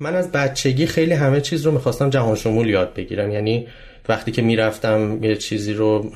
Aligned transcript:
من 0.00 0.14
از 0.16 0.32
بچگی 0.32 0.86
خیلی 0.86 1.12
همه 1.12 1.40
چیز 1.40 1.66
رو 1.66 1.72
می‌خواستم 1.72 2.10
جهان 2.10 2.36
شمول 2.36 2.68
یاد 2.68 2.94
بگیرم. 2.94 3.30
یعنی 3.30 3.66
وقتی 4.08 4.32
که 4.32 4.42
می‌رفتم 4.42 5.24
یه 5.24 5.36
چیزی 5.36 5.72
رو 5.72 6.12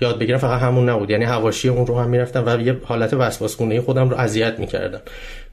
یاد 0.00 0.18
بگیرم 0.18 0.38
فقط 0.38 0.60
همون 0.60 0.88
نبود. 0.88 1.10
یعنی 1.10 1.24
هواشی 1.24 1.68
اون 1.68 1.86
رو 1.86 1.98
هم 1.98 2.10
می‌رفتم 2.10 2.44
و 2.46 2.60
یه 2.60 2.76
حالت 2.84 3.14
وسواس 3.14 3.56
خونه 3.56 3.80
خودم 3.80 4.10
رو 4.10 4.16
اذیت 4.16 4.58
می‌کردم. 4.58 5.00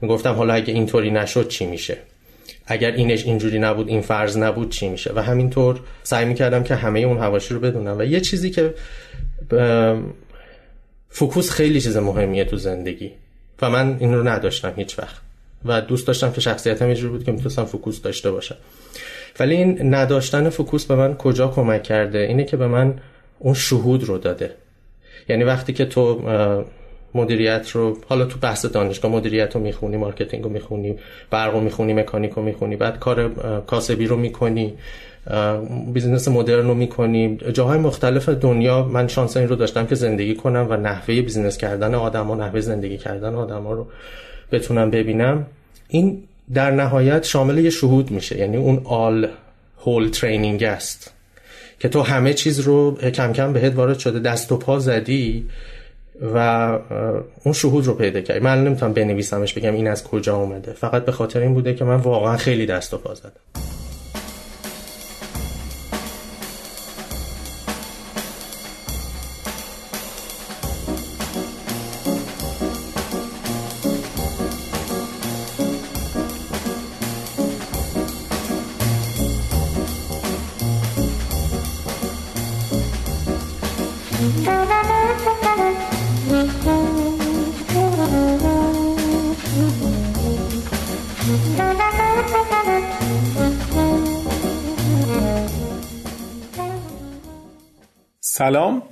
می‌گفتم 0.00 0.32
حالا 0.32 0.54
اگه 0.54 0.74
اینطوری 0.74 1.10
نشد 1.10 1.48
چی 1.48 1.66
میشه؟ 1.66 1.96
اگر 2.66 2.90
اینش 2.90 3.24
اینجوری 3.24 3.58
نبود 3.58 3.88
این 3.88 4.00
فرض 4.00 4.36
نبود 4.36 4.70
چی 4.70 4.88
میشه؟ 4.88 5.12
و 5.14 5.22
همینطور 5.22 5.80
سعی 6.02 6.24
می‌کردم 6.24 6.62
که 6.62 6.74
همه 6.74 7.00
اون 7.00 7.18
هواشی 7.18 7.54
رو 7.54 7.60
بدونم. 7.60 7.98
و 7.98 8.02
یه 8.02 8.20
چیزی 8.20 8.50
که 8.50 8.74
فوکوس 11.08 11.50
خیلی 11.50 11.80
چیز 11.80 11.96
مهمیه 11.96 12.44
تو 12.44 12.56
زندگی. 12.56 13.12
و 13.62 13.70
من 13.70 13.96
این 14.00 14.14
رو 14.14 14.28
نداشتم 14.28 14.72
هیچ 14.76 14.98
وقت. 14.98 15.27
و 15.64 15.80
دوست 15.80 16.06
داشتم 16.06 16.32
که 16.32 16.40
شخصیتم 16.40 16.86
اینجوری 16.86 17.08
بود 17.08 17.24
که 17.24 17.32
می‌تونستم 17.32 17.64
focus 17.64 18.02
داشته 18.02 18.30
باشم. 18.30 18.56
ولی 19.40 19.56
این 19.56 19.94
نداشتن 19.94 20.48
focus 20.48 20.84
به 20.84 20.94
من 20.94 21.14
کجا 21.14 21.48
کمک 21.48 21.82
کرده؟ 21.82 22.18
اینه 22.18 22.44
که 22.44 22.56
به 22.56 22.66
من 22.66 22.94
اون 23.38 23.54
شهود 23.54 24.04
رو 24.04 24.18
داده. 24.18 24.54
یعنی 25.28 25.44
وقتی 25.44 25.72
که 25.72 25.84
تو 25.84 26.22
مدیریت 27.14 27.70
رو 27.70 27.98
حالا 28.08 28.24
تو 28.24 28.38
بحث 28.38 28.66
دانشگاه 28.66 29.12
مدیریت 29.12 29.54
رو 29.54 29.60
می‌خونی 29.60 29.96
marketing 29.96 30.44
رو 30.44 30.50
می‌خونی 30.50 30.96
برق 31.30 31.52
رو 31.52 31.60
می‌خونی 31.60 31.92
مکانیک 31.94 32.32
رو 32.32 32.42
می‌خونی 32.42 32.76
بعد 32.76 32.98
کار 32.98 33.28
کاسبی 33.66 34.06
رو 34.06 34.16
می‌کنی 34.16 34.74
business 35.92 36.28
مدرن 36.28 36.66
رو 36.66 36.74
می‌کنی. 36.74 37.38
جاهای 37.52 37.78
مختلف 37.78 38.28
دنیا 38.28 38.82
من 38.82 39.08
شانس 39.08 39.36
این 39.36 39.48
رو 39.48 39.56
داشتم 39.56 39.86
که 39.86 39.94
زندگی 39.94 40.34
کنم 40.34 40.66
و 40.70 40.76
نحوه 40.76 41.22
business 41.22 41.58
کردن 41.58 41.94
آدم 41.94 42.26
ها 42.26 42.34
نحوه 42.34 42.60
زندگی 42.60 42.98
کردن 42.98 43.34
آدم 43.34 43.62
ها 43.62 43.72
رو 43.72 43.86
بتونم 44.52 44.90
ببینم 44.90 45.46
این 45.88 46.22
در 46.54 46.70
نهایت 46.70 47.24
شامل 47.24 47.58
یه 47.58 47.70
شهود 47.70 48.10
میشه. 48.10 48.38
یعنی 48.38 48.56
اون 48.56 48.80
آل 48.84 49.28
هول 49.84 50.08
ترینینگ 50.08 50.62
است 50.62 51.12
که 51.80 51.88
تو 51.88 52.02
همه 52.02 52.34
چیز 52.34 52.60
رو 52.60 52.96
کم 52.96 53.32
کم 53.32 53.52
بهت 53.52 53.74
وارد 53.74 53.98
شده 53.98 54.18
دست 54.18 54.52
و 54.52 54.56
پا 54.56 54.78
زدی 54.78 55.46
و 56.34 56.38
اون 57.44 57.54
شهود 57.54 57.86
رو 57.86 57.94
پیدا 57.94 58.20
کردی. 58.20 58.40
من 58.40 58.64
نمی‌تونم 58.64 58.92
بنویسمش 58.92 59.54
بگم 59.54 59.74
این 59.74 59.88
از 59.88 60.04
کجا 60.04 60.36
اومده. 60.36 60.72
فقط 60.72 61.04
به 61.04 61.12
خاطر 61.12 61.40
این 61.40 61.54
بوده 61.54 61.74
که 61.74 61.84
من 61.84 61.96
واقعا 61.96 62.36
خیلی 62.36 62.66
دست 62.66 62.94
و 62.94 62.98
پا 62.98 63.14
زدم. 63.14 63.32
سلام. 98.48 98.82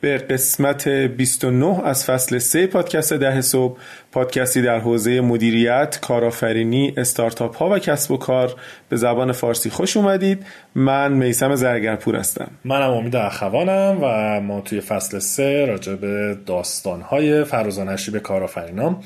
به 0.00 0.18
قسمت 0.18 0.88
29 0.88 1.84
از 1.84 2.04
فصل 2.04 2.38
3 2.38 2.66
پادکست 2.66 3.12
ده 3.12 3.40
صبح 3.40 3.78
پادکستی 4.12 4.62
در 4.62 4.78
حوزه 4.78 5.20
مدیریت، 5.20 5.98
کارآفرینی، 6.02 6.94
استارتاپ 6.96 7.56
ها 7.56 7.70
و 7.70 7.78
کسب 7.78 8.10
و 8.10 8.16
کار. 8.16 8.54
به 8.88 8.96
زبان 8.96 9.32
فارسی 9.32 9.70
خوش 9.70 9.96
اومدید. 9.96 10.46
من 10.74 11.12
میسم 11.12 11.54
زرگرپور 11.54 12.16
هستم. 12.16 12.50
منم 12.64 12.90
امید 12.90 13.16
اخوانم 13.16 13.98
و 14.02 14.40
ما 14.40 14.60
توی 14.60 14.80
فصل 14.80 15.18
3 15.18 15.66
راجع 15.66 15.94
به 15.94 16.36
داستان 16.46 17.00
های 17.00 17.44
فرازانشی 17.44 18.10
به 18.10 18.20
کارآفرینام 18.20 19.02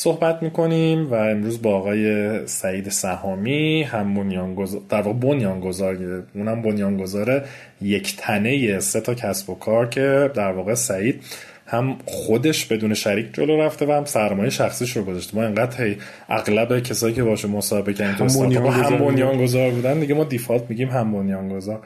صحبت 0.00 0.42
می‌کنیم 0.42 1.10
و 1.10 1.14
امروز 1.14 1.62
با 1.62 1.76
آقای 1.76 2.46
سعید 2.46 2.88
سهامی 2.88 3.82
هم 3.82 4.14
بنیانگذار 4.14 4.80
در 4.88 5.02
واقع 5.02 5.18
بنیانگذار 5.18 5.96
اونم 6.34 6.62
بنیانگذار 6.62 7.44
یک 7.82 8.16
تنه 8.16 8.80
سه 8.80 9.00
تا 9.00 9.14
کسب 9.14 9.50
و 9.50 9.54
کار 9.54 9.88
که 9.88 10.30
در 10.34 10.52
واقع 10.52 10.74
سعید 10.74 11.24
هم 11.66 11.96
خودش 12.06 12.66
بدون 12.66 12.94
شریک 12.94 13.34
جلو 13.34 13.60
رفته 13.60 13.86
و 13.86 13.92
هم 13.92 14.04
سرمایه 14.04 14.50
شخصیش 14.50 14.96
رو 14.96 15.04
گذاشته. 15.04 15.36
ما 15.36 15.42
انقدر 15.42 15.84
هی 15.84 15.96
اغلب 16.28 16.78
کسایی 16.82 17.14
که 17.14 17.22
باشه 17.22 17.48
مصاحبه 17.48 17.94
کردیم 17.94 18.26
تو 18.26 18.42
هم 18.70 18.98
بنیانگذار 18.98 19.70
بودن. 19.70 20.00
دیگه 20.00 20.14
ما 20.14 20.24
دیفالت 20.24 20.62
میگیم 20.68 20.88
هم 20.88 21.12
بنیانگذار. 21.12 21.80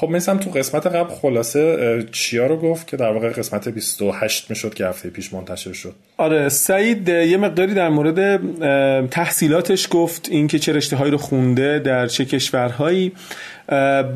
خب 0.00 0.10
مثلا 0.10 0.36
تو 0.36 0.50
قسمت 0.50 0.86
قبل 0.86 1.14
خلاصه 1.14 2.06
چیا 2.12 2.46
رو 2.46 2.56
گفت 2.56 2.86
که 2.86 2.96
در 2.96 3.12
واقع 3.12 3.28
قسمت 3.28 3.68
28 3.68 4.50
می‌شد 4.50 4.74
که 4.74 4.86
هفته 4.86 5.10
پیش 5.10 5.32
منتشر 5.32 5.72
شد. 5.72 5.94
آره 6.16 6.48
سعید 6.48 7.08
یه 7.08 7.36
مقداری 7.36 7.74
در 7.74 7.88
مورد 7.88 8.40
تحصیلاتش 9.10 9.88
گفت 9.90 10.28
اینکه 10.30 10.58
چه 10.58 10.72
رشته 10.72 10.96
هایی 10.96 11.10
رو 11.10 11.18
خونده 11.18 11.78
در 11.78 12.06
چه 12.06 12.24
کشورهایی. 12.24 13.12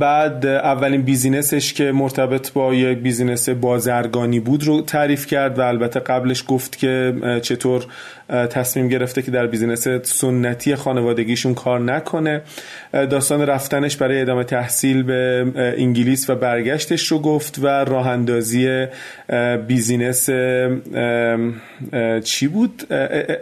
بعد 0.01 0.47
اولین 0.47 1.03
business 1.03 1.59
ش 1.59 1.73
که 1.73 1.93
مرتبط 1.93 2.53
با 2.53 2.75
یک 2.75 2.99
business 2.99 3.49
بازرگانی 3.49 4.41
بود 4.41 4.65
رو 4.65 4.81
تعریف 4.81 5.27
کرد 5.27 5.59
و 5.59 5.63
البته 5.63 6.01
قبلش 6.01 6.45
گفت 6.49 6.79
که 6.79 7.15
چطور 7.43 7.87
تصمیم 8.29 8.89
گرفته 8.89 9.23
که 9.23 9.31
در 9.31 9.47
business 9.47 9.89
سنتی 10.03 10.75
خانوادگیشون 10.75 11.55
کار 11.55 11.81
نکنه. 11.81 12.43
داستان 12.93 13.47
رفتنش 13.47 13.97
برای 13.97 14.21
ادامه 14.21 14.45
تحصیل 14.45 15.03
به 15.03 15.47
انگلیس 15.57 16.31
و 16.31 16.35
برگشتش 16.35 17.07
رو 17.07 17.19
گفت 17.19 17.59
و 17.59 17.67
راه 17.67 18.09
اندازی 18.09 18.87
business 19.67 20.31
چی 22.25 22.49
بود؟ 22.49 22.93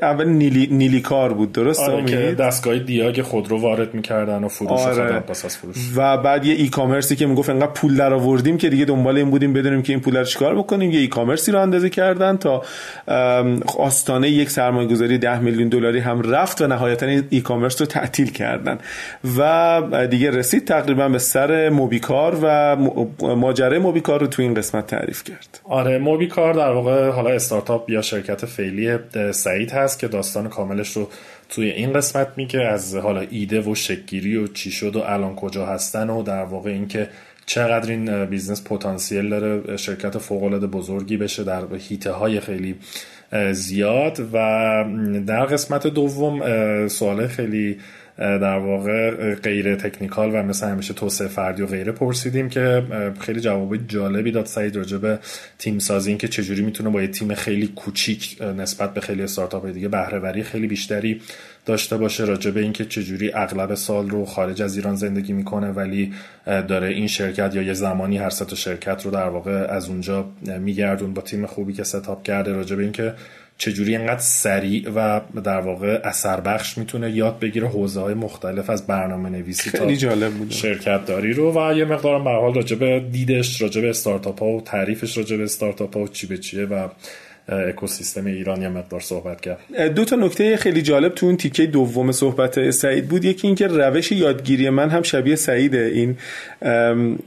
اول 0.02 0.28
نیلی, 0.28 0.68
نیلی 0.70 1.00
کار 1.00 1.32
بود 1.32 1.52
درست 1.52 1.80
آره 1.80 2.04
که 2.04 2.34
دستگاه 2.38 2.78
دیاگ 2.78 3.22
خودرو 3.22 3.60
وارد 3.60 3.94
می‌کردن 3.94 4.44
و 4.44 4.48
فروش 4.48 4.80
آره. 4.80 5.20
فروش. 5.48 5.76
و 6.00 6.16
بعد 6.16 6.44
یه 6.44 6.54
ای 6.54 6.68
کامرسی 6.68 7.16
که 7.16 7.26
می‌گفت 7.26 7.50
انقدر 7.50 7.72
پول 7.72 7.96
در 7.96 8.12
آوردیم 8.12 8.58
که 8.58 8.68
دیگه 8.68 8.84
دنبال 8.84 9.16
این 9.16 9.30
بودیم 9.30 9.52
بدونیم 9.52 9.82
که 9.82 9.92
این 9.92 10.00
پول 10.00 10.16
رو 10.16 10.24
چیکار 10.24 10.54
بکنیم 10.54 10.90
یه 10.90 11.00
ای 11.00 11.06
کامرسی 11.06 11.52
رو 11.52 11.60
اندازه 11.60 11.90
کردن 11.90 12.36
تا 12.36 12.62
آستانه 13.78 14.30
یک 14.30 14.50
سرمایه 14.50 14.88
گذاری 14.88 15.18
10 15.18 15.38
میلیون 15.38 15.68
دلاری 15.68 15.98
هم 15.98 16.22
رفت 16.22 16.62
و 16.62 16.66
نهایتا 16.66 17.06
ای 17.06 17.40
کامرس 17.40 17.80
رو 17.80 17.86
تعطیل 17.86 18.30
کردن. 18.32 18.78
و 19.38 20.06
دیگه 20.10 20.30
رسید 20.30 20.64
تقریبا 20.64 21.08
به 21.08 21.18
سر 21.18 21.68
موبیکار 21.68 22.38
و 22.42 22.76
ماجرای 23.36 23.78
موبیکار 23.78 24.20
رو 24.20 24.26
تو 24.26 24.42
این 24.42 24.54
قسمت 24.54 24.86
تعریف 24.86 25.24
کرد. 25.24 25.60
آره 25.64 25.98
موبیکار 25.98 26.54
در 26.54 26.72
واقع 26.72 27.10
حالا 27.10 27.30
استارتاپ 27.30 27.90
یا 27.90 28.02
شرکت 28.02 28.46
فعلی 28.46 28.98
سعید 29.32 29.70
هست 29.70 29.98
که 29.98 30.08
داستان 30.08 30.48
کاملش 30.48 30.96
رو 30.96 31.08
توی 31.50 31.70
این 31.70 31.92
قسمت 31.92 32.28
میگه 32.36 32.60
از 32.60 32.96
حالا 32.96 33.20
ایده 33.20 33.60
و 33.60 33.74
شکل‌گیری 33.74 34.36
و 34.36 34.46
چی 34.46 34.70
شد 34.70 34.96
و 34.96 35.00
الان 35.00 35.36
کجا 35.36 35.66
هستن 35.66 36.10
و 36.10 36.22
در 36.22 36.44
واقع 36.44 36.70
اینکه 36.70 37.08
چقدر 37.46 37.90
این 37.90 38.24
business 38.24 38.64
پتانسیل 38.64 39.28
داره 39.28 39.76
شرکت 39.76 40.18
فوق 40.18 40.42
العاده 40.42 40.66
بزرگی 40.66 41.16
بشه 41.16 41.44
در 41.44 41.74
حیطه 41.74 42.12
های 42.12 42.40
خیلی 42.40 42.74
زیاد. 43.52 44.20
و 44.32 44.34
در 45.26 45.44
قسمت 45.44 45.86
دوم 45.86 46.88
سوال 46.88 47.26
خیلی 47.26 47.78
در 48.20 48.58
واقع 48.58 49.34
غیر 49.34 49.74
technical 49.74 50.30
و 50.34 50.42
مثل 50.42 50.68
همیشه 50.68 50.94
توسعه 50.94 51.28
فردی 51.28 51.62
و 51.62 51.66
غیره 51.66 51.92
پرسیدیم 51.92 52.48
که 52.48 52.82
خیلی 53.20 53.40
جواب 53.40 53.76
جالبی 53.76 54.30
داد 54.30 54.46
سعید 54.46 54.76
راجع 54.76 54.98
به 54.98 55.18
تیم 55.58 55.78
سازی 55.78 56.10
این 56.10 56.18
که 56.18 56.28
چجوری 56.28 56.62
می‌تونه 56.62 56.90
با 56.90 57.02
یه 57.02 57.08
تیم 57.08 57.34
خیلی 57.34 57.66
کوچیک 57.66 58.42
نسبت 58.42 58.94
به 58.94 59.00
خیلی 59.00 59.22
استارتاپ 59.22 59.66
دیگه 59.66 59.88
بهره 59.88 60.42
خیلی 60.42 60.66
بیشتری 60.66 61.20
داشته 61.66 61.96
باشه. 61.96 62.24
راجع 62.24 62.50
به 62.50 62.60
اینکه 62.60 62.84
چجوری 62.84 63.32
اغلب 63.34 63.74
سال 63.74 64.10
رو 64.10 64.24
خارج 64.24 64.62
از 64.62 64.76
ایران 64.76 64.96
زندگی 64.96 65.32
می‌کنه 65.32 65.70
ولی 65.70 66.12
داره 66.46 66.88
این 66.88 67.06
شرکت 67.06 67.54
یا 67.54 67.62
یه 67.62 67.74
زمانی 67.74 68.18
هر 68.18 68.30
شرکت 68.54 69.04
رو 69.04 69.10
در 69.10 69.28
واقع 69.28 69.66
از 69.70 69.88
اونجا 69.88 70.28
میگردون 70.60 71.14
با 71.14 71.22
تیم 71.22 71.46
خوبی 71.46 71.72
که 71.72 71.84
ستاپ 71.84 72.22
کرده. 72.22 72.52
راجع 72.52 72.76
به 72.76 72.82
اینکه 72.82 73.12
چجوری 73.60 73.96
اینقدر 73.96 74.20
سریع 74.20 74.90
و 74.94 75.20
در 75.40 75.60
واقع 75.60 76.00
اثر 76.04 76.40
بخش 76.40 76.78
می‌تونه 76.78 77.10
یاد 77.10 77.38
بگیره 77.38 77.68
حوزه 77.68 78.00
های 78.00 78.14
مختلف 78.14 78.70
از 78.70 78.86
برنامه 78.86 79.28
نویسی 79.28 79.70
خیلی 79.70 79.96
تا 79.96 80.00
جالب 80.00 80.32
بود. 80.32 80.50
شرکت 80.50 81.06
داری 81.06 81.32
رو 81.32 81.52
و 81.52 81.72
یه 81.76 81.84
مقدارم 81.84 82.24
به 82.24 82.30
حال 82.30 82.54
راجع 82.54 82.76
به 82.76 83.00
دیدش 83.12 83.62
راجع 83.62 83.80
به 83.80 83.90
استارتاپ 83.90 84.40
ها 84.40 84.46
و 84.46 84.60
تعریفش 84.60 85.18
راجع 85.18 85.36
به 85.36 85.42
استارتاپ 85.42 85.96
ها 85.96 86.02
و 86.02 86.08
چی 86.08 86.26
به 86.26 86.38
چیه 86.38 86.64
و 86.64 86.88
اکوسیستم 87.50 88.26
ایران 88.26 88.62
یه 88.62 88.68
مقدار 88.68 89.00
صحبت 89.00 89.40
کرد. 89.40 89.58
دو 89.94 90.04
تا 90.04 90.16
نکته 90.16 90.56
خیلی 90.56 90.82
جالب 90.82 91.14
تو 91.14 91.26
اون 91.26 91.36
تیکه 91.36 91.66
دوم 91.66 92.12
صحبت 92.12 92.70
سعید 92.70 93.08
بود. 93.08 93.24
یکی 93.24 93.46
اینکه 93.46 93.66
روش 93.66 94.12
یادگیری 94.12 94.70
من 94.70 94.88
هم 94.90 95.02
شبیه 95.02 95.36
سعیده. 95.36 95.90
این 95.94 96.16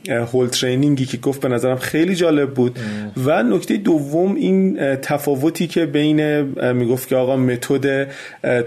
هول 0.10 0.48
ترینینگی 0.48 1.06
که 1.06 1.18
گفت 1.18 1.42
به 1.42 1.48
نظرم 1.48 1.78
خیلی 1.78 2.16
جالب 2.16 2.54
بود. 2.54 2.80
و 3.25 3.44
نکته 3.44 3.78
دوم 3.78 4.36
این 4.36 4.96
تفاوتی 4.96 5.68
که 5.68 5.86
بین 5.86 6.42
می‌گفت 6.72 7.08
که 7.08 7.16
آقا 7.16 7.36
متد 7.36 8.08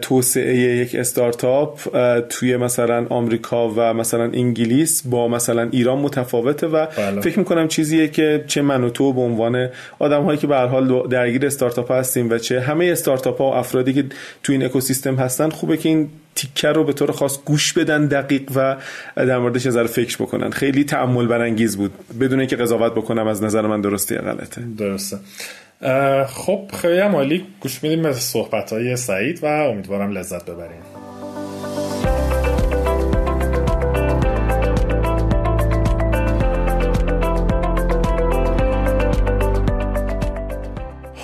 توسعه 0.00 0.56
یک 0.56 0.94
استارتاپ 0.94 1.80
توی 2.28 2.56
مثلا 2.56 3.06
آمریکا 3.08 3.68
و 3.68 3.94
مثلا 3.94 4.24
انگلیس 4.24 5.02
با 5.06 5.28
مثلا 5.28 5.68
ایران 5.70 5.98
متفاوته 5.98 6.66
و 6.66 6.86
بله. 6.96 7.20
فکر 7.20 7.38
می‌کنم 7.38 7.68
چیزیه 7.68 8.08
که 8.08 8.44
چه 8.46 8.62
من 8.62 8.84
و 8.84 8.90
تو 8.90 9.12
به 9.12 9.20
عنوان 9.20 9.68
آدم 9.98 10.22
هایی 10.22 10.38
که 10.38 10.46
به 10.46 10.56
هر 10.56 10.66
حال 10.66 11.08
درگیر 11.08 11.45
استارتاپ 11.46 11.92
هستیم 11.92 12.30
و 12.30 12.38
چه 12.38 12.60
همه 12.60 12.84
استارتاپ 12.84 13.38
ها 13.38 13.50
و 13.50 13.54
افرادی 13.54 13.92
که 13.92 14.04
تو 14.42 14.52
این 14.52 14.64
اکوسیستم 14.64 15.14
هستن 15.14 15.50
خوبه 15.50 15.76
که 15.76 15.88
این 15.88 16.08
تیکر 16.34 16.72
رو 16.72 16.84
به 16.84 16.92
طور 16.92 17.12
خاص 17.12 17.38
گوش 17.44 17.72
بدن 17.72 18.06
دقیق 18.06 18.42
و 18.54 18.76
در 19.16 19.38
موردش 19.38 19.66
نظر 19.66 19.86
فکر 19.86 20.16
بکنن. 20.16 20.50
خیلی 20.50 20.84
تعمل 20.84 21.26
برانگیز 21.26 21.76
بود. 21.76 21.92
بدون 22.20 22.38
اینکه 22.38 22.56
قضاوت 22.56 22.92
بکنم 22.92 23.26
از 23.26 23.42
نظر 23.42 23.66
من 23.66 23.80
درستی 23.80 24.14
یا 24.14 24.20
غلطه. 24.20 24.62
درسته. 24.78 25.18
خب 26.26 26.70
خیلی 26.80 26.98
عالی. 27.00 27.44
گوش 27.60 27.82
میدیم 27.82 28.02
به 28.02 28.12
صحبت 28.12 28.72
های 28.72 28.96
سعید 28.96 29.44
و 29.44 29.46
امیدوارم 29.46 30.10
لذت 30.10 30.44
ببریم 30.44 30.95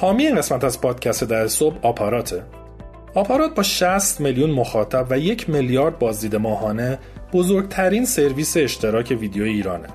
حامی 0.03 0.27
این 0.27 0.37
قسمت 0.37 0.65
از 0.65 0.81
پادکست 0.81 1.25
در 1.25 1.47
صبح 1.47 1.77
آپاراته 1.83 2.43
آپارات 3.15 3.55
با 3.55 3.63
60 3.63 4.21
میلیون 4.21 4.51
مخاطب 4.51 5.07
و 5.11 5.19
یک 5.19 5.51
میلیارد 5.51 5.99
بازدید 5.99 6.37
ماهانه 6.37 6.99
بزرگترین 7.33 8.05
سرویس 8.05 8.57
اشتراک 8.57 9.17
ویدیو 9.21 9.45
ایرانه. 9.45 9.89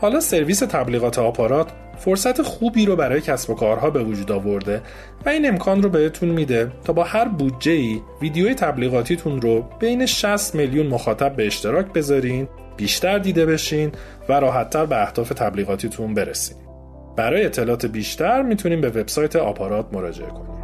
حالا 0.00 0.20
سرویس 0.20 0.58
تبلیغات 0.58 1.18
آپارات 1.18 1.72
فرصت 1.98 2.42
خوبی 2.42 2.86
رو 2.86 2.96
برای 2.96 3.20
کسب 3.20 3.50
و 3.50 3.54
کارها 3.54 3.90
به 3.90 4.04
وجود 4.04 4.32
آورده 4.32 4.82
و 5.26 5.28
این 5.28 5.48
امکان 5.48 5.82
رو 5.82 5.88
بهتون 5.88 6.28
میده 6.28 6.72
تا 6.84 6.92
با 6.92 7.04
هر 7.04 7.28
بودجه 7.28 7.72
ای 7.72 8.00
ویدیوی 8.22 8.54
تبلیغاتیتون 8.54 9.40
رو 9.40 9.64
بین 9.78 10.06
60 10.06 10.54
میلیون 10.54 10.86
مخاطب 10.86 11.36
به 11.36 11.46
اشتراک 11.46 11.86
بذارین، 11.92 12.48
بیشتر 12.76 13.18
دیده 13.18 13.46
بشین 13.46 13.92
و 14.28 14.32
راحتتر 14.32 14.86
به 14.86 15.02
اهداف 15.02 15.28
تبلیغاتیتون 15.28 16.14
برسین. 16.14 16.56
برای 17.16 17.44
اطلاعات 17.44 17.86
بیشتر 17.86 18.42
می‌تونیم 18.42 18.80
به 18.80 18.88
وبسایت 18.88 19.36
آپارات 19.36 19.86
مراجعه 19.92 20.28
کنیم. 20.28 20.54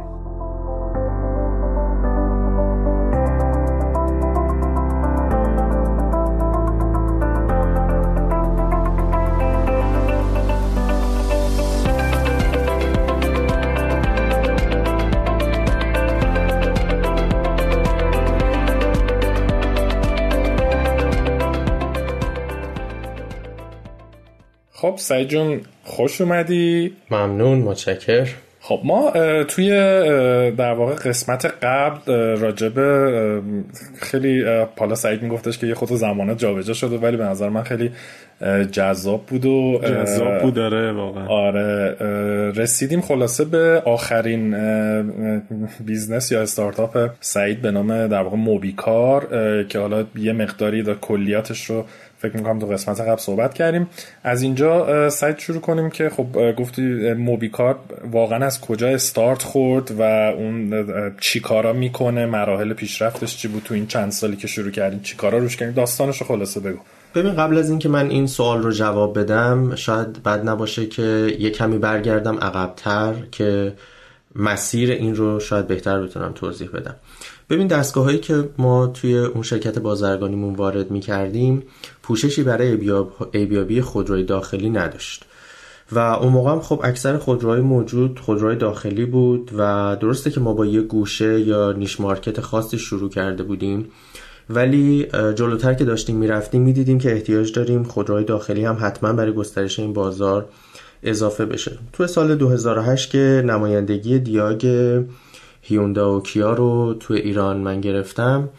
خب 24.73 24.93
سعید 24.97 25.27
جون 25.27 25.61
خوش 25.91 26.21
اومدی. 26.21 26.93
ممنون 27.11 27.59
متشکر. 27.59 28.27
خب 28.63 28.81
ما 28.83 29.11
توی 29.43 29.69
در 30.51 30.73
واقع 30.73 30.93
قسمت 30.93 31.45
قبل 31.45 32.11
راجب 32.37 32.73
خیلی 34.01 34.43
پالا 34.75 34.95
سعید 34.95 35.23
میگفتش 35.23 35.57
که 35.57 35.67
یه 35.67 35.73
خورده 35.73 35.89
زمانه 35.89 36.35
جابجا 36.35 36.73
شده 36.73 36.97
ولی 36.97 37.17
به 37.17 37.23
نظر 37.23 37.49
من 37.49 37.63
خیلی 37.63 37.91
جذاب 38.71 39.25
بود 39.25 39.45
و 39.45 39.81
جذاب 39.83 40.41
بود 40.41 40.53
داره 40.53 40.91
واقعا. 40.91 41.27
آره 41.27 41.95
رسیدیم 42.55 43.01
خلاصه 43.01 43.45
به 43.45 43.81
آخرین 43.85 44.55
business 45.85 46.31
یا 46.31 46.41
استارتاپ 46.41 47.09
سعید 47.19 47.61
به 47.61 47.71
نام 47.71 48.07
در 48.07 48.21
واقع 48.21 48.37
موبیکار 48.37 49.27
که 49.69 49.79
حالا 49.79 50.05
یه 50.15 50.33
مقداری 50.33 50.83
در 50.83 50.93
کلیاتش 50.93 51.65
رو 51.65 51.85
فکر 52.21 52.37
می‌کنم 52.37 52.59
تو 52.59 52.65
قسمت 52.65 53.01
قبل 53.01 53.21
صحبت 53.21 53.53
کردیم. 53.53 53.87
از 54.23 54.41
اینجا 54.41 55.09
سایت 55.09 55.39
شروع 55.39 55.61
کنیم 55.61 55.89
که 55.89 56.09
خب 56.09 56.55
گفتی 56.57 57.13
موبیکار 57.13 57.79
واقعا 58.11 58.45
از 58.45 58.61
کجا 58.61 58.87
استارت 58.87 59.43
خورد 59.43 59.91
و 59.99 60.01
اون 60.37 60.85
چی 61.19 61.39
کارا 61.39 61.73
می‌کنه 61.73 62.25
مراحل 62.25 62.73
پیشرفتش 62.73 63.37
چی 63.37 63.47
بود 63.47 63.63
تو 63.63 63.73
این 63.73 63.87
چند 63.87 64.11
سالی 64.11 64.35
که 64.35 64.47
شروع 64.47 64.71
کردیم 64.71 64.99
چی 64.99 65.15
کارا 65.15 65.37
روش 65.37 65.57
کردیم 65.57 65.75
داستانش 65.75 66.17
رو 66.17 66.27
خلاصه 66.27 66.59
بگو. 66.59 66.79
ببین 67.15 67.33
قبل 67.33 67.57
از 67.57 67.69
اینکه 67.69 67.89
من 67.89 68.09
این 68.09 68.27
سوال 68.27 68.61
رو 68.61 68.71
جواب 68.71 69.19
بدم 69.19 69.75
شاید 69.75 70.23
بد 70.23 70.49
نباشه 70.49 70.85
که 70.85 71.35
یه 71.39 71.49
کمی 71.49 71.77
برگردم 71.77 72.37
عقبتر 72.37 73.13
که 73.31 73.73
مسیر 74.35 74.91
این 74.91 75.15
رو 75.15 75.39
شاید 75.39 75.67
بهتر 75.67 76.01
بتونم 76.01 76.31
توضیح 76.35 76.69
بدم. 76.69 76.95
ببین 77.49 77.67
دستگاه 77.67 78.03
هایی 78.03 78.17
که 78.17 78.49
ما 78.57 78.87
توی 78.87 79.17
اون 79.17 79.43
شرکت 79.43 79.79
بازرگانیمون 79.79 80.55
وارد 80.55 80.91
می 80.91 80.99
کردیم 80.99 81.63
پوششی 82.03 82.43
برای 82.43 82.77
ایبیابی 83.33 83.81
خودروی 83.81 84.23
داخلی 84.23 84.69
نداشت. 84.69 85.25
و 85.91 85.99
اون 85.99 86.33
موقع 86.33 86.51
هم 86.51 86.61
خب 86.61 86.81
اکثر 86.83 87.17
خودروهای 87.17 87.61
موجود 87.61 88.19
خودروهای 88.19 88.55
داخلی 88.55 89.05
بود 89.05 89.51
و 89.57 89.97
درسته 90.01 90.31
که 90.31 90.39
ما 90.39 90.53
با 90.53 90.65
یه 90.65 90.81
گوشه 90.81 91.39
یا 91.41 91.71
نیش 91.71 91.99
مارکت 91.99 92.41
خاصی 92.41 92.79
شروع 92.79 93.09
کرده 93.09 93.43
بودیم. 93.43 93.89
ولی 94.49 95.07
جلوتر 95.35 95.73
که 95.73 95.85
داشتیم 95.85 96.15
می‌رفتیم 96.15 96.61
می‌دیدیم 96.61 96.99
که 96.99 97.11
احتیاج 97.11 97.53
داریم 97.53 97.83
خودروهای 97.83 98.23
داخلی 98.23 98.65
هم 98.65 98.77
حتما 98.81 99.13
برای 99.13 99.33
گسترش 99.33 99.79
این 99.79 99.93
بازار 99.93 100.45
اضافه 101.03 101.45
بشه. 101.45 101.77
تو 101.93 102.07
سال 102.07 102.35
2008 102.35 103.09
که 103.09 103.43
نمایندگی 103.45 104.19
دیاگ 104.19 104.67
هیوندا 105.61 106.17
و 106.17 106.23
کیا 106.23 106.53
رو 106.53 106.95
تو 106.99 107.13
ایران 107.13 107.57
من 107.57 107.81
گرفتم 107.81 108.49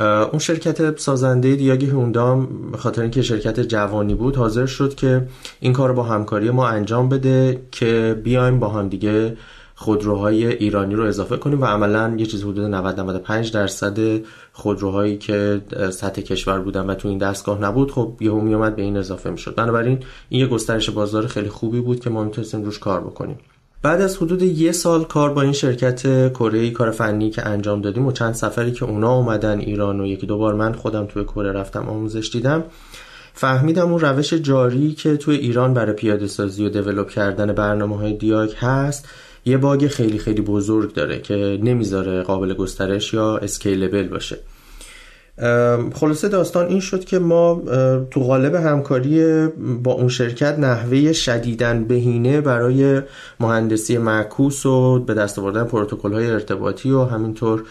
اون 0.00 0.38
شرکت 0.38 0.98
سازنده 0.98 1.56
دیاگ 1.56 1.84
هیوندا 1.84 2.36
به 2.72 2.78
خاطر 2.78 3.02
اینکه 3.02 3.22
شرکت 3.22 3.60
جوانی 3.60 4.14
بود 4.14 4.36
حاضر 4.36 4.66
شد 4.66 4.94
که 4.94 5.28
این 5.60 5.72
کار 5.72 5.92
با 5.92 6.02
همکاری 6.02 6.50
ما 6.50 6.68
انجام 6.68 7.08
بده 7.08 7.60
که 7.70 8.20
بیایم 8.24 8.58
با 8.60 8.68
هم 8.68 8.88
دیگه 8.88 9.36
خودروهای 9.74 10.46
ایرانی 10.46 10.94
رو 10.94 11.04
اضافه 11.04 11.36
کنیم 11.36 11.60
و 11.60 11.64
عملا 11.64 12.14
یه 12.18 12.26
چیز 12.26 12.42
حدود 12.42 12.60
90 12.60 13.00
95 13.00 13.52
درصد 13.52 13.98
خودروهایی 14.52 15.18
که 15.18 15.60
سطح 15.90 16.22
کشور 16.22 16.60
بودن 16.60 16.86
و 16.86 16.94
تو 16.94 17.08
این 17.08 17.18
دستگاه 17.18 17.60
نبود 17.60 17.92
خب 17.92 18.16
یهو 18.20 18.40
میومد 18.40 18.76
به 18.76 18.82
این 18.82 18.96
اضافه 18.96 19.30
می‌شد. 19.30 19.54
بنابراین 19.54 19.98
این 20.28 20.40
یه 20.40 20.46
گسترش 20.46 20.90
بازار 20.90 21.26
خیلی 21.26 21.48
خوبی 21.48 21.80
بود 21.80 22.00
که 22.00 22.10
ما 22.10 22.24
می‌تونستیم 22.24 22.62
روش 22.62 22.78
کار 22.78 23.00
بکنیم. 23.00 23.38
بعد 23.84 24.00
از 24.00 24.16
حدود 24.16 24.42
یه 24.42 24.72
سال 24.72 25.04
کار 25.04 25.32
با 25.32 25.42
این 25.42 25.52
شرکت 25.52 26.30
کره 26.32 26.70
کار 26.70 26.90
فنی 26.90 27.30
که 27.30 27.46
انجام 27.46 27.80
دادیم 27.80 28.06
و 28.06 28.12
چند 28.12 28.34
سفری 28.34 28.72
که 28.72 28.84
اونا 28.84 29.14
اومدن 29.14 29.58
ایران 29.58 30.00
و 30.00 30.06
یکی 30.06 30.26
دو 30.26 30.38
بار 30.38 30.54
من 30.54 30.72
خودم 30.72 31.06
توی 31.06 31.24
کره 31.24 31.52
رفتم 31.52 31.88
آموزش 31.88 32.30
دیدم 32.32 32.64
فهمیدم 33.34 33.92
اون 33.92 34.00
روش 34.00 34.34
جاری 34.34 34.92
که 34.92 35.16
توی 35.16 35.36
ایران 35.36 35.74
برای 35.74 35.92
پیاده 35.92 36.26
سازی 36.26 36.66
و 36.66 36.68
دیولپ 36.68 37.10
کردن 37.10 37.52
برنامه 37.52 37.96
های 37.96 38.12
دیاگ 38.12 38.52
هست 38.52 39.08
یه 39.44 39.56
باگ 39.56 39.86
خیلی 39.86 40.18
خیلی 40.18 40.40
بزرگ 40.40 40.92
داره 40.92 41.20
که 41.20 41.58
نمی‌ذاره 41.62 42.22
قابل 42.22 42.54
گسترش 42.54 43.14
یا 43.14 43.36
اسکیلبل 43.36 44.08
باشه. 44.08 44.38
خلاصه 45.94 46.28
داستان 46.28 46.66
این 46.66 46.80
شد 46.80 47.04
که 47.04 47.18
ما 47.18 47.62
تو 48.10 48.20
قالب 48.20 48.54
همکاری 48.54 49.46
با 49.82 49.92
اون 49.92 50.08
شرکت 50.08 50.58
نحوه 50.58 51.12
شدیدن 51.12 51.84
بهینه 51.84 52.40
برای 52.40 53.02
مهندسی 53.40 53.98
معکوس 53.98 54.66
و 54.66 54.98
به 54.98 55.14
دست 55.14 55.38
آوردن 55.38 55.64
پروتکل 55.64 56.12
های 56.12 56.30
ارتباطی 56.30 56.90
و 56.90 57.04
همینطور 57.04 57.62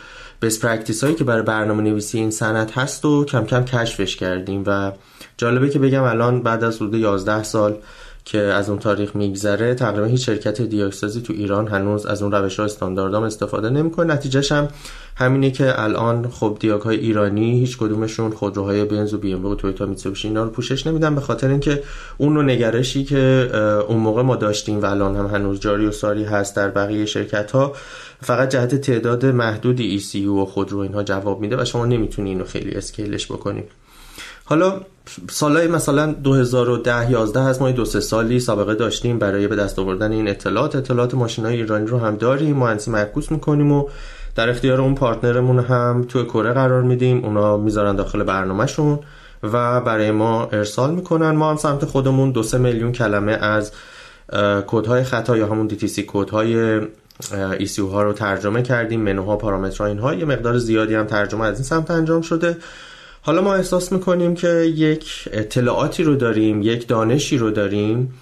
best 0.41 0.59
practice 0.59 1.03
هایی 1.03 1.15
که 1.15 1.23
برای 1.23 1.41
برنامه 1.41 1.83
نویسی 1.83 2.17
این 2.17 2.31
صنعت 2.31 2.77
هست 2.77 3.05
و 3.05 3.25
کم 3.25 3.45
کم 3.45 3.65
کشفش 3.65 4.15
کردیم. 4.15 4.63
و 4.65 4.91
جالبه 5.37 5.69
که 5.69 5.79
بگم 5.79 6.03
الان 6.03 6.41
بعد 6.41 6.63
از 6.63 6.75
حدود 6.75 6.95
11 6.95 7.43
سال 7.43 7.77
که 8.25 8.37
از 8.37 8.69
اون 8.69 8.79
تاریخ 8.79 9.15
میگذره 9.15 9.75
تقریبا 9.75 10.05
هیچ 10.05 10.25
شرکت 10.25 10.61
diag 10.61 10.96
سازی 10.96 11.21
تو 11.21 11.33
ایران 11.33 11.67
هنوز 11.67 12.05
از 12.05 12.21
اون 12.21 12.31
روش 12.31 12.59
ها 12.59 12.65
استانداردام 12.65 13.23
استفاده 13.23 13.69
نمی‌کنه. 13.69 14.13
نتیجهش 14.13 14.51
هم 14.51 14.67
همینه 15.15 15.51
که 15.51 15.81
الان 15.81 16.29
خب 16.29 16.57
diag 16.59 16.81
های 16.81 16.97
ایرانی 16.97 17.59
هیچ 17.59 17.77
کدومشون 17.77 18.31
خودروهای 18.31 18.85
بنز 18.85 19.13
و 19.13 19.17
بی 19.17 19.33
ام 19.33 19.45
و 19.45 19.55
تویوتا 19.55 19.85
میتسوبیشی 19.85 20.27
اینا 20.27 20.43
رو 20.43 20.49
پوشش 20.49 20.87
نمیدن 20.87 21.15
به 21.15 21.21
خاطر 21.21 21.49
اینکه 21.49 21.83
اون 22.17 22.35
رو 22.35 22.41
نگرشی 22.41 23.03
که 23.03 23.49
اون 23.87 23.97
موقع 23.97 24.21
ما 24.21 24.35
داشتیم 24.35 24.81
و 24.81 24.85
الان 24.85 25.15
هم 25.15 25.25
هنوز 25.25 25.59
جاری 25.59 25.85
و 25.85 25.91
ساری 25.91 26.23
هست 26.23 26.55
در 26.55 26.69
بقیه 26.69 27.05
شرکت 27.05 27.51
ها 27.51 27.73
فقط 28.21 28.49
جهت 28.49 28.75
تعداد 28.75 29.25
محدودی 29.25 30.01
ای 30.13 30.25
و 30.25 30.45
خودرو 30.45 30.79
اینها 30.79 31.03
جواب 31.03 31.41
میده 31.41 31.61
و 31.61 31.65
شما 31.65 31.85
نمی‌تونی 31.85 32.29
اینو 32.29 32.43
خیلی 32.43 32.71
اسکیلش 32.71 33.31
بکنیم 33.31 33.63
حالا 34.45 34.81
سالهای 35.29 35.67
مثلا 35.67 36.13
2010 36.13 37.11
11 37.11 37.41
هست 37.41 37.61
ما 37.61 37.71
دو 37.71 37.85
سه 37.85 37.99
سالی 37.99 38.39
سابقه 38.39 38.75
داشتیم 38.75 39.19
برای 39.19 39.47
به 39.47 39.55
دست 39.55 39.79
آوردن 39.79 40.11
این 40.11 40.27
اطلاعات. 40.27 40.75
اطلاعات 40.75 41.13
ماشین 41.13 41.45
های 41.45 41.55
ایرانی 41.55 41.87
رو 41.87 41.97
هم 41.97 42.15
داریم 42.15 42.57
مهندسی 42.57 42.91
معکوس 42.91 43.31
می‌کنیم 43.31 43.71
و 43.71 43.87
در 44.35 44.49
اختیار 44.49 44.81
اون 44.81 44.95
پارتنرمون 44.95 45.59
هم 45.59 46.05
توی 46.09 46.23
کره 46.23 46.53
قرار 46.53 46.81
میدیم. 46.81 47.25
اونا 47.25 47.57
می‌ذارن 47.57 47.95
داخل 47.95 48.23
برنامهشون 48.23 48.99
و 49.43 49.81
برای 49.81 50.11
ما 50.11 50.45
ارسال 50.45 50.93
می‌کنن. 50.93 51.31
ما 51.31 51.49
هم 51.49 51.57
سمت 51.57 51.85
خودمون 51.85 52.31
دو 52.31 52.43
سه 52.43 52.57
میلیون 52.57 52.91
کلمه 52.91 53.31
از 53.31 53.71
کدهای 54.67 55.03
خطا 55.03 55.37
یا 55.37 55.47
همون 55.47 55.69
DTC 55.69 55.99
کدهای 55.99 56.81
ECU 57.59 57.87
ها 57.87 58.03
رو 58.03 58.13
ترجمه 58.13 58.61
کردیم. 58.61 59.01
منوها 59.01 59.35
پارامترها 59.37 59.85
اینها. 59.87 60.13
یه 60.13 60.25
مقدار 60.25 60.57
زیادی 60.57 60.95
هم 60.95 61.05
ترجمه 61.05 61.45
از 61.45 61.55
این 61.55 61.63
سمت 61.63 61.91
انجام 61.91 62.21
شده. 62.21 62.57
حالا 63.25 63.41
ما 63.41 63.55
احساس 63.55 63.91
می‌کنیم 63.91 64.35
که 64.35 64.47
یک 64.75 65.29
اطلاعاتی 65.31 66.03
رو 66.03 66.15
داریم 66.15 66.61
یک 66.61 66.87
دانشی 66.87 67.37
رو 67.37 67.51
داریم 67.51 68.13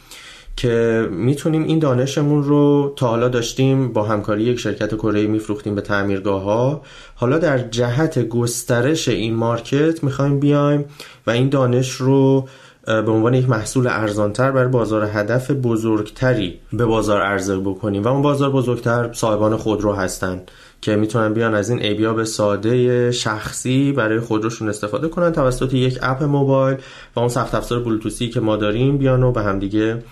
که 0.55 1.07
می‌تونیم 1.11 1.63
این 1.63 1.79
دانشمون 1.79 2.43
رو 2.43 2.93
تا 2.95 3.07
حالا 3.07 3.27
داشتیم 3.29 3.93
با 3.93 4.03
همکاری 4.03 4.43
یک 4.43 4.59
شرکت 4.59 4.95
کره 4.95 5.27
میفروختیم 5.27 5.75
به 5.75 5.81
تعمیرگاه 5.81 6.43
ها 6.43 6.81
حالا 7.15 7.37
در 7.37 7.57
جهت 7.57 8.19
گسترش 8.19 9.07
این 9.07 9.35
مارکت 9.35 10.03
می‌خوایم 10.03 10.39
بیایم 10.39 10.85
و 11.27 11.31
این 11.31 11.49
دانش 11.49 11.91
رو 11.91 12.47
به 12.85 13.11
عنوان 13.11 13.33
یک 13.33 13.49
محصول 13.49 13.87
ارزانتر 13.87 14.51
برای 14.51 14.67
بازار 14.67 15.03
هدف 15.03 15.51
بزرگتری 15.51 16.59
به 16.73 16.85
بازار 16.85 17.21
عرضه 17.21 17.57
بکنیم. 17.57 18.03
و 18.03 18.07
اون 18.07 18.21
بازار 18.21 18.49
بزرگتر 18.49 19.13
صاحبان 19.13 19.57
خودرو 19.57 19.93
هستن. 19.93 20.41
که 20.81 20.95
می‌تونن 20.95 21.33
بیان 21.33 21.55
از 21.55 21.69
این 21.69 21.81
ایبیا 21.81 22.13
به 22.13 22.25
ساده 22.25 23.11
شخصی 23.11 23.91
برای 23.91 24.19
خودروشون 24.19 24.69
استفاده 24.69 25.07
کنن 25.07 25.31
توسط 25.31 25.73
یک 25.73 25.99
اپ 26.01 26.23
موبایل 26.23 26.77
و 27.15 27.19
اون 27.19 27.29
سخت 27.29 27.55
افزار 27.55 27.79
بلوتوسی 27.79 28.29
که 28.29 28.39
ما 28.39 28.57
داریم 28.57 28.97
بیان 28.97 29.23
و 29.23 29.31
به 29.31 29.41
همدیگه 29.41 30.03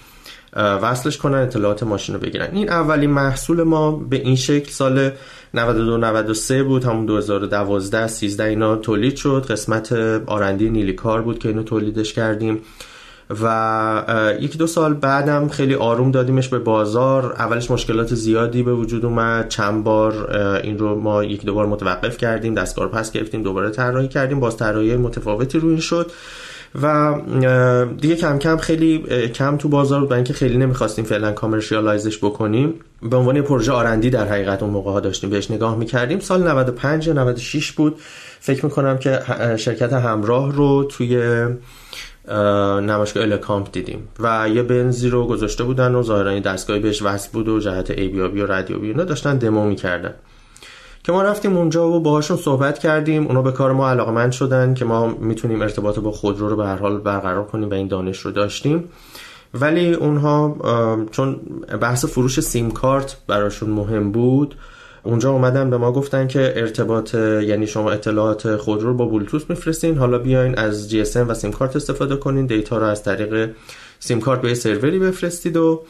وصلش 0.55 1.17
کنن 1.17 1.38
اطلاعات 1.38 1.83
ماشین 1.83 2.15
رو 2.15 2.21
بگیرن. 2.21 2.49
این 2.53 2.69
اولین 2.69 3.09
محصول 3.09 3.63
ما 3.63 3.91
به 3.91 4.15
این 4.15 4.35
شکل 4.35 4.71
سال 4.71 5.11
92 5.53 5.97
93 5.97 6.63
بود. 6.63 6.83
همون 6.83 7.05
2012 7.05 8.07
13 8.07 8.43
اینا 8.43 8.75
تولید 8.75 9.15
شد. 9.15 9.45
قسمت 9.49 9.93
آرندی 10.25 10.69
نیلیکار 10.69 11.21
بود 11.21 11.39
که 11.39 11.49
اینو 11.49 11.63
تولیدش 11.63 12.13
کردیم. 12.13 12.59
و 13.29 14.36
یک 14.39 14.57
دو 14.57 14.67
سال 14.67 14.93
بعدم 14.93 15.48
خیلی 15.48 15.75
آروم 15.75 16.12
دادیمش 16.12 16.48
به 16.48 16.59
بازار. 16.59 17.33
اولش 17.33 17.71
مشکلات 17.71 18.15
زیادی 18.15 18.63
به 18.63 18.74
وجود 18.74 19.05
اومد. 19.05 19.50
چند 19.50 19.83
بار 19.83 20.38
این 20.63 20.77
رو 20.77 21.00
ما 21.00 21.24
یک 21.24 21.45
دو 21.45 21.53
بار 21.53 21.65
متوقف 21.65 22.17
کردیم 22.17 22.53
دستگاه 22.53 22.88
پس 22.88 23.12
گرفتیم 23.12 23.43
دوباره 23.43 23.69
طراحی 23.69 24.07
کردیم. 24.07 24.39
باز 24.39 24.57
طراحی 24.57 24.95
متفاوتی 24.95 25.59
روی 25.59 25.71
این 25.71 25.79
شد. 25.79 26.12
و 26.81 27.15
دیگه 28.01 28.15
کم 28.15 28.39
کم 28.39 28.57
خیلی 28.57 29.00
کم 29.27 29.57
تو 29.57 29.69
بازار 29.69 30.00
بود 30.00 30.13
اینکه 30.13 30.33
خیلی 30.33 30.57
نمی‌خواستیم 30.57 31.05
فعلا 31.05 31.31
کامرشیالایزش 31.31 32.17
بکنیم. 32.17 32.74
به 33.01 33.17
عنوان 33.17 33.41
پروژه 33.41 33.71
آرندی 33.71 34.09
در 34.09 34.27
حقیقت 34.27 34.63
اون 34.63 34.71
موقع 34.71 34.91
ها 34.91 35.00
داشتیم 35.00 35.29
بهش 35.29 35.51
نگاه 35.51 35.77
می‌کردیم. 35.77 36.19
سال 36.19 36.43
95 36.48 37.07
یا 37.07 37.13
96 37.13 37.71
بود. 37.71 38.00
فکر 38.39 38.65
می‌کنم 38.65 38.98
که 38.98 39.19
شرکت 39.57 39.93
همراه 39.93 40.55
رو 40.55 40.83
توی 40.83 41.21
نمایشگاه 42.81 43.23
الکامپ 43.23 43.71
دیدیم. 43.71 44.07
و 44.19 44.49
یه 44.53 44.63
بنزی 44.63 45.09
رو 45.09 45.27
گذاشته 45.27 45.63
بودن 45.63 45.95
و 45.95 46.03
ظاهرا 46.03 46.39
دستگاهی 46.39 46.79
بهش 46.79 47.01
وصل 47.01 47.29
بود 47.33 47.49
و 47.49 47.59
جهت 47.59 47.91
ایبیابی 47.91 48.41
و 48.41 48.45
رادیوبی 48.45 48.88
اینا 48.88 49.03
داشتن 49.03 49.38
دمو 49.38 49.65
می‌کردن. 49.65 50.13
که 51.03 51.11
ما 51.11 51.21
رفتیم 51.21 51.57
اونجا 51.57 51.89
و 51.89 51.99
باهاشون 51.99 52.38
صحبت 52.38 52.79
کردیم. 52.79 53.27
اونا 53.27 53.41
به 53.41 53.51
کار 53.51 53.71
ما 53.71 53.89
علاقمند 53.89 54.31
شدن 54.31 54.73
که 54.73 54.85
ما 54.85 55.07
می‌تونیم 55.07 55.61
ارتباط 55.61 55.99
با 55.99 56.11
خودرو 56.11 56.49
رو 56.49 56.55
به 56.55 56.65
هر 56.65 56.75
حال 56.75 56.97
برقرار 56.97 57.43
کنیم 57.43 57.69
و 57.69 57.73
این 57.73 57.88
دانش 57.88 58.19
رو 58.19 58.31
داشتیم. 58.31 58.89
ولی 59.53 59.93
اونها 59.93 60.57
چون 61.11 61.35
بحث 61.81 62.05
فروش 62.05 62.39
سیم 62.39 62.71
کارت 62.71 63.17
براشون 63.27 63.69
مهم 63.69 64.11
بود 64.11 64.55
اونجا 65.03 65.31
اومدن 65.31 65.69
به 65.69 65.77
ما 65.77 65.91
گفتن 65.91 66.27
که 66.27 66.53
ارتباط 66.55 67.13
یعنی 67.13 67.67
شما 67.67 67.91
اطلاعات 67.91 68.55
خودرو 68.55 68.87
رو 68.87 68.93
با 68.93 69.05
بلوتوث 69.05 69.43
میفرستین. 69.49 69.97
حالا 69.97 70.17
بیاین 70.17 70.57
از 70.57 70.89
جی 70.89 71.01
و 71.01 71.33
سیم 71.33 71.51
کارت 71.51 71.75
استفاده 71.75 72.15
کنین. 72.15 72.45
data 72.45 72.77
رو 72.77 72.85
از 72.85 73.03
طریق 73.03 73.49
سیم 73.99 74.19
کارت 74.19 74.41
به 74.41 74.53
سروری 74.53 74.99
بفرستید 74.99 75.57
و 75.57 75.83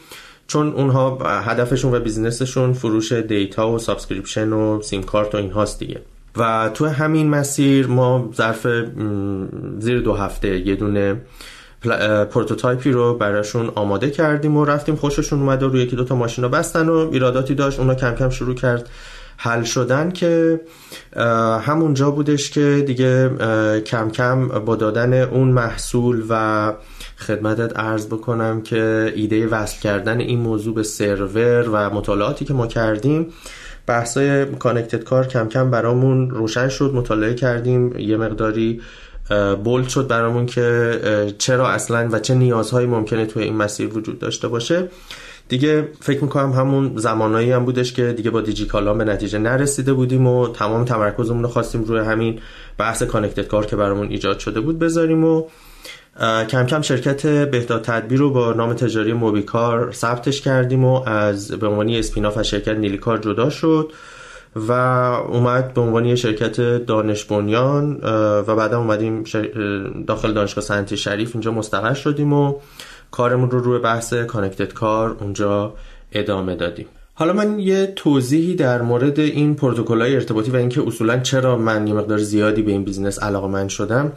چون 0.46 0.72
اونها 0.72 1.18
هدفشون 1.24 1.94
و 1.94 2.00
business 2.00 2.48
شون 2.48 2.72
فروش 2.72 3.12
data 3.12 3.70
و 3.70 3.78
subscription 3.78 4.52
و 4.52 4.82
سیم 4.82 5.02
کارت 5.02 5.34
و 5.34 5.38
اینهاست 5.38 5.78
دیگه. 5.78 6.00
و 6.36 6.70
تو 6.74 6.86
همین 6.86 7.28
مسیر 7.28 7.86
ما 7.86 8.30
ظرف 8.34 8.66
زیر 9.78 10.00
دو 10.00 10.14
هفته 10.14 10.66
یه 10.66 10.76
دونه 10.76 11.20
prototype 12.30 12.84
ی 12.84 12.90
رو 12.90 13.14
براشون 13.14 13.70
آماده 13.74 14.10
کردیم 14.10 14.56
و 14.56 14.64
رفتیم. 14.64 14.96
خوششون 14.96 15.40
اومده 15.40 15.66
روی 15.66 15.82
یکی 15.82 15.96
دوتا 15.96 16.14
ماشین 16.14 16.44
رو 16.44 16.50
بستن 16.50 16.88
و 16.88 17.08
ایراداتی 17.12 17.54
داشت. 17.54 17.78
اونا 17.78 17.94
کم 17.94 18.14
کم 18.14 18.30
شروع 18.30 18.54
کرد 18.54 18.88
حل 19.36 19.62
شدن 19.62 20.10
که 20.10 20.60
همونجا 21.60 22.10
بودش 22.10 22.50
که 22.50 22.84
دیگه 22.86 23.30
کم 23.86 24.10
کم 24.10 24.48
با 24.48 24.76
دادن 24.76 25.12
اون 25.22 25.48
محصول 25.48 26.24
و 26.28 26.72
خدمتت 27.16 27.78
عرض 27.78 28.06
بکنم 28.06 28.62
که 28.62 29.12
ایده 29.16 29.46
وصل 29.46 29.80
کردن 29.80 30.20
این 30.20 30.38
موضوع 30.38 30.74
به 30.74 30.82
سرور 30.82 31.68
و 31.68 31.90
مطالعاتی 31.90 32.44
که 32.44 32.54
ما 32.54 32.66
کردیم 32.66 33.26
بحثای 33.86 34.46
connected 34.46 35.04
car 35.04 35.26
کم 35.26 35.48
کم 35.48 35.70
برامون 35.70 36.30
روشن 36.30 36.68
شد. 36.68 36.90
مطالعه 36.94 37.34
کردیم. 37.34 37.98
یه 37.98 38.16
مقداری 38.16 38.80
بولد 39.64 39.88
شد 39.88 40.06
برامون 40.06 40.46
که 40.46 41.34
چرا 41.38 41.68
اصلا 41.68 42.08
و 42.12 42.18
چه 42.18 42.34
نیازهایی 42.34 42.86
ممکنه 42.86 43.26
توی 43.26 43.42
این 43.42 43.56
مسیر 43.56 43.88
وجود 43.88 44.18
داشته 44.18 44.48
باشه. 44.48 44.88
دیگه 45.48 45.88
فکر 46.00 46.22
می‌کنم 46.24 46.52
همون 46.52 46.92
زمانایی 46.96 47.52
هم 47.52 47.64
بودش 47.64 47.92
که 47.92 48.12
دیگه 48.12 48.30
با 48.30 48.40
دیجی 48.40 48.66
کالام 48.66 48.98
به 48.98 49.04
نتیجه 49.04 49.38
نرسیده 49.38 49.92
بودیم 49.92 50.26
و 50.26 50.48
تمام 50.48 50.84
تمرکزمون 50.84 51.42
رو 51.42 51.48
خواستیم 51.48 51.84
روی 51.84 52.00
همین 52.00 52.40
بحث 52.78 53.02
کانکتد 53.02 53.46
کار 53.46 53.66
که 53.66 53.76
برامون 53.76 54.08
ایجاد 54.08 54.38
شده 54.38 54.60
بود 54.60 54.78
بذاریم 54.78 55.24
و 55.24 55.44
کم 56.48 56.66
کم 56.66 56.82
شرکت 56.82 57.26
بهداد 57.26 57.82
تدبیر 57.82 58.18
رو 58.18 58.30
با 58.30 58.52
نام 58.52 58.72
تجاری 58.72 59.12
موبیکار 59.12 59.92
ثبتش 59.92 60.40
کردیم 60.40 60.84
و 60.84 61.08
از 61.08 61.50
به 61.50 61.66
عنوان 61.66 61.90
اسپیناف 61.90 62.36
از 62.38 62.48
شرکت 62.48 62.76
نیلیکار 62.76 63.18
جدا 63.18 63.50
شد. 63.50 63.92
و 64.56 64.72
اومد 64.72 65.74
به 65.74 65.80
عنوان 65.80 66.14
شرکت 66.14 66.60
دانش 66.86 67.24
بنیان 67.24 68.00
و 68.46 68.54
بعدا 68.56 68.78
اومدیم 68.78 69.24
داخل 70.06 70.32
دانشگاه 70.32 70.64
صنعتی 70.64 70.96
شریف 70.96 71.30
اینجا 71.34 71.52
مستقر 71.52 71.94
شدیم 71.94 72.32
و 72.32 72.54
کارمون 73.10 73.50
رو 73.50 73.58
روی 73.58 73.78
بحث 73.78 74.14
connected 74.14 74.72
car 74.72 75.16
اونجا 75.20 75.74
ادامه 76.12 76.54
دادیم. 76.54 76.86
حالا 77.14 77.32
من 77.32 77.58
یه 77.58 77.92
توضیحی 77.96 78.54
در 78.54 78.82
مورد 78.82 79.20
این 79.20 79.56
های 79.88 80.14
ارتباطی 80.14 80.50
و 80.50 80.56
اینکه 80.56 80.86
اصولا 80.86 81.18
چرا 81.18 81.56
من 81.56 81.86
یه 81.86 81.94
مقدار 81.94 82.18
زیادی 82.18 82.62
به 82.62 82.72
این 82.72 82.84
business 82.84 83.22
علاقه‌مند 83.22 83.68
شدم. 83.68 84.12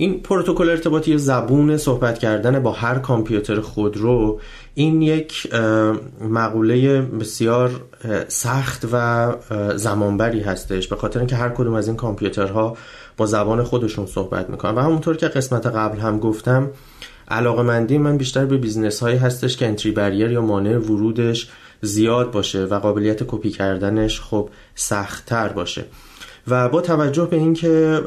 این 0.00 0.20
پروتکل 0.20 0.68
ارتباطی 0.68 1.18
زبون 1.18 1.76
صحبت 1.76 2.18
کردن 2.18 2.62
با 2.62 2.72
هر 2.72 2.98
کامپیوتر 2.98 3.60
خودرو 3.60 4.40
این 4.74 5.02
یک 5.02 5.54
مقوله 6.20 7.02
بسیار 7.02 7.70
سخت 8.28 8.86
و 8.92 9.32
زمانبری 9.76 10.40
هستش. 10.40 10.88
به 10.88 10.96
خاطر 10.96 11.18
اینکه 11.18 11.36
هر 11.36 11.48
کدوم 11.48 11.74
از 11.74 11.86
این 11.86 11.96
کامپیوترها 11.96 12.76
با 13.16 13.26
زبان 13.26 13.62
خودشون 13.62 14.06
صحبت 14.06 14.50
می‌کنن. 14.50 14.74
و 14.74 14.80
همونطور 14.80 15.16
که 15.16 15.28
قسمت 15.28 15.66
قبل 15.66 15.98
هم 15.98 16.18
گفتم 16.18 16.70
علاقه 17.28 17.62
مندی 17.62 17.98
من 17.98 18.16
بیشتر 18.16 18.44
به 18.44 18.56
business 18.56 19.00
هایی 19.00 19.16
هستش 19.16 19.56
که 19.56 19.66
entry 19.66 19.92
barrier 19.92 20.30
یا 20.30 20.42
مانع 20.42 20.76
ورودش 20.76 21.48
زیاد 21.82 22.30
باشه 22.30 22.64
و 22.64 22.78
قابلیت 22.78 23.22
کپی 23.22 23.50
کردنش 23.50 24.20
خب 24.20 24.50
سختتر 24.74 25.48
باشه. 25.48 25.84
و 26.50 26.68
با 26.68 26.80
توجه 26.80 27.24
به 27.24 27.36
اینکه 27.36 28.00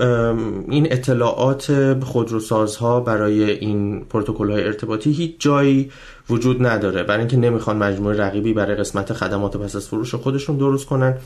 این 0.69 0.87
اطلاعات 0.91 1.97
خودروسازها 2.03 2.99
برای 2.99 3.51
این 3.51 4.05
پروتکل 4.09 4.51
های 4.51 4.63
ارتباطی 4.63 5.11
هیچ 5.11 5.35
جایی 5.39 5.91
وجود 6.29 6.65
نداره. 6.65 7.03
برای 7.03 7.19
اینکه 7.19 7.37
نمی‌خوان 7.37 7.77
مجموعه 7.77 8.17
رقیبی 8.17 8.53
برای 8.53 8.75
قسمت 8.75 9.13
خدمات 9.13 9.57
پس 9.57 9.75
از 9.75 9.87
فروش 9.87 10.15
خودشون 10.15 10.57
درست 10.57 10.85
کنن. 10.85 11.17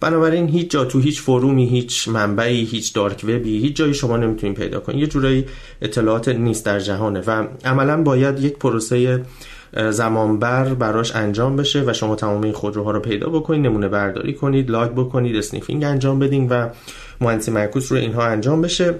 بنابراین 0.00 0.48
هیچ 0.48 0.70
جا 0.70 0.84
تو 0.84 0.98
هیچ 0.98 1.20
فرومی 1.22 1.66
هیچ 1.66 2.08
منبعی 2.08 2.64
هیچ 2.64 2.94
دارک 2.94 3.24
وبی 3.24 3.58
هیچ 3.58 3.76
جایی 3.76 3.94
شما 3.94 4.16
نمی‌تونید 4.16 4.56
پیدا 4.56 4.80
کنید 4.80 5.00
یه 5.00 5.06
جورایی 5.06 5.44
اطلاعات 5.82 6.28
نیست 6.28 6.66
در 6.66 6.80
جهانه. 6.80 7.22
و 7.26 7.46
عملا 7.64 8.02
باید 8.02 8.40
یک 8.44 8.58
پروسه 8.58 9.24
زمانبر 9.90 10.74
براش 10.74 11.16
انجام 11.16 11.56
بشه 11.56 11.84
و 11.86 11.92
شما 11.92 12.16
تمام 12.16 12.42
این 12.42 12.52
خودروها 12.52 12.90
رو 12.90 13.00
پیدا 13.00 13.28
بکنید 13.28 13.66
نمونه 13.66 13.88
برداری 13.88 14.34
کنید 14.34 14.70
لاگ 14.70 14.90
بکنید 14.90 15.36
اسنیفینگ 15.36 15.84
انجام 15.84 16.18
بدین 16.18 16.48
و 16.48 16.68
مهندسی 17.20 17.50
معکوس 17.50 17.92
رو 17.92 17.98
اینها 17.98 18.26
انجام 18.26 18.62
بشه. 18.62 18.94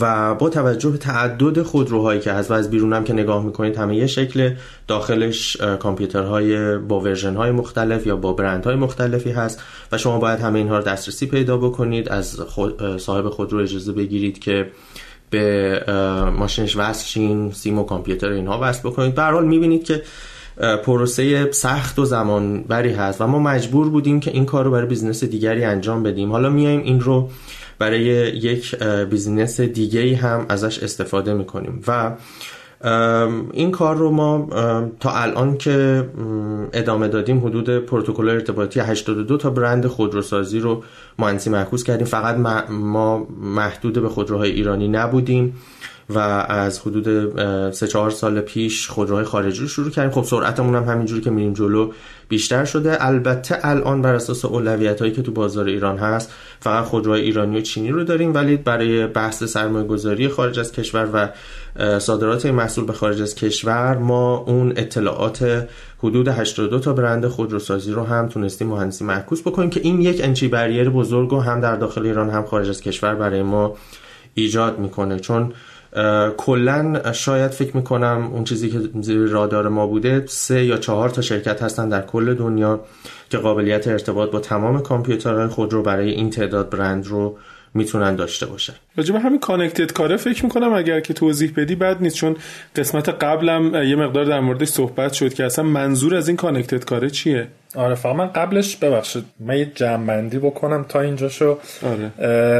و 0.00 0.34
با 0.34 0.50
توجه 0.50 0.90
به 0.90 0.98
تعدد 0.98 1.62
خودروهایی 1.62 2.20
که 2.20 2.32
هست 2.32 2.50
و 2.50 2.54
از 2.54 2.70
بیرونم 2.70 3.04
که 3.04 3.12
نگاه 3.12 3.44
می‌کنید 3.44 3.76
همه 3.76 3.96
یه 3.96 4.06
شکل. 4.06 4.54
داخلش 4.88 5.56
کامپیوترهای 5.56 6.78
با 6.78 7.00
version 7.00 7.34
های 7.34 7.50
مختلف 7.50 8.06
یا 8.06 8.16
با 8.16 8.32
برند 8.32 8.64
های 8.64 8.76
مختلفی 8.76 9.30
هست 9.30 9.62
و 9.92 9.98
شما 9.98 10.18
باید 10.18 10.40
همه 10.40 10.58
اینها 10.58 10.78
رو 10.78 10.84
دسترسی 10.84 11.26
پیدا 11.26 11.56
بکنید. 11.56 12.08
از 12.08 12.40
صاحب 12.98 13.28
خودرو 13.28 13.58
اجازه 13.58 13.92
بگیرید 13.92 14.38
که 14.38 14.70
به 15.34 15.84
ماشینش 16.38 16.76
وصل 16.76 17.06
شین 17.06 17.52
سیم 17.52 17.78
و 17.78 17.84
کامپیوتر 17.84 18.28
اینها 18.28 18.58
وصل 18.62 18.88
بکنید. 18.88 19.14
به 19.14 19.22
حال 19.22 19.46
می‌بینید 19.46 19.84
که 19.84 20.02
پروسه 20.84 21.52
سخت 21.52 21.98
و 21.98 22.04
زمان 22.04 22.62
بری 22.62 22.92
هست 22.92 23.20
و 23.20 23.26
ما 23.26 23.38
مجبور 23.38 23.88
بودیم 23.88 24.20
که 24.20 24.30
این 24.30 24.46
کار 24.46 24.64
رو 24.64 24.70
برای 24.70 24.86
business 24.86 25.24
دیگری 25.24 25.64
انجام 25.64 26.02
بدیم. 26.02 26.32
حالا 26.32 26.50
میایم 26.50 26.80
این 26.80 27.00
رو 27.00 27.30
برای 27.78 28.02
یک 28.36 28.74
بیزینس 29.10 29.60
دیگه 29.60 30.16
هم 30.16 30.46
ازش 30.48 30.78
استفاده 30.78 31.34
می‌کنیم 31.34 31.82
و 31.88 32.12
این 33.52 33.70
کار 33.70 33.96
رو 33.96 34.10
ما 34.10 34.48
تا 35.00 35.10
الان 35.10 35.56
که 35.56 36.08
ادامه 36.72 37.08
دادیم 37.08 37.46
حدود 37.46 37.78
پروتکل 37.78 38.28
ارتباطی 38.28 38.80
82 38.80 39.36
تا 39.36 39.50
برند 39.50 39.86
خودروسازی 39.86 40.60
رو 40.60 40.82
مهندسی 41.18 41.50
معکوس 41.50 41.84
کردیم. 41.84 42.06
فقط 42.06 42.36
ما 42.70 43.26
محدود 43.40 44.02
به 44.02 44.08
خودروهای 44.08 44.50
ایرانی 44.50 44.88
نبودیم. 44.88 45.56
و 46.10 46.18
از 46.48 46.80
حدود 46.80 47.70
سه 47.70 47.86
چهار 47.86 48.10
سال 48.10 48.40
پیش 48.40 48.88
خودروهای 48.88 49.24
خارجی 49.24 49.60
رو 49.60 49.68
شروع 49.68 49.90
کردیم. 49.90 50.10
خب 50.10 50.24
سرعتمون 50.24 50.74
هم 50.74 50.84
همینجوری 50.84 51.20
که 51.20 51.30
میریم 51.30 51.52
جلو 51.52 51.92
بیشتر 52.28 52.64
شده. 52.64 53.06
البته 53.06 53.58
الان 53.62 54.02
بر 54.02 54.14
اساس 54.14 54.44
اولویت 54.44 55.00
هایی 55.00 55.12
که 55.12 55.22
تو 55.22 55.32
بازار 55.32 55.66
ایران 55.66 55.98
هست 55.98 56.32
فقط 56.60 56.84
خودروهای 56.84 57.20
ایرانی 57.20 57.58
و 57.58 57.60
چینی 57.60 57.90
رو 57.90 58.04
داریم 58.04 58.34
ولی 58.34 58.56
برای 58.56 59.06
بحث 59.06 59.44
سرمایه 59.44 59.86
گذاری 59.86 60.28
خارج 60.28 60.58
از 60.58 60.72
کشور 60.72 61.08
و 61.12 61.28
صادرات 61.98 62.46
محصول 62.46 62.84
به 62.84 62.92
خارج 62.92 63.22
از 63.22 63.34
کشور 63.34 63.98
ما 63.98 64.36
اون 64.36 64.72
اطلاعات 64.76 65.68
حدود 65.98 66.28
82 66.28 66.78
تا 66.80 66.92
برند 66.92 67.26
خودروسازی 67.26 67.92
رو 67.92 68.02
هم 68.02 68.28
تونستیم 68.28 68.68
مهندسی 68.68 69.04
معکوس 69.04 69.40
بکنیم 69.40 69.70
که 69.70 69.80
این 69.80 70.00
یک 70.00 70.20
انچی 70.24 70.48
بریر 70.48 70.90
بزرگ 70.90 71.32
و 71.32 71.40
هم 71.40 71.60
در 71.60 71.76
داخل 71.76 72.06
ایران 72.06 72.30
هم 72.30 72.44
خارج 72.44 72.68
از 72.68 72.80
کشور 72.80 73.14
برای 73.14 73.42
ما 73.42 73.76
ایجاد 74.34 74.78
می‌کنه. 74.78 75.20
چون 75.20 75.52
کلا 76.36 77.12
شاید 77.12 77.50
فکر 77.50 77.76
می‌کنم 77.76 78.30
اون 78.32 78.44
چیزی 78.44 78.70
که 78.70 78.80
زیر 79.00 79.18
رادار 79.18 79.68
ما 79.68 79.86
بوده 79.86 80.24
سه 80.26 80.64
یا 80.64 80.76
چهار 80.76 81.08
تا 81.08 81.22
شرکت 81.22 81.62
هستن 81.62 81.88
در 81.88 82.02
کل 82.02 82.34
دنیا 82.34 82.80
که 83.30 83.38
قابلیت 83.38 83.88
ارتباط 83.88 84.30
با 84.30 84.40
تمام 84.40 84.82
کامپیوترهای 84.82 85.46
خود 85.46 85.72
رو 85.72 85.82
برای 85.82 86.10
این 86.10 86.30
تعداد 86.30 86.70
برند 86.70 87.06
رو 87.06 87.38
می‌تونن 87.74 88.16
داشته 88.16 88.46
باشن. 88.46 88.72
راجع 88.96 89.16
همین 89.16 89.40
کانکتد 89.40 89.92
کاره 89.92 90.16
فکر 90.16 90.44
می‌کنم 90.44 90.72
اگر 90.72 91.00
که 91.00 91.14
توضیح 91.14 91.52
بدی 91.56 91.74
بد 91.74 92.02
نیست 92.02 92.16
چون 92.16 92.36
قسمت 92.76 93.08
قبلم 93.08 93.74
یه 93.74 93.96
مقدار 93.96 94.24
در 94.24 94.40
موردش 94.40 94.68
صحبت 94.68 95.12
شد 95.12 95.34
که 95.34 95.44
اصلا 95.44 95.64
منظور 95.64 96.14
از 96.14 96.28
این 96.28 96.36
کانکتد 96.36 96.84
کاره 96.84 97.10
چیه؟ 97.10 97.48
آره 97.74 97.94
فقط 97.94 98.16
من 98.16 98.26
قبلش 98.26 98.76
ببخشید 98.76 99.24
من 99.40 99.58
یه 99.58 99.72
جمعبندی 99.74 100.38
بکنم 100.38 100.84
تا 100.88 101.00
اینجاشو. 101.00 101.58
آره. 101.82 102.10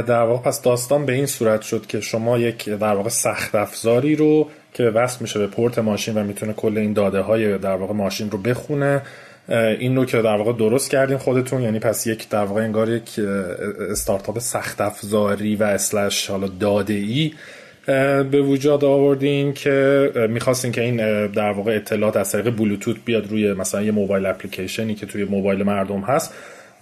در 0.02 0.23
واقع 0.23 0.42
پس 0.42 0.62
داستان 0.62 1.06
به 1.06 1.12
این 1.12 1.26
صورت 1.26 1.62
شد 1.62 1.87
که 1.87 2.00
شما 2.00 2.38
یک 2.38 2.68
در 2.68 2.94
واقع 2.94 3.09
سخت 3.09 3.54
افزاری 3.54 4.16
رو 4.16 4.49
که 4.73 4.85
وصل 4.85 5.18
میشه 5.21 5.38
به 5.38 5.47
پورت 5.47 5.78
ماشین 5.78 6.18
و 6.18 6.25
می‌تونه 6.25 6.52
کل 6.52 6.78
این 6.78 6.92
داده 6.92 7.21
های 7.21 7.59
در 7.59 7.76
واقع 7.76 7.94
ماشین 7.94 8.30
رو 8.30 8.38
بخونه 8.38 9.02
این 9.49 9.97
رو 9.97 10.05
که 10.05 10.23
در 10.23 10.37
واقع 10.37 10.53
درست 10.53 10.91
کردین 10.91 11.19
خودتون. 11.19 11.63
یعنی 11.63 11.79
پس 11.79 12.07
یک 12.07 12.29
در 12.29 12.45
واقع 12.45 12.63
انگار 12.63 12.89
یک 12.89 13.21
استارتاپ 13.91 14.39
سخت 14.39 14.81
افزاری 14.81 15.57
و 15.57 15.63
اسلش 15.63 16.31
حالا 16.31 16.49
داده 16.61 16.95
ای 16.95 17.33
به 18.31 18.43
وجود 18.43 18.85
آوردین 18.85 19.53
که 19.53 20.11
می‌خواستین 20.29 20.73
که 20.73 20.81
این 20.81 21.27
در 21.27 21.53
واقع 21.53 21.77
اطلاعات 21.77 22.17
از 22.17 22.33
طریق 22.33 22.57
بلوتوت 22.57 22.97
بیاد 23.05 23.31
روی 23.31 23.53
مثلا 23.53 23.83
یه 23.83 23.91
موبایل 23.91 24.27
اپلیکیشنی 24.27 24.95
که 24.95 25.07
توی 25.07 25.25
موبایل 25.25 25.63
مردم 25.63 26.01
هست. 26.01 26.35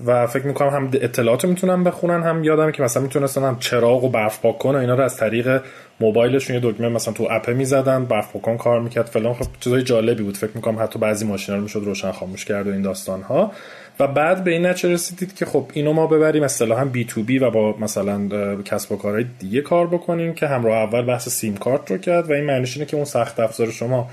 و 0.06 0.26
فکر 0.26 0.46
می‌کنم 0.46 0.68
هم 0.68 0.90
اطلاعات 0.94 1.44
می‌تونن 1.44 1.84
بخونن 1.84 2.22
هم 2.22 2.44
یادم 2.44 2.70
که 2.70 2.82
مثلا 2.82 3.02
می‌تونستن 3.02 3.42
هم 3.42 3.56
چراغ 3.58 4.04
و 4.04 4.08
برف 4.08 4.40
پاک 4.40 4.58
کن 4.58 4.74
اینا 4.74 4.94
رو 4.94 5.04
از 5.04 5.16
طریق 5.16 5.62
موبایلشون 6.00 6.56
یه 6.56 6.60
دکمه 6.64 6.88
مثلا 6.88 7.14
تو 7.14 7.28
اپ 7.30 7.50
می‌زدن 7.50 8.04
برف 8.04 8.36
پاک 8.36 8.56
کار 8.58 8.80
می‌کرد 8.80 9.06
فلان. 9.06 9.34
خب 9.34 9.46
چیزای 9.60 9.82
جالبی 9.82 10.22
بود. 10.22 10.36
فکر 10.36 10.50
می‌کنم 10.54 10.82
حتی 10.82 10.98
بعضی 10.98 11.26
ماشینا 11.26 11.56
رو 11.56 11.62
می‌شد 11.62 11.82
روشن 11.84 12.10
خاموش 12.12 12.44
کرد 12.44 12.66
و 12.66 12.70
این 12.70 12.82
داستان 12.82 13.22
ها 13.22 13.52
و 14.00 14.06
بعد 14.06 14.44
به 14.44 14.50
این 14.50 14.66
نتیجه 14.66 14.94
رسیدید 14.94 15.34
که 15.34 15.46
خب 15.46 15.64
اینو 15.72 15.92
ما 15.92 16.06
ببریم 16.06 16.42
اصطلاحا 16.42 16.84
بی 16.84 17.04
تو 17.04 17.22
بی 17.22 17.38
و 17.38 17.50
با 17.50 17.76
مثلا 17.80 18.28
کسب 18.64 18.92
و 18.92 18.96
کارهای 18.96 19.24
دیگه 19.38 19.60
کار 19.60 19.86
بکنیم 19.86 20.34
که 20.34 20.46
همراه 20.46 20.78
اول 20.78 21.02
بحث 21.02 21.28
سیم 21.28 21.56
کارت 21.56 21.90
رو 21.90 21.98
کرد. 21.98 22.30
و 22.30 22.32
این 22.32 22.44
معنیش 22.44 22.76
اینه 22.76 22.86
که 22.86 22.96
اون 22.96 23.04
سخت 23.04 23.40
افزار 23.40 23.70
شما 23.70 24.10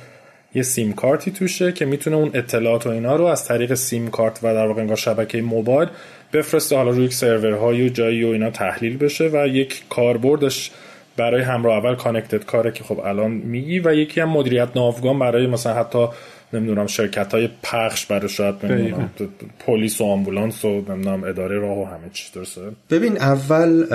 یه 0.55 0.61
سیم 0.61 0.93
کارتی 0.93 1.31
توشه 1.31 1.71
که 1.71 1.85
می‌تونه 1.85 2.15
اون 2.15 2.31
اطلاعات 2.33 2.87
و 2.87 2.89
اینا 2.89 3.15
رو 3.15 3.25
از 3.25 3.45
طریق 3.45 3.73
سیم 3.73 4.07
کارت 4.09 4.39
و 4.43 4.53
در 4.53 4.67
واقع 4.67 4.81
انگار 4.81 4.97
شبکه 4.97 5.41
موبایل 5.41 5.89
بفرسته. 6.33 6.75
حالا 6.75 6.89
روی 6.89 7.05
یک 7.05 7.13
سرورهای 7.13 7.85
و 7.85 7.89
جایی 7.89 8.23
و 8.23 8.27
اینا 8.27 8.49
تحلیل 8.49 8.97
بشه 8.97 9.29
و 9.33 9.47
یک 9.47 9.83
کاربردش 9.89 10.71
برای 11.17 11.41
همراه 11.41 11.77
اول 11.77 11.95
کانکتد 11.95 12.45
کاره 12.45 12.71
که 12.71 12.83
خب 12.83 12.99
الان 12.99 13.31
میگی 13.31 13.79
و 13.79 13.93
یکی 13.93 14.21
هم 14.21 14.29
مدیریت 14.29 14.69
ناوگان 14.75 15.19
برای 15.19 15.47
مثلا 15.47 15.73
حتی 15.73 16.07
نمی‌دونم 16.53 16.87
شرکت 16.87 17.33
های 17.33 17.49
پخش 17.63 18.05
برای 18.05 18.29
شاید 18.29 18.55
پلیس 19.59 20.01
و 20.01 20.03
آمبولانس 20.03 20.65
و 20.65 20.81
نمی‌دونم 20.89 21.23
اداره 21.23 21.59
راه 21.59 21.77
و 21.77 21.85
همه 21.85 22.09
چی 22.13 22.33
درسته؟ 22.35 22.61
ببین 22.89 23.17
اول 23.17 23.85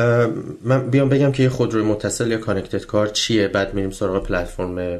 من 0.64 0.90
بیام 0.90 1.08
بگم 1.08 1.32
که 1.32 1.42
یه 1.42 1.48
خودروی 1.48 1.82
متصل 1.82 2.30
یا 2.30 2.38
connected 2.38 2.86
car 2.86 3.06
چیه؟ 3.06 3.48
بعد 3.48 3.74
میریم 3.74 3.90
سراغ 3.90 4.26
پلتفرم 4.26 4.98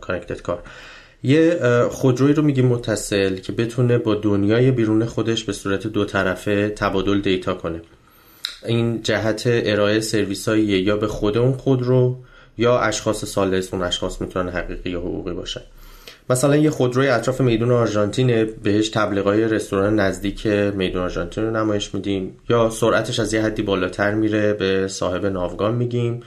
connected 0.00 0.42
car. 0.42 0.62
یه 1.26 1.58
خودروی 1.90 2.32
رو 2.32 2.42
میگیم 2.42 2.66
متصل 2.66 3.36
که 3.36 3.52
بتونه 3.52 3.98
با 3.98 4.14
دنیای 4.14 4.70
بیرون 4.70 5.04
خودش 5.04 5.44
به 5.44 5.52
صورت 5.52 5.86
دو 5.86 6.04
طرفه 6.04 6.68
تبادل 6.68 7.20
data 7.20 7.54
کنه. 7.54 7.80
این 8.66 9.02
جهت 9.02 9.42
ارائه 9.46 10.00
سرویس 10.00 10.48
یا 10.48 10.96
به 10.96 11.06
خود 11.06 11.38
اون 11.38 11.52
خودرو 11.52 12.16
یا 12.58 12.78
اشخاص 12.78 13.24
سالس 13.24 13.74
اون 13.74 13.82
اشخاص 13.82 14.20
می‌تونن 14.20 14.48
حقیقی 14.48 14.90
یا 14.90 15.00
حقوقی 15.00 15.32
باشن. 15.32 15.60
مثلا 16.30 16.56
یه 16.56 16.70
خودروی 16.70 17.08
اطراف 17.08 17.40
میدون 17.40 17.70
آرژانتین 17.70 18.44
بهش 18.62 18.88
تبلیغای 18.88 19.48
رستوران 19.48 20.00
نزدیک 20.00 20.46
میدون 20.46 21.02
آرژانتین 21.02 21.44
رو 21.44 21.50
نمایش 21.50 21.94
میدیم. 21.94 22.36
یا 22.48 22.70
سرعتش 22.70 23.20
از 23.20 23.34
یه 23.34 23.42
حدی 23.42 23.62
بالاتر 23.62 24.14
میره 24.14 24.52
به 24.52 24.88
صاحب 24.88 25.26
ناوگان 25.26 25.74
میگیم. 25.74 26.22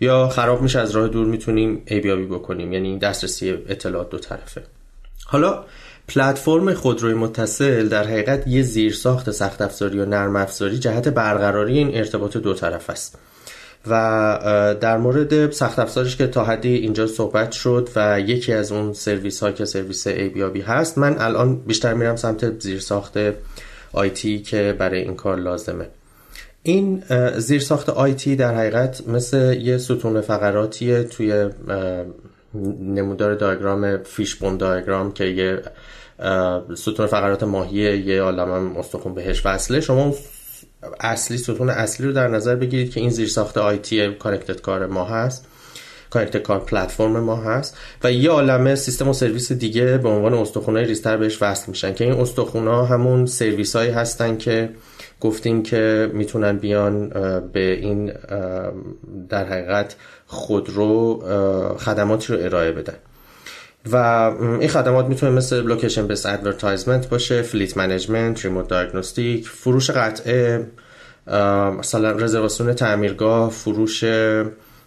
یا 0.00 0.28
خراب 0.28 0.62
میشه 0.62 0.78
از 0.78 0.90
راه 0.90 1.08
دور 1.08 1.26
می‌تونیم 1.26 1.82
ایبیابی 1.86 2.26
بکنیم 2.26 2.72
یعنی 2.72 2.98
دسترسی 2.98 3.50
اطلاعات 3.50 4.10
دو 4.10 4.18
طرفه. 4.18 4.62
حالا 5.26 5.64
پلتفرم 6.08 6.74
خودروی 6.74 7.14
متصل 7.14 7.88
در 7.88 8.04
حقیقت 8.04 8.46
یه 8.46 8.62
زیرساخت 8.62 9.30
سخت 9.30 9.62
افزاری 9.62 9.98
و 9.98 10.04
نرم 10.04 10.36
افزاری 10.36 10.78
جهت 10.78 11.08
برقراری 11.08 11.78
این 11.78 11.96
ارتباط 11.96 12.36
دو 12.36 12.54
طرف 12.54 12.90
است. 12.90 13.18
و 13.86 13.96
در 14.80 14.96
مورد 14.96 15.50
سخت 15.50 15.78
افزارش 15.78 16.16
که 16.16 16.26
تا 16.26 16.44
حدی 16.44 16.74
اینجا 16.74 17.06
صحبت 17.06 17.52
شد 17.52 17.88
و 17.96 18.20
یکی 18.20 18.52
از 18.52 18.72
اون 18.72 18.92
سرویس 18.92 19.42
ها 19.42 19.52
که 19.52 19.64
سرویس 19.64 20.06
ای 20.06 20.60
هست 20.66 20.98
من 20.98 21.18
الان 21.18 21.56
بیشتر 21.56 21.94
میرم 21.94 22.16
سمت 22.16 22.60
زیرساخت 22.60 23.18
آیتی 23.92 24.38
که 24.38 24.76
برای 24.78 25.02
این 25.02 25.14
کار 25.14 25.36
لازمه. 25.36 25.86
این 26.62 27.02
زیرساخت 27.36 27.88
آیتی 27.88 28.36
در 28.36 28.54
حقیقت 28.54 29.08
مثل 29.08 29.60
یه 29.60 29.78
ستون 29.78 30.20
فقراتی 30.20 31.04
توی 31.04 31.50
نمودار 32.80 33.34
دایگرام 33.34 34.02
فیشبون 34.02 34.56
دایگرام 34.56 35.12
که 35.12 35.24
یه 35.24 35.62
ستون 36.74 37.06
فقرات 37.06 37.42
ماهی 37.42 37.98
یه 37.98 38.22
عالم 38.22 38.76
استخون 38.76 39.14
بهش 39.14 39.46
وصله. 39.46 39.80
شما 39.80 40.14
اصلی 41.00 41.38
ستون 41.38 41.70
اصلی 41.70 42.06
رو 42.06 42.12
در 42.12 42.28
نظر 42.28 42.54
بگیرید 42.54 42.90
که 42.90 43.00
این 43.00 43.10
زیرساخت 43.10 43.58
IT 43.58 44.14
connected 44.14 44.60
car 44.60 44.86
ما 44.86 45.04
هست 45.04 45.46
connected 46.10 46.42
car 46.42 46.60
پلتفرم 46.60 47.20
ما 47.20 47.36
هست 47.36 47.78
و 48.04 48.12
یه 48.12 48.30
عالمه 48.30 48.74
سیستم 48.74 49.08
و 49.08 49.12
سرویس 49.12 49.52
دیگه 49.52 49.98
به 49.98 50.08
عنوان 50.08 50.34
استخونهای 50.34 50.84
ریزتر 50.84 51.16
بهش 51.16 51.42
وصل 51.42 51.64
میشن 51.68 51.94
که 51.94 52.04
این 52.04 52.12
استخونا 52.12 52.84
همون 52.84 53.26
سرویس 53.26 53.76
هایی 53.76 53.90
هستن 53.90 54.36
که 54.36 54.70
گفتیم 55.20 55.62
که 55.62 56.10
می‌تونن 56.12 56.56
بیان 56.56 57.08
به 57.52 57.72
این 57.72 58.12
در 59.28 59.44
حقیقت 59.44 59.96
خودرو 60.26 61.22
خدماتی 61.78 62.32
رو 62.32 62.44
ارائه 62.44 62.72
بدن. 62.72 62.96
و 63.92 63.96
این 64.60 64.68
خدمات 64.68 65.06
می‌تونه 65.06 65.32
مثل 65.32 65.62
location 65.62 66.06
based 66.06 66.26
advertisement 66.26 67.08
باشه 67.08 67.42
fleet 67.42 67.76
management 67.76 68.44
remote 68.44 68.68
diagnostic 68.68 69.48
فروش 69.48 69.90
قطعه 69.90 70.66
مثلا 71.78 72.10
رزرواسیون 72.10 72.72
تعمیرگاه 72.72 73.50
فروش 73.50 74.04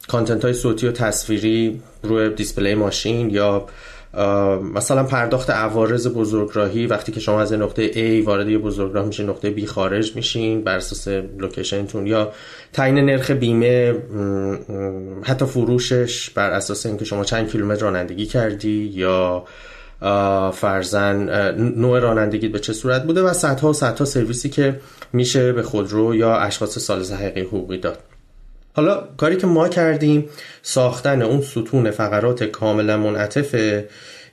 content 0.07 0.45
های 0.45 0.53
صوتی 0.53 0.87
و 0.87 0.91
تصویری 0.91 1.81
روی 2.03 2.29
display 2.29 2.75
ماشین 2.75 3.29
یا 3.29 3.65
مثلا 4.73 5.03
پرداخت 5.03 5.49
عوارض 5.49 6.07
بزرگراهی 6.07 6.87
وقتی 6.87 7.11
که 7.11 7.19
شما 7.19 7.41
از 7.41 7.53
نقطه 7.53 7.91
A 7.91 8.25
وارد 8.25 8.49
یه 8.49 8.57
بزرگراه 8.57 9.05
میشین 9.05 9.29
نقطه 9.29 9.55
B 9.55 9.65
خارج 9.65 10.15
میشین 10.15 10.63
بر 10.63 10.75
اساس 10.75 11.07
location 11.37 11.88
تون 11.88 12.07
یا 12.07 12.31
تعیین 12.73 12.95
نرخ 12.95 13.31
بیمه 13.31 13.95
حتی 15.23 15.45
فروشش 15.45 16.29
بر 16.29 16.51
اساس 16.51 16.85
اینکه 16.85 17.05
شما 17.05 17.23
چند 17.23 17.51
کیلومتر 17.51 17.81
رانندگی 17.81 18.25
کردی 18.25 18.91
یا 18.93 19.43
فرضا 20.53 21.51
نوع 21.57 21.99
رانندگی 21.99 22.47
به 22.47 22.59
چه 22.59 22.73
صورت 22.73 23.03
بوده 23.03 23.21
و 23.21 23.33
صدها 23.33 23.69
و 23.69 23.73
صدها 23.73 24.05
سرویسی 24.05 24.49
که 24.49 24.79
میشه 25.13 25.53
به 25.53 25.63
خودرو 25.63 26.15
یا 26.15 26.37
اشخاص 26.37 26.79
ثالث 26.79 27.11
حقیقی 27.11 27.41
حقوقی 27.41 27.77
داد. 27.77 28.12
حالا 28.75 29.07
کاری 29.17 29.37
که 29.37 29.47
ما 29.47 29.67
کردیم 29.67 30.29
ساختن 30.61 31.21
اون 31.21 31.41
ستون 31.41 31.91
فقرات 31.91 32.43
کاملا 32.43 32.97
منعطفه 32.97 33.87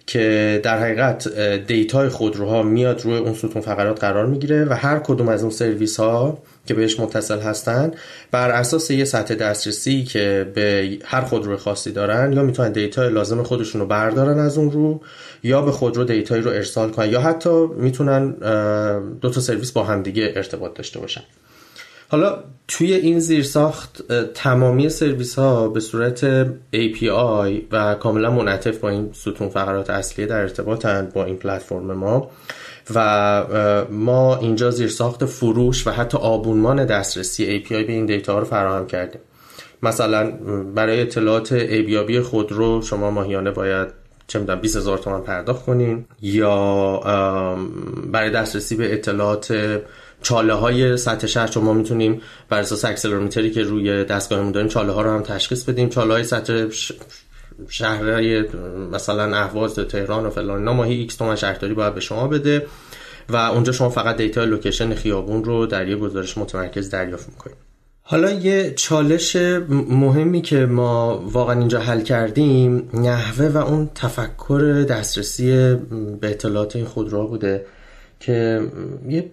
که 0.06 0.60
در 0.62 0.78
حقیقت 0.78 1.28
data 1.66 2.00
ی 2.00 2.08
خودروها 2.08 2.62
میاد 2.62 3.00
روی 3.04 3.16
اون 3.16 3.34
ستون 3.34 3.62
فقرات 3.62 4.00
قرار 4.00 4.26
می‌گیره 4.26 4.64
و 4.64 4.72
هر 4.72 4.98
کدوم 4.98 5.28
از 5.28 5.42
اون 5.42 5.50
سرویس 5.50 6.00
ها 6.00 6.38
که 6.66 6.74
بهش 6.74 7.00
متصل 7.00 7.40
هستن 7.40 7.92
بر 8.30 8.50
اساس 8.50 8.90
یه 8.90 9.04
سطح 9.04 9.34
دسترسی 9.34 10.04
که 10.04 10.50
به 10.54 10.98
هر 11.04 11.20
خودرو 11.20 11.56
خاصی 11.56 11.92
دارن 11.92 12.32
یا 12.32 12.42
می‌تونن 12.42 12.72
data 12.72 13.03
ی 13.03 13.10
لازم 13.10 13.42
خودشون 13.42 13.80
رو 13.80 13.86
بردارن 13.86 14.38
از 14.38 14.58
اون 14.58 14.70
رو 14.70 15.00
یا 15.42 15.62
به 15.62 15.72
خودرو 15.72 16.04
data 16.04 16.30
یی 16.30 16.42
رو 16.42 16.50
ارسال 16.50 16.90
کنن 16.90 17.10
یا 17.10 17.20
حتی 17.20 17.66
می‌تونن 17.76 18.30
دو 19.20 19.30
تا 19.30 19.40
سرویس 19.40 19.72
با 19.72 19.84
همدیگه 19.84 20.32
ارتباط 20.36 20.74
داشته 20.74 21.00
باشن. 21.00 21.22
حالا 22.12 22.38
توی 22.68 22.94
این 22.94 23.20
زیرساخت 23.20 24.12
تمامی 24.34 24.88
سرویس 24.88 25.38
ها 25.38 25.68
به 25.68 25.80
صورت 25.80 26.44
API 26.74 27.62
و 27.72 27.94
کاملا 27.94 28.30
منعطف 28.30 28.78
با 28.78 28.88
این 28.88 29.10
ستون 29.12 29.48
فقرات 29.48 29.90
اصلی 29.90 30.26
در 30.26 30.40
ارتباطن 30.40 31.08
با 31.14 31.24
این 31.24 31.36
پلتفرم 31.36 31.92
ما 31.92 32.30
و 32.94 33.86
ما 33.90 34.36
اینجا 34.36 34.70
زیرساخت 34.70 35.24
فروش 35.24 35.86
و 35.86 35.90
حتی 35.90 36.18
آبونمان 36.18 36.84
دسترسی 36.84 37.60
API 37.60 37.68
به 37.68 37.92
این 37.92 38.06
دیتا 38.06 38.38
رو 38.38 38.44
فراهم 38.44 38.86
کردیم. 38.86 39.20
مثلا 39.82 40.30
برای 40.74 41.00
اطلاعات 41.00 41.52
ایبیابی 41.52 42.20
خودرو 42.20 42.82
شما 42.82 43.10
ماهیانه 43.10 43.50
باید 43.50 43.88
چه 44.26 44.38
می‌دونم 44.38 44.60
20 44.60 44.76
هزار 44.76 44.98
پرداخت 44.98 45.64
کنین 45.64 46.04
یا 46.22 47.00
برای 48.12 48.30
دسترسی 48.30 48.76
به 48.76 48.94
اطلاعات 48.94 49.80
چاله 50.22 50.52
های 50.52 50.96
سطح 50.96 51.26
شهر 51.26 51.46
چون 51.46 51.64
ما 51.64 51.72
می‌تونیم 51.72 52.20
بر 52.48 52.60
اساس 52.60 52.84
accelerometer 52.84 53.45
ی 53.45 53.50
که 53.50 53.62
روی 53.62 54.04
دستگاهمون 54.04 54.52
داریم 54.52 54.68
چاله 54.68 54.92
ها 54.92 55.02
رو 55.02 55.10
هم 55.10 55.22
تشخیص 55.22 55.64
بدیم. 55.64 55.88
چاله 55.88 56.12
های 56.12 56.24
سطح 56.24 56.66
شهرهای 57.68 58.44
مثلا 58.92 59.36
اهواز 59.36 59.74
تهران 59.74 60.26
و 60.26 60.30
فلان 60.30 60.58
اینا 60.58 60.72
ماهی 60.72 60.94
X 60.94 61.16
تومن 61.16 61.36
شهرداری 61.36 61.74
باید 61.74 61.94
به 61.94 62.00
شما 62.00 62.28
بده 62.28 62.66
و 63.28 63.36
اونجا 63.36 63.72
شما 63.72 63.90
فقط 63.90 64.16
data 64.16 64.44
location 64.44 64.94
خیابون 64.94 65.44
رو 65.44 65.66
در 65.66 65.88
یه 65.88 65.96
گزارش 65.96 66.38
متمرکز 66.38 66.90
دریافت 66.90 67.28
می‌کنید 67.28 67.56
حالا 68.02 68.30
یه 68.30 68.74
چالش 68.76 69.36
مهمی 69.88 70.42
که 70.42 70.66
ما 70.66 71.24
واقعا 71.26 71.58
اینجا 71.58 71.80
حل 71.80 72.00
کردیم 72.00 72.90
نحوه 72.94 73.46
و 73.46 73.56
اون 73.56 73.90
تفکر 73.94 74.84
دسترسی 74.88 75.74
به 76.20 76.30
اطلاعات 76.30 76.76
این 76.76 76.84
خودروها 76.84 77.26
بوده 77.26 77.66
که 78.20 78.60
یه 79.08 79.30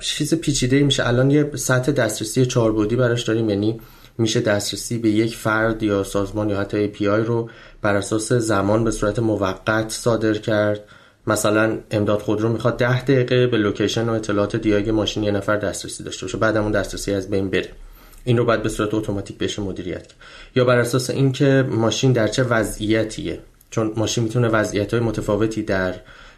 چیز 0.00 0.34
پیچیده 0.34 0.82
میشه. 0.82 1.08
الان 1.08 1.30
یه 1.30 1.50
سطح 1.54 1.92
دسترسی 1.92 2.46
چهاربعدی 2.46 2.96
براش 2.96 3.22
داریم 3.22 3.50
یعنی 3.50 3.80
میشه 4.18 4.40
دسترسی 4.40 4.98
به 4.98 5.10
یک 5.10 5.36
فرد 5.36 5.82
یا 5.82 6.04
سازمان 6.04 6.48
یا 6.50 6.60
حتی 6.60 6.92
API 6.92 7.02
رو 7.02 7.50
بر 7.82 7.96
اساس 7.96 8.32
زمان 8.32 8.84
به 8.84 8.90
صورت 8.90 9.18
موقت 9.18 9.90
صادر 9.90 10.34
کرد. 10.34 10.80
مثلا 11.26 11.78
امداد 11.90 12.20
خودرو 12.20 12.48
می‌خواد 12.48 12.76
ده 12.76 13.02
دقیقه 13.02 13.46
به 13.46 13.56
لوکیشن 13.56 14.08
و 14.08 14.12
اطلاعات 14.12 14.56
دیاگ 14.56 14.90
ماشین 14.90 15.22
یه 15.22 15.30
نفر 15.30 15.56
دسترسی 15.56 16.04
داشته 16.04 16.26
باشه 16.26 16.38
بعد 16.38 16.56
اون 16.56 16.72
دسترسی 16.72 17.12
از 17.12 17.30
بین 17.30 17.50
بره. 17.50 17.68
این 18.24 18.38
رو 18.38 18.44
باید 18.44 18.62
به 18.62 18.68
صورت 18.68 18.94
اتوماتیک 18.94 19.38
بشه 19.38 19.62
مدیریت 19.62 20.06
کرد. 20.06 20.16
یا 20.56 20.64
بر 20.64 20.78
اساس 20.78 21.10
اینکه 21.10 21.64
ماشین 21.70 22.12
در 22.12 22.28
چه 22.28 22.42
وضعیتیه؟ 22.42 23.40
چون 23.70 23.92
ماشین 23.96 24.24
می‌تونه 24.24 24.48
وضعیت 24.48 24.94
های 24.94 25.02
متفاوتی 25.02 25.62
در 25.62 25.94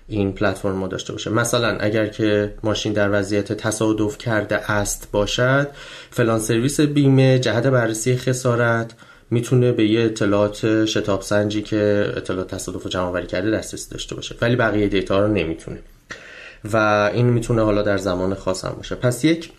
این 0.09 0.33
پلتفرم 0.33 0.73
ما 0.73 0.87
داشته 0.89 1.13
باشه. 1.13 1.31
مثلا 1.31 1.79
اگر 1.81 2.07
که 2.07 2.55
ماشین 2.63 2.93
در 2.93 3.19
وضعیت 3.21 3.53
تصادف 3.53 4.19
کرده 4.19 4.71
است 4.73 5.09
باشد 5.13 5.69
فلان 6.11 6.39
سرویس 6.39 6.81
بیمه 6.81 7.39
جهت 7.39 7.67
بررسی 7.67 8.17
خسارت 8.17 8.95
می‌تونه 9.31 9.73
به 9.73 9.87
یه 9.87 10.05
اطلاعات 10.05 10.85
شتاب 10.85 11.23
سنجی 11.23 11.63
که 11.63 12.13
اطلاعات 12.17 12.55
تصادف 12.55 12.83
رو 12.83 12.91
جمع 12.91 13.21
کرده 13.21 13.51
دسترسی 13.51 13.91
داشته 13.91 14.15
باشه. 14.15 14.35
ولی 14.41 14.57
بقیه 14.57 14.89
دیتا 14.89 15.21
رو 15.21 15.33
نمی‌تونه. 15.33 15.79
و 16.73 16.77
این 17.15 17.27
می‌تونه 17.27 17.63
حالا 17.63 17.83
در 17.83 17.99
زمان 17.99 18.35
خاص 18.35 18.65
هم 18.65 18.73
باشه. 18.77 18.95
پس 18.95 19.25
یک 19.25 19.51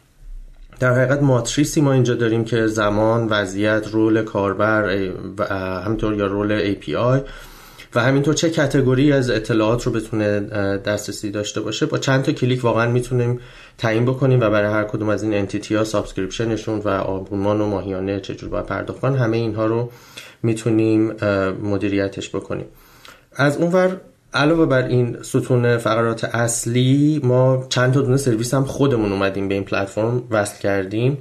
در 0.79 0.93
حقیقت 0.93 1.21
ماتریسی 1.21 1.81
ما 1.81 1.93
اینجا 1.93 2.13
داریم 2.13 2.45
که 2.45 2.67
زمان 2.67 3.27
وضعیت 3.27 3.87
role 3.91 4.23
کاربر 4.23 4.89
همینطور 5.83 6.13
یا 6.13 6.27
role 6.27 6.73
API 6.73 7.21
و 7.95 7.99
همینطور 8.01 8.33
چه 8.33 8.49
category 8.49 9.11
از 9.11 9.29
اطلاعات 9.29 9.83
رو 9.83 9.91
بتونه 9.91 10.39
دسترسی 10.77 11.31
داشته 11.31 11.61
باشه. 11.61 11.85
با 11.85 11.97
چند 11.97 12.23
تا 12.23 12.31
کلیک 12.31 12.63
واقعا 12.63 12.91
می‌تونیم 12.91 13.39
تعیین 13.77 14.05
بکنیم 14.05 14.39
و 14.39 14.49
برای 14.49 14.73
هر 14.73 14.83
کدوم 14.83 15.09
از 15.09 15.23
این 15.23 15.33
entity 15.33 15.75
ها 15.75 15.83
subscription 15.83 16.55
شون 16.55 16.79
و 16.79 16.89
آبونمان 16.89 17.61
و 17.61 17.67
ماهیانه 17.67 18.19
چجور 18.19 18.49
باید 18.49 18.65
پرداخت 18.65 18.99
کنن 18.99 19.15
همه 19.15 19.37
اینها 19.37 19.65
رو 19.65 19.91
می‌تونیم 20.43 21.11
مدیریتش 21.63 22.29
بکنیم. 22.29 22.65
از 23.35 23.57
اونور 23.57 24.01
علاوه 24.33 24.65
بر 24.65 24.87
این 24.87 25.17
ستون 25.21 25.77
فقرات 25.77 26.23
اصلی 26.23 27.21
ما 27.23 27.65
چند 27.69 27.93
تا 27.93 28.01
دونه 28.01 28.17
سرویس 28.17 28.53
هم 28.53 28.65
خودمون 28.65 29.11
اومدیم 29.11 29.47
به 29.47 29.53
این 29.55 29.63
پلتفرم 29.63 30.23
وصل 30.31 30.61
کردیم. 30.61 31.17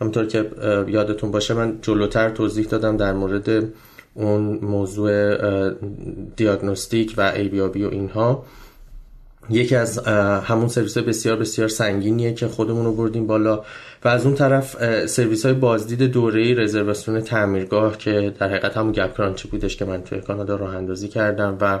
همونطور 0.00 0.26
که 0.26 0.50
یادتون 0.88 1.30
باشه 1.30 1.54
من 1.54 1.78
جلوتر 1.82 2.30
توضیح 2.30 2.66
دادم 2.66 2.96
در 2.96 3.12
مورد 3.12 3.64
اون 4.16 4.58
موضوع 4.62 5.70
دیاگنوستیک 6.36 7.14
و 7.16 7.32
ایبیابی 7.36 7.84
و 7.84 7.88
اینها. 7.88 8.44
یکی 9.50 9.76
از 9.76 9.98
همون 10.44 10.68
سرویس 10.68 10.96
های 10.96 11.06
بسیار 11.06 11.36
بسیار 11.36 11.68
سنگینیه 11.68 12.34
که 12.34 12.48
خودمون 12.48 12.84
رو 12.84 12.92
بردیم 12.92 13.26
بالا. 13.26 13.64
و 14.04 14.08
از 14.08 14.26
اون 14.26 14.34
طرف 14.34 15.06
سرویس 15.06 15.46
های 15.46 15.54
بازدید 15.54 16.02
دوره 16.02 16.54
رزرواسیون 16.54 17.20
تعمیرگاه 17.20 17.98
که 17.98 18.34
در 18.38 18.48
حقیقت 18.48 18.76
همون 18.76 18.92
گپ 18.92 19.16
کرانچی 19.16 19.48
بودش 19.48 19.76
که 19.76 19.84
من 19.84 20.02
توی 20.02 20.20
کانادا 20.20 20.56
راه 20.56 20.76
اندازی 20.76 21.08
کردم 21.08 21.58
و 21.60 21.80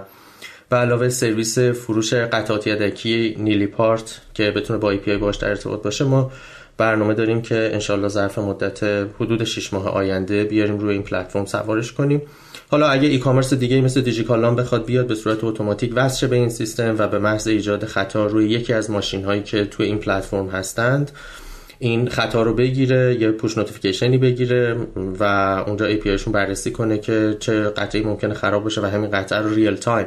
به 0.68 0.76
علاوه 0.76 1.08
سرویس 1.08 1.58
فروش 1.58 2.14
قطعات 2.14 2.66
یدکی 2.66 3.36
نیلی 3.38 3.66
پارت 3.66 4.20
که 4.34 4.50
بتونه 4.50 4.78
با 4.78 4.90
API 4.90 5.16
باش 5.16 5.36
در 5.36 5.48
ارتباط 5.48 5.82
باشه 5.82 6.04
ما 6.04 6.30
برنامه 6.78 7.14
داریم 7.14 7.42
که 7.42 7.70
انشالله 7.72 8.08
ظرف 8.08 8.38
مدت 8.38 8.82
حدود 9.20 9.44
6 9.44 9.72
ماه 9.72 9.88
آینده 9.88 10.44
بیاریم 10.44 10.78
روی 10.78 10.92
این 10.92 11.02
پلتفرم 11.02 11.44
سوارش 11.44 11.92
کنیم. 11.92 12.22
حالا 12.70 12.88
اگه 12.88 13.08
e-commerce 13.08 13.54
دیگه 13.54 13.80
مثل 13.80 14.00
دیجیکالا 14.00 14.56
بخواد 14.56 14.84
بیاد 14.84 15.06
به 15.06 15.14
صورت 15.14 15.44
اتوماتیک 15.44 15.92
وصل 15.94 16.26
به 16.26 16.36
این 16.36 16.48
سیستم 16.48 16.94
و 16.98 17.08
به 17.08 17.18
محض 17.18 17.48
ایجاد 17.48 17.84
خطا 17.84 18.26
روی 18.26 18.48
یکی 18.48 18.72
از 18.72 18.90
ماشین 18.90 19.24
هایی 19.24 19.42
که 19.42 19.64
توی 19.64 19.86
این 19.86 19.98
پلتفرم 19.98 20.48
هستند 20.48 21.10
این 21.78 22.08
خطا 22.08 22.42
رو 22.42 22.54
بگیره 22.54 23.16
یه 23.20 23.30
push 23.30 23.58
notification 23.58 24.13
ی 24.13 24.18
بگیره 24.18 24.76
و 25.20 25.24
اونجا 25.66 25.86
API 25.86 26.16
بررسی 26.32 26.70
کنه 26.70 26.98
که 26.98 27.36
چه 27.40 27.62
قطعه‌ای 27.62 28.02
ممکنه 28.02 28.34
خراب 28.34 28.64
باشه 28.64 28.80
و 28.80 28.84
همین 28.84 29.10
قطعه 29.10 29.38
رو 29.38 29.54
real 29.54 29.76
time 29.76 30.06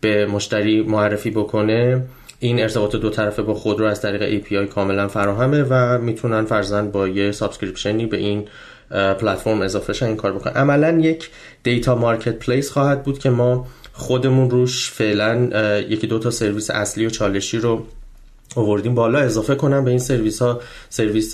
به 0.00 0.26
مشتری 0.26 0.82
معرفی 0.82 1.30
بکنه. 1.30 2.02
این 2.42 2.60
ارتباط 2.60 2.96
دو 2.96 3.10
طرفه 3.10 3.42
با 3.42 3.54
خودرو 3.54 3.86
از 3.86 4.00
طریق 4.00 4.44
API 4.44 4.72
کاملا 4.74 5.08
فراهمه 5.08 5.62
و 5.70 5.98
می‌تونن 5.98 6.44
فرضا 6.44 6.90
با 6.90 7.08
یه 7.08 7.32
subscription 7.32 8.00
ی 8.00 8.06
به 8.06 8.16
این 8.16 8.48
پلتفرم 8.90 9.62
اضافه 9.62 9.92
شن 9.92 10.06
این 10.06 10.16
کار 10.16 10.32
بکنن. 10.32 10.52
عملا 10.52 10.98
یک 10.98 11.30
data 11.62 11.94
marketplace 11.94 12.70
خواهد 12.70 13.02
بود 13.02 13.18
که 13.18 13.30
ما 13.30 13.66
خودمون 13.92 14.50
روش 14.50 14.90
فعلا 14.90 15.50
یکی 15.78 16.06
دو 16.06 16.18
تا 16.18 16.30
سرویس 16.30 16.70
اصلی 16.70 17.06
و 17.06 17.10
چالشی 17.10 17.58
رو 17.58 17.86
آوردیم. 18.56 18.94
بالا 18.94 19.18
اضافه 19.18 19.54
کنم 19.54 19.84
به 19.84 19.90
این 19.90 19.98
سرویس 19.98 20.42
ها 20.42 20.60
سرویس 20.88 21.32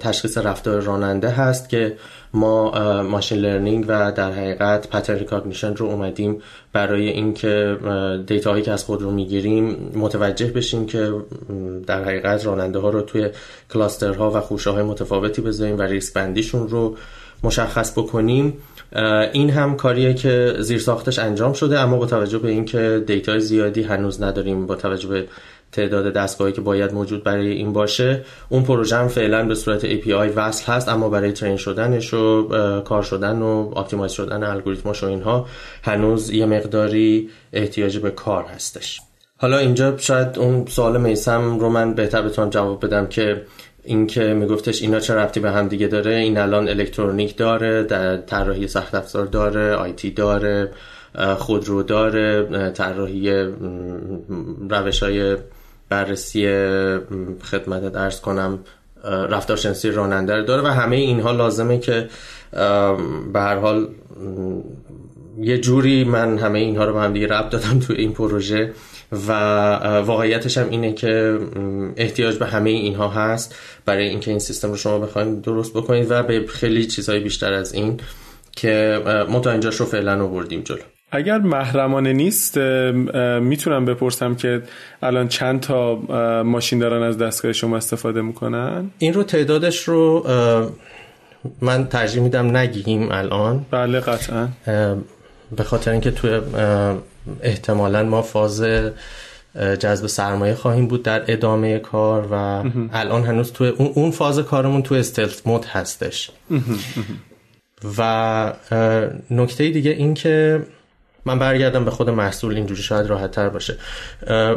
تشخیص 0.00 0.38
رفتار 0.38 0.80
راننده 0.80 1.30
هست 1.30 1.68
که 1.68 1.96
ما 2.34 3.02
machine 3.02 3.38
learning 3.38 3.84
و 3.88 4.12
در 4.12 4.32
حقیقت 4.32 4.88
pattern 4.88 5.18
recognition 5.18 5.74
رو 5.74 5.86
اومدیم 5.86 6.42
برای 6.72 7.08
اینکه 7.08 7.78
دیتا 8.26 8.50
هایی 8.50 8.62
که 8.62 8.72
از 8.72 8.84
خود 8.84 9.02
رو 9.02 9.10
می‌گیریم 9.10 9.92
متوجه 9.94 10.46
بشیم 10.46 10.86
که 10.86 11.12
در 11.86 12.04
حقیقت 12.04 12.46
راننده 12.46 12.78
ها 12.78 12.90
رو 12.90 13.00
توی 13.02 13.28
کلاسترها 13.72 14.30
و 14.30 14.40
خوشه 14.40 14.70
های 14.70 14.82
متفاوتی 14.82 15.42
بذاریم 15.42 15.78
و 15.78 15.82
ریسک 15.82 16.14
بندیشون 16.14 16.68
رو 16.68 16.96
مشخص 17.42 17.92
بکنیم. 17.98 18.58
این 19.32 19.50
هم 19.50 19.76
کاریه 19.76 20.14
که 20.14 20.54
زیر 20.58 20.78
ساختش 20.78 21.18
انجام 21.18 21.52
شده 21.52 21.80
اما 21.80 21.96
با 21.96 22.06
توجه 22.06 22.38
به 22.38 22.48
اینکه 22.48 23.04
دیتا 23.06 23.38
زیادی 23.38 23.82
هنوز 23.82 24.22
نداریم 24.22 24.66
با 24.66 24.74
توجه 24.74 25.08
به 25.08 25.26
تعداد 25.72 26.12
دستگاهی 26.12 26.52
که 26.52 26.60
باید 26.60 26.92
موجود 26.92 27.24
برای 27.24 27.48
این 27.48 27.72
باشه 27.72 28.24
اون 28.48 28.62
پروژه 28.62 28.96
هم 28.96 29.08
فعلا 29.08 29.46
به 29.46 29.54
صورت 29.54 29.86
API 29.86 30.30
وصل 30.36 30.72
هست 30.72 30.88
اما 30.88 31.08
برای 31.08 31.32
ترین 31.32 31.56
شدنش 31.56 32.14
و 32.14 32.48
کار 32.80 33.02
شدن 33.02 33.42
و 33.42 33.72
optimize 33.74 34.12
شدن 34.12 34.44
الگوریتماش 34.44 35.04
و 35.04 35.06
اینها 35.06 35.46
هنوز 35.82 36.30
یه 36.30 36.46
مقداری 36.46 37.30
احتیاج 37.52 37.98
به 37.98 38.10
کار 38.10 38.44
هستش. 38.44 39.00
حالا 39.36 39.58
اینجا 39.58 39.98
شاید 39.98 40.38
اون 40.38 40.66
سوال 40.66 41.00
میسم 41.00 41.58
رو 41.58 41.68
من 41.68 41.94
بهتر 41.94 42.22
بتونم 42.22 42.50
جواب 42.50 42.86
بدم 42.86 43.06
که 43.06 43.42
اینکه 43.84 44.34
میگفتش 44.34 44.82
اینا 44.82 45.00
چه 45.00 45.14
ربطی 45.14 45.40
به 45.40 45.50
هم 45.50 45.68
دیگه 45.68 45.86
داره. 45.86 46.14
این 46.14 46.38
الان 46.38 46.68
الکترونیک 46.68 47.36
داره 47.36 47.82
در 47.82 48.16
طراحی 48.16 48.68
سخت 48.68 48.94
افزار 48.94 49.26
داره 49.26 49.74
IT 49.74 50.10
داره 50.10 50.70
خودرو 51.38 51.82
داره 51.82 52.70
طراحی 52.70 53.30
روش 54.70 55.02
های 55.02 55.36
بررسی 55.92 56.46
خدمتت 57.44 57.92
عرض 57.92 58.20
کنم 58.20 58.58
رفتارشناسی 59.04 59.90
راننده 59.90 60.36
رو 60.36 60.42
داره 60.42 60.62
و 60.62 60.66
همه 60.66 60.96
اینها 60.96 61.32
لازمه 61.32 61.78
که 61.78 62.08
به 63.32 63.40
هر 63.40 63.56
حال 63.58 63.88
یه 65.38 65.58
جوری 65.58 66.04
من 66.04 66.38
همه 66.38 66.58
اینها 66.58 66.84
رو 66.84 66.92
به 66.92 67.00
هم 67.00 67.12
دیگه 67.12 67.26
ربط 67.26 67.50
دادم 67.50 67.78
تو 67.78 67.92
این 67.92 68.12
پروژه 68.12 68.72
و 69.12 69.32
واقعیتش 70.06 70.58
هم 70.58 70.70
اینه 70.70 70.92
که 70.92 71.38
احتیاج 71.96 72.36
به 72.38 72.46
همه 72.46 72.70
اینها 72.70 73.08
هست 73.08 73.54
برای 73.84 74.08
اینکه 74.08 74.30
این 74.30 74.40
سیستم 74.40 74.70
رو 74.70 74.76
شما 74.76 74.98
بخواید 74.98 75.42
درست 75.42 75.74
بکنید 75.74 76.06
و 76.10 76.22
به 76.22 76.46
خیلی 76.48 76.86
چیزهای 76.86 77.20
بیشتر 77.20 77.52
از 77.52 77.74
این 77.74 78.00
که 78.52 79.02
ما 79.28 79.40
تا 79.40 79.50
اینجاش 79.50 79.76
رو 79.76 79.86
فعلا 79.86 80.24
آوردیم 80.24 80.60
جلو. 80.60 80.91
اگر 81.12 81.38
محرمانه 81.38 82.12
نیست 82.12 82.58
می‌تونم 83.40 83.84
بپرسم 83.84 84.34
که 84.34 84.62
الان 85.02 85.28
چند 85.28 85.60
تا 85.60 85.94
ماشین 86.42 86.78
دارن 86.78 87.02
از 87.02 87.18
دستگاه 87.18 87.52
شما 87.52 87.76
استفاده 87.76 88.22
می‌کنن؟ 88.22 88.90
این 88.98 89.14
رو 89.14 89.22
تعدادش 89.22 89.82
رو 89.82 90.26
من 91.60 91.86
ترجیح 91.86 92.22
میدم 92.22 92.56
نگیم 92.56 93.08
الان. 93.12 93.66
بله 93.70 94.00
قطعا. 94.00 94.48
به 95.56 95.62
خاطر 95.64 95.90
اینکه 95.90 96.10
توی 96.10 96.40
احتمالا 97.42 98.02
ما 98.02 98.22
فاز 98.22 98.64
جذب 99.80 100.06
سرمایه 100.06 100.54
خواهیم 100.54 100.86
بود 100.86 101.02
در 101.02 101.22
ادامه 101.28 101.78
کار 101.78 102.28
و 102.30 102.34
الان 102.92 103.24
هنوز 103.24 103.52
توی 103.52 103.68
اون 103.68 104.10
فاز 104.10 104.38
کارمون 104.38 104.82
توی 104.82 104.98
استلت 104.98 105.46
مود 105.46 105.64
هستش. 105.64 106.30
و 107.98 108.52
نکته 109.30 109.70
دیگه 109.70 109.90
این 109.90 110.14
که 110.14 110.62
من 111.24 111.38
برگردم 111.38 111.84
به 111.84 111.90
خود 111.90 112.10
محصول 112.10 112.54
اینجوری 112.54 112.82
شاید 112.82 113.06
راحت 113.06 113.30
تر 113.30 113.48
باشه 113.48 113.76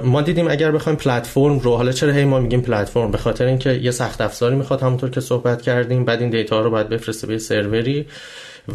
ما 0.04 0.21
دیدیم 0.21 0.47
اگر 0.47 0.71
بخوایم 0.71 0.97
پلتفرم 0.97 1.60
رو 1.60 1.75
حالا 1.75 1.91
چرا 1.91 2.12
هی 2.12 2.25
ما 2.25 2.39
میگیم 2.39 2.62
پلتفرم؟ 2.62 3.12
به 3.12 3.17
خاطر 3.17 3.45
اینکه 3.45 3.73
یه 3.73 3.91
سخت 3.91 4.21
افزاری 4.21 4.56
می‌خواد 4.56 4.82
همونطور 4.82 5.10
که 5.10 5.21
صحبت 5.21 5.62
کردیم 5.62 6.06
بعد 6.06 6.21
این 6.21 6.30
data 6.29 6.62
رو 6.62 6.69
باید 6.69 6.89
بفرسته 6.89 7.28
به 7.28 7.38
سروری 7.38 8.06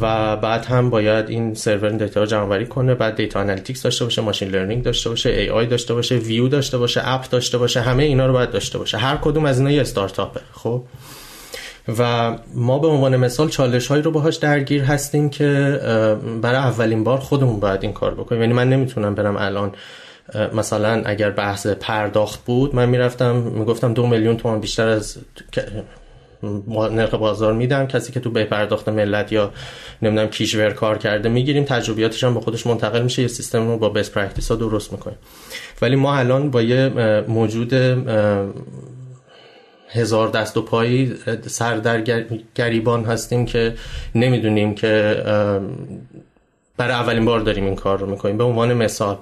و 0.00 0.37
بعد 0.37 0.64
هم 0.64 0.90
باید 0.90 1.29
این 1.29 1.55
سرور 1.55 1.90
data 1.90 2.20
رو 2.20 2.26
جمع 2.26 2.64
کنه. 2.64 2.94
بعد 2.94 3.16
data 3.16 3.40
analytics 3.40 3.83
داشته 3.83 4.05
باشه 4.05 4.22
machine 4.22 4.48
learning 4.48 4.83
داشته 4.83 5.11
باشه 5.11 5.31
AI 5.30 5.66
داشته 5.66 5.94
باشه 5.94 6.14
ویو 6.14 6.48
داشته 6.48 6.79
باشه 6.79 7.00
app 7.04 7.30
داشته 7.31 7.59
باشه 7.59 7.81
همه 7.81 8.03
اینا 8.03 8.26
رو 8.26 8.33
باید 8.33 8.50
داشته 8.50 8.79
باشه. 8.79 8.98
هر 8.98 9.16
کدوم 9.16 9.44
از 9.44 9.59
اینا 9.59 9.70
یه 9.70 9.81
استارتاپه 9.81 10.40
خب؟ 10.53 10.83
و 11.98 12.33
ما 12.55 12.79
به 12.79 12.87
عنوان 12.87 13.16
مثال 13.16 13.48
چالش 13.48 13.87
هایی 13.87 14.03
رو 14.03 14.11
باهاش 14.11 14.37
درگیر 14.37 14.83
هستیم 14.83 15.31
که 15.31 15.81
برای 16.42 16.57
اولین 16.57 17.05
بار 17.05 17.18
خودمون 17.18 17.61
باید 17.61 17.83
این 17.83 17.92
کار 17.92 18.14
بکنیم. 18.14 18.40
یعنی 18.40 18.53
من 18.53 18.68
نمی‌تونم 18.68 19.14
برم 19.14 19.37
الان 19.37 19.72
مثلا 20.55 21.03
اگر 21.05 21.31
بحث 21.31 21.66
پرداخت 21.66 22.44
بود 22.44 22.74
من 22.74 22.88
می‌رفتم 22.88 23.37
می‌گفتم 23.37 23.94
دو 23.94 24.07
میلیون 24.07 24.37
تومان 24.37 24.61
بیشتر 24.61 24.88
از 24.88 25.16
نرخ 26.68 27.14
بازار 27.14 27.53
میدم. 27.53 27.87
کسی 27.87 28.12
که 28.12 28.20
تو 28.20 28.31
به‌پرداخت 28.30 28.88
ملت 28.88 29.33
یا 29.33 29.50
نمی‌دونم 30.03 30.29
کیش‌ور 30.28 30.70
کار 30.70 30.98
کرده 30.98 31.29
می‌گیریم. 31.29 31.64
تجربیاتش 31.64 32.24
هم 32.24 32.35
به 32.35 32.40
خودش 32.40 32.66
منتقل 32.66 33.03
میشه. 33.03 33.22
یه 33.22 33.29
سیستم 33.29 33.68
رو 33.68 33.76
با 33.76 33.88
best 33.88 34.11
practice 34.11 34.50
ها 34.50 34.57
درست 34.57 34.92
می‌کنیم. 34.92 35.18
ولی 35.83 35.96
ما 35.96 36.14
الان 36.14 36.50
با 36.50 36.62
یه 36.62 36.88
موجود 37.29 37.74
هزار 39.92 40.29
دست 40.29 40.57
و 40.57 40.62
پایی 40.62 41.14
سر 41.46 41.76
در 41.76 42.24
گریبان 42.55 43.05
هستیم 43.05 43.46
که 43.46 43.74
نمی‌دونیم 44.14 44.74
که 44.74 45.22
برای 46.76 46.92
اولین 46.94 47.24
بار 47.24 47.40
داریم 47.40 47.64
این 47.64 47.76
کار 47.76 47.98
رو 47.98 48.07
می‌کنیم. 48.07 48.38
به 48.38 48.44
عنوان 48.44 48.74
مثال 48.74 49.18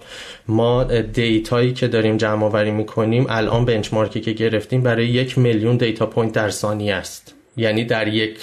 ما 0.49 0.85
data 0.85 1.44
یی 1.44 1.73
که 1.73 1.89
داریم 1.89 2.17
جمع 2.17 2.45
آوری 2.45 2.71
می‌کنیم 2.71 3.27
الان 3.29 3.65
benchmark 3.65 4.15
ی 4.15 4.21
که 4.21 4.33
گرفتیم 4.33 4.83
برای 4.83 5.07
یک 5.07 5.39
میلیون 5.39 5.77
data 5.77 6.07
point 6.07 6.33
در 6.33 6.51
ثانیه 6.51 6.95
است. 6.95 7.35
یعنی 7.57 7.85
در 7.85 8.09
یک 8.09 8.39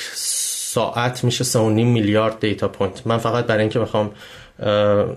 ساعت 0.75 1.23
میشه 1.23 1.43
3.5 1.43 1.55
میلیارد 1.57 2.39
data 2.39 2.67
point. 2.67 3.07
من 3.07 3.17
فقط 3.17 3.45
برای 3.45 3.61
اینکه 3.61 3.79
بخوام 3.79 4.11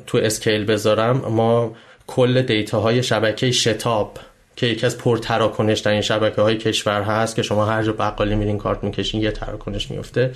تو 0.07 0.19
scale 0.19 0.65
بذارم 0.65 1.17
ما 1.17 1.73
کل 2.07 2.43
data 2.43 2.83
های 2.83 3.03
شبکه 3.03 3.51
شتاب 3.51 4.19
که 4.59 4.67
یکی 4.67 4.87
از 4.87 4.99
پر 4.99 5.19
تراکنش 5.19 5.79
در 5.79 5.91
این 5.91 6.01
شبکه 6.01 6.43
های 6.43 6.57
کشور 6.57 7.03
هست 7.03 7.37
که 7.37 7.43
شما 7.43 7.67
هر 7.67 7.83
جا 7.83 7.93
بقالی 7.93 8.35
میرین 8.35 8.59
کارت 8.59 8.85
می‌کشین 8.85 9.21
یه 9.23 9.31
تراکنش 9.31 9.91
میفته 9.91 10.33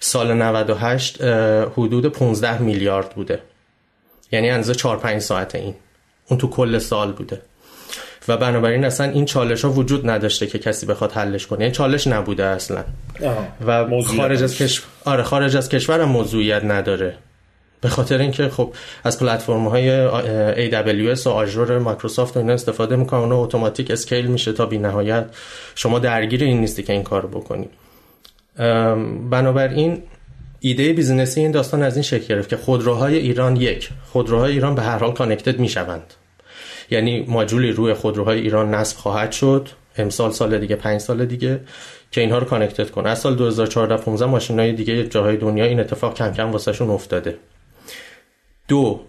سال 0.00 0.34
98 0.34 1.22
حدود 1.76 2.06
15 2.06 2.58
میلیارد 2.62 3.10
بوده. 3.10 3.42
یعنی 4.32 4.50
اندازه 4.50 4.74
4 4.74 4.96
5 4.96 5.22
ساعت 5.22 5.54
این. 5.54 5.74
اون 6.28 6.38
تو 6.38 6.48
کل 6.48 6.78
سال 6.78 7.12
بوده. 7.12 7.42
و 8.28 8.36
بنابراین 8.36 8.84
اصلا 8.84 9.10
این 9.10 9.24
چالش 9.24 9.64
ها 9.64 9.70
وجود 9.70 10.10
نداشته 10.10 10.46
که 10.46 10.58
کسی 10.58 10.86
بخواد 10.86 11.12
حلش 11.12 11.46
کنه. 11.46 11.64
این 11.64 11.72
چالش 11.72 12.06
نبوده 12.06 12.44
اصلا. 12.44 12.84
و 13.66 14.02
خارج 14.02 14.42
از 14.42 14.54
کشور 14.54 14.86
آره 15.04 15.22
خارج 15.22 15.56
از 15.56 15.68
کشور 15.68 16.00
هم 16.00 16.08
موضوعیت 16.08 16.64
نداره. 16.64 17.16
به 17.80 17.88
خاطر 17.88 18.18
اینکه 18.18 18.48
خب 18.48 18.74
از 19.04 19.18
پلتفرم 19.18 19.68
های 19.68 20.08
AWS 20.70 21.26
و 21.26 21.30
آژور 21.30 21.78
مایکروسافت 21.78 22.36
و 22.36 22.40
اینا 22.40 22.52
استفاده 22.52 22.96
می‌کنن 22.96 23.20
اونها 23.20 23.38
اتوماتیک 23.38 23.90
scale 23.90 24.26
میشه 24.26 24.52
تا 24.52 24.66
بی 24.66 24.78
نهایت 24.78 25.26
شما 25.74 25.98
درگیر 25.98 26.42
این 26.42 26.60
نیستی 26.60 26.82
که 26.82 26.92
این 26.92 27.02
کار 27.02 27.26
بکنی. 27.26 27.68
بنابراین 29.30 30.02
ایده 30.60 30.92
business 30.92 31.35
ی 31.35 31.40
این 31.40 31.50
داستان 31.50 31.82
از 31.82 31.96
این 31.96 32.02
شکل 32.02 32.26
گرفت 32.26 32.48
که 32.48 32.56
خودروهای 32.56 33.16
ایران 33.16 33.56
یک 33.56 33.88
خودروهای 34.12 34.52
ایران 34.52 34.74
به 34.74 34.82
هر 34.82 34.98
حال 34.98 35.12
connected 35.12 35.58
می‌شوند. 35.58 36.14
یعنی 36.90 37.24
ماجولی 37.28 37.72
روی 37.72 37.94
خودروهای 37.94 38.40
ایران 38.40 38.74
نصب 38.74 38.96
خواهد 38.96 39.32
شد. 39.32 39.68
امسال 39.96 40.30
سال 40.30 40.58
دیگه 40.58 40.76
پنج 40.76 41.00
سال 41.00 41.26
دیگه 41.26 41.60
که 42.10 42.20
اینها 42.20 42.38
رو 42.38 42.46
connected 42.46 42.90
کنه 42.90 43.08
از 43.08 43.18
سال 43.18 43.34
2014 43.34 43.96
15 43.96 44.26
ماشینای 44.26 44.72
دیگه 44.72 45.06
جاهای 45.06 45.36
دنیا 45.36 45.64
این 45.64 45.80
اتفاق 45.80 46.14
کم 46.14 46.32
کم 46.32 46.52
واسهشون 46.52 46.90
افتاده. 46.90 47.36
دو 48.70 49.00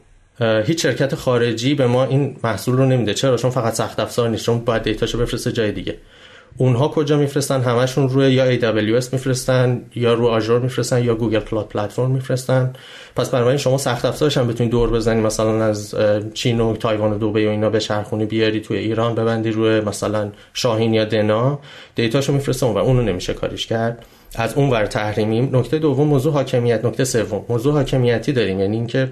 هیچ 0.65 0.81
شرکت 0.81 1.15
خارجی 1.15 1.75
به 1.75 1.87
ما 1.87 2.05
این 2.05 2.35
محصول 2.43 2.75
رو 2.77 2.85
نمیده. 2.85 3.13
چرا؟ 3.13 3.37
چون 3.37 3.51
فقط 3.51 3.73
سخت 3.73 3.99
افزار 3.99 4.29
نیست 4.29 4.45
چون 4.45 4.59
باید 4.59 4.83
data 4.83 5.03
شو 5.03 5.17
بفرسته 5.17 5.51
جای 5.51 5.71
دیگه. 5.71 5.97
اونها 6.57 6.87
کجا 6.87 7.17
میفرستن؟ 7.17 7.61
همشون 7.61 8.09
روی 8.09 8.31
یا 8.33 8.59
AWS 8.59 9.13
میفرستن 9.13 9.81
یا 9.95 10.13
رو 10.13 10.27
آژور 10.27 10.59
میفرستن 10.59 11.03
یا 11.03 11.15
Google 11.15 11.39
Cloud 11.39 11.67
Platform 11.67 12.11
میفرستن. 12.11 12.73
پس 13.15 13.29
بنابراین 13.29 13.57
شما 13.57 13.77
سخت 13.77 14.05
افزارش 14.05 14.37
هم 14.37 14.47
بتونید 14.47 14.71
دور 14.71 14.89
بزنید. 14.89 15.25
مثلا 15.25 15.63
از 15.63 15.95
چین 16.33 16.59
و 16.59 16.75
تایوان 16.75 17.13
و 17.13 17.17
دبی 17.17 17.45
و 17.45 17.49
اینا 17.49 17.69
به 17.69 17.79
شرخونی 17.79 18.25
بیاری 18.25 18.59
توی 18.59 18.77
ایران 18.77 19.15
ببندی 19.15 19.51
روی 19.51 19.79
مثلا 19.79 20.31
شاهین 20.53 20.93
یا 20.93 21.05
دنا. 21.05 21.59
data 21.95 22.17
شو 22.17 22.33
میفرسته 22.33 22.65
و 22.65 22.77
اونو 22.77 23.01
نمیشه 23.01 23.33
کاریش 23.33 23.67
کرد. 23.67 24.05
از 24.35 24.53
اون 24.53 24.69
ور 24.69 24.85
تحریمیم. 24.85 25.55
نکته 25.55 25.79
دوم 25.79 26.07
موضوع 26.07 26.33
حاکمیت. 26.33 26.85
نکته 26.85 27.05
سوم 27.05 27.45
موضوع 27.49 27.73
حاکمیتی 27.73 28.31
داریم. 28.31 28.59
یعنی 28.59 28.77
اینکه 28.77 29.09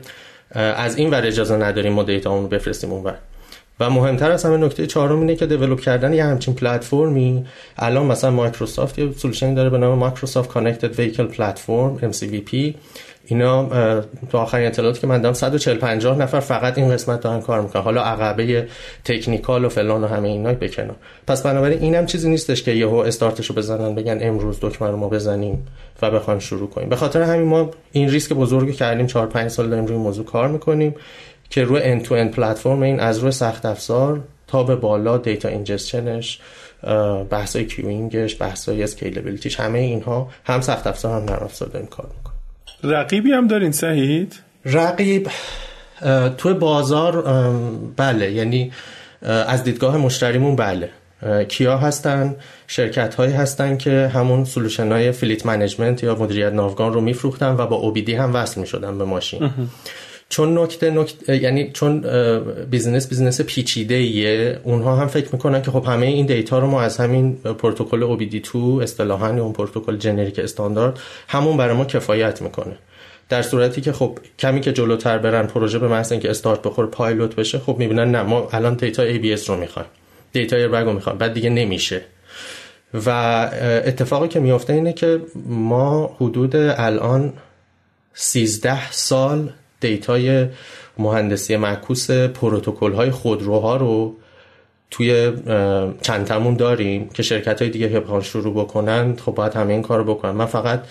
از 0.55 0.97
این 0.97 1.09
ور 1.09 1.25
اجازه 1.25 1.55
نداریم 1.55 1.93
ما 1.93 2.03
data 2.03 2.37
رو 2.37 2.47
بفرستیم 2.47 2.91
اون 2.91 3.03
ور 3.03 3.17
و 3.79 3.89
مهمتر 3.89 4.31
از 4.31 4.45
همه 4.45 4.57
نکته 4.57 4.87
چهارم 4.87 5.19
اینه 5.19 5.35
که 5.35 5.45
develop 5.45 5.79
کردن 5.79 6.13
یه 6.13 6.25
همچین 6.25 6.53
پلتفرمی. 6.53 7.45
الان 7.77 8.05
مثلا 8.05 8.31
مایکروسافت 8.31 8.99
یه 8.99 9.11
solution 9.11 9.50
ی 9.50 9.55
داره 9.55 9.69
به 9.69 9.77
نام 9.77 9.97
Microsoft 9.97 10.49
Connected 10.49 10.99
Vehicle 10.99 11.25
Platform 11.25 12.11
MCVP 12.11 12.73
اینا 13.25 13.69
تو 14.29 14.37
آخرین 14.37 14.67
اطلاعاتی 14.67 14.99
که 14.99 15.07
من 15.07 15.21
دارم 15.21 15.33
140 15.33 15.77
50 15.77 16.17
نفر 16.17 16.39
فقط 16.39 16.77
این 16.77 16.91
قسمت 16.91 17.21
دارن 17.21 17.41
کار 17.41 17.61
می‌کنن. 17.61 17.81
حالا 17.81 18.03
عقبه 18.03 18.67
technical 19.05 19.65
و 19.65 19.69
فلان 19.69 20.03
و 20.03 20.07
همه 20.07 20.27
اینا 20.27 20.53
بکنن. 20.53 20.95
پس 21.27 21.41
بنابراین 21.41 21.81
اینم 21.81 22.05
چیزی 22.05 22.29
نیستش 22.29 22.63
که 22.63 22.71
یهو 22.71 22.95
استارتشو 22.95 23.53
بزنن 23.53 23.95
بگن 23.95 24.17
امروز 24.21 24.57
دکمه 24.61 24.87
رو 24.87 24.97
ما 24.97 25.09
بزنیم 25.09 25.67
و 26.01 26.11
بخوایم 26.11 26.39
شروع 26.39 26.69
کنیم. 26.69 26.89
به 26.89 26.95
خاطر 26.95 27.21
همین 27.21 27.47
ما 27.47 27.71
این 27.91 28.09
ریسک 28.09 28.33
بزرگی 28.33 28.73
کردیم 28.73 29.07
4 29.07 29.27
5 29.27 29.51
سال 29.51 29.69
داریم 29.69 29.85
روی 29.85 29.97
موضوع 29.97 30.25
کار 30.25 30.47
می‌کنیم 30.47 30.95
که 31.49 31.63
روی 31.63 31.81
end 31.81 32.03
to 32.05 32.09
end 32.09 32.35
platform 32.35 32.81
این 32.81 32.99
از 32.99 33.19
روی 33.19 33.31
سخت 33.31 33.65
افزار 33.65 34.19
تا 34.47 34.63
به 34.63 34.75
بالا 34.75 35.17
data 35.17 35.49
ingestion 35.49 36.23
ش 36.23 36.39
بحثای 37.29 37.65
queuing 37.65 38.24
ش 38.24 38.41
بحثای 38.41 38.83
scalability 38.83 39.47
ش 39.47 39.59
همه 39.59 39.79
اینها 39.79 40.29
هم 40.43 40.61
سخت 40.61 40.87
افزار 40.87 41.21
هم 41.21 41.23
نرم 41.23 41.43
افزار 41.43 41.69
داریم 41.69 41.87
کار 41.87 42.05
می‌کنیم. 42.05 42.28
رقیبی 42.83 43.31
هم 43.31 43.47
دارین 43.47 43.71
سعید؟ 43.71 44.39
رقیب 44.65 45.29
تو 46.37 46.53
بازار 46.53 47.21
بله 47.97 48.31
یعنی 48.31 48.71
از 49.21 49.63
دیدگاه 49.63 49.97
مشتریمون 49.97 50.55
بله. 50.55 50.89
کیا 51.47 51.77
هستن؟ 51.77 52.35
شرکت 52.67 53.15
هایی 53.15 53.33
هستن 53.33 53.77
که 53.77 54.11
همون 54.13 54.45
solution 54.45 54.91
های 54.91 55.11
fleet 55.11 55.45
management 55.45 56.03
یا 56.03 56.15
مدیریت 56.15 56.53
ناوگان 56.53 56.93
رو 56.93 57.01
میفروختن 57.01 57.55
و 57.57 57.67
با 57.67 57.75
OBD 57.75 58.15
هم 58.15 58.35
وصل 58.35 58.61
می‌شدن 58.61 58.97
به 58.97 59.03
ماشین. 59.05 59.51
چون 60.29 60.57
نکته 60.57 60.91
نکته 60.91 61.37
یعنی 61.37 61.71
چون 61.71 62.05
business 62.69 63.09
business 63.09 63.41
پیچیده 63.41 63.95
ایه 63.95 64.59
اونها 64.63 64.95
هم 64.95 65.07
فکر 65.07 65.29
می‌کنن 65.33 65.61
که 65.61 65.71
خب 65.71 65.85
همه 65.85 66.05
این 66.05 66.25
data 66.25 66.59
رو 66.59 66.67
ما 66.67 66.81
از 66.81 66.97
همین 66.97 67.35
پروتکل 67.35 68.17
OBD2 68.17 68.55
اصطلاحا 68.55 69.29
اون 69.29 69.53
پروتکل 69.53 69.97
generic 69.97 70.39
استاندارد 70.39 70.99
همون 71.27 71.57
برای 71.57 71.75
ما 71.75 71.85
کفایت 71.85 72.41
می‌کنه. 72.41 72.77
در 73.29 73.41
صورتی 73.41 73.81
که 73.81 73.91
خب 73.91 74.19
کمی 74.39 74.61
که 74.61 74.73
جلوتر 74.73 75.17
برن 75.17 75.47
پروژه 75.47 75.79
به 75.79 75.87
محض 75.87 76.11
اینکه 76.11 76.29
استارت 76.29 76.61
بخور 76.61 76.87
پایلوت 76.87 77.35
بشه 77.35 77.59
خب 77.59 77.75
می‌بینن 77.79 78.11
نه 78.11 78.21
ما 78.21 78.49
الان 78.51 78.73
data 78.73 79.13
ABS 79.13 79.45
رو 79.45 79.55
می‌خوایم. 79.55 79.87
data 80.33 80.55
airbag 80.55 80.85
رو 80.85 80.93
می‌خوایم 80.93 81.17
بعد 81.17 81.33
دیگه 81.33 81.49
نمیشه. 81.49 82.01
و 83.05 83.09
اتفاقی 83.85 84.27
که 84.27 84.39
میفته 84.39 84.73
اینه 84.73 84.93
که 84.93 85.21
ما 85.45 86.15
حدود 86.19 86.55
الان 86.55 87.33
13 88.13 88.91
سال 88.91 89.49
data 89.79 90.34
ی 90.34 90.47
مهندسی 90.97 91.57
معکوس 91.57 92.11
پروتکل 92.11 92.93
های 92.93 93.11
خودروها 93.11 93.77
رو 93.77 94.15
توی 94.91 95.31
چنته‌مون 96.01 96.55
داریم 96.55 97.09
که 97.09 97.23
شرکت 97.23 97.61
های 97.61 97.71
دیگه 97.71 97.89
که 97.89 97.99
بخوان 97.99 98.21
شروع 98.21 98.53
بکنن 98.53 99.15
خب 99.15 99.35
باید 99.35 99.53
همه 99.53 99.73
این 99.73 99.81
کار 99.81 100.03
بکنن. 100.03 100.31
من 100.31 100.45
فقط 100.45 100.83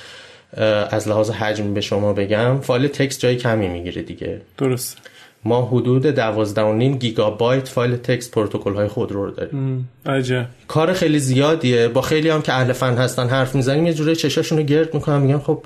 از 0.91 1.09
لحاظ 1.09 1.31
حجم 1.31 1.75
به 1.75 1.81
شما 1.81 2.13
بگم 2.13 2.61
file 2.61 2.89
text 2.89 3.21
جای 3.21 3.37
کمی 3.37 3.69
می‌گیره 3.69 4.03
دیگه. 4.03 4.41
درست 4.59 4.97
ما 5.45 5.67
حدود 5.67 6.15
12.5 6.15 6.99
گیگابایت 6.99 7.69
فایل 7.69 7.97
تکست 7.97 8.31
پروتکل 8.31 8.75
های 8.75 8.89
خودرو 8.89 9.25
رو 9.25 9.31
داریم. 9.31 9.89
عجب. 10.07 10.47
کار 10.69 10.93
خیلی 10.93 11.19
زیادیه. 11.19 11.89
با 11.89 12.01
خیلی 12.01 12.29
هم 12.29 12.43
که 12.43 12.53
اهل 12.53 12.73
فن 12.73 12.97
هستن 12.97 13.29
حرف 13.29 13.55
می‌زنیم 13.55 13.87
یه 13.87 13.95
جوری 13.95 14.17
چشاشون 14.17 14.59
رو 14.59 14.65
گرد 14.65 14.95
می‌کنم 14.95 15.21
میگم 15.21 15.39
خب 15.39 15.63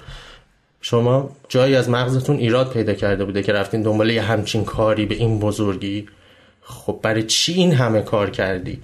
شما 0.82 1.30
جایی 1.48 1.76
از 1.76 1.90
مغزتون 1.90 2.36
ایراد 2.36 2.72
پیدا 2.72 2.94
کرده 2.94 3.24
بوده 3.24 3.42
که 3.42 3.52
رفتین 3.52 3.82
دنبال 3.82 4.10
یه 4.10 4.22
همچین 4.22 4.64
کاری 4.64 5.06
به 5.06 5.14
این 5.14 5.38
بزرگی؟ 5.38 6.06
خب 6.62 6.98
برای 7.02 7.22
چی 7.22 7.52
این 7.52 7.72
همه 7.72 8.02
کار 8.02 8.30
کردی؟ 8.30 8.80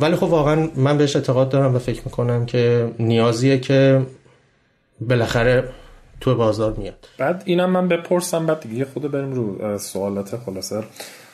ولی 0.00 0.16
خب 0.16 0.22
واقعا 0.22 0.68
من 0.76 0.98
بهش 0.98 1.16
اعتقاد 1.16 1.48
دارم 1.48 1.74
و 1.74 1.78
فکر 1.78 2.02
می‌کنم 2.04 2.46
که 2.46 2.90
نیازیه 2.98 3.58
که 3.58 4.06
بالاخره 5.00 5.68
تو 6.20 6.34
بازار 6.34 6.72
میاد. 6.72 7.08
بعد 7.18 7.42
اینم 7.44 7.70
من 7.70 7.88
بپرسم 7.88 8.46
بعد 8.46 8.60
دیگه 8.60 8.84
خود 8.84 9.10
بریم 9.10 9.32
رو 9.32 9.78
سوالات 9.78 10.36
خلاصه. 10.36 10.84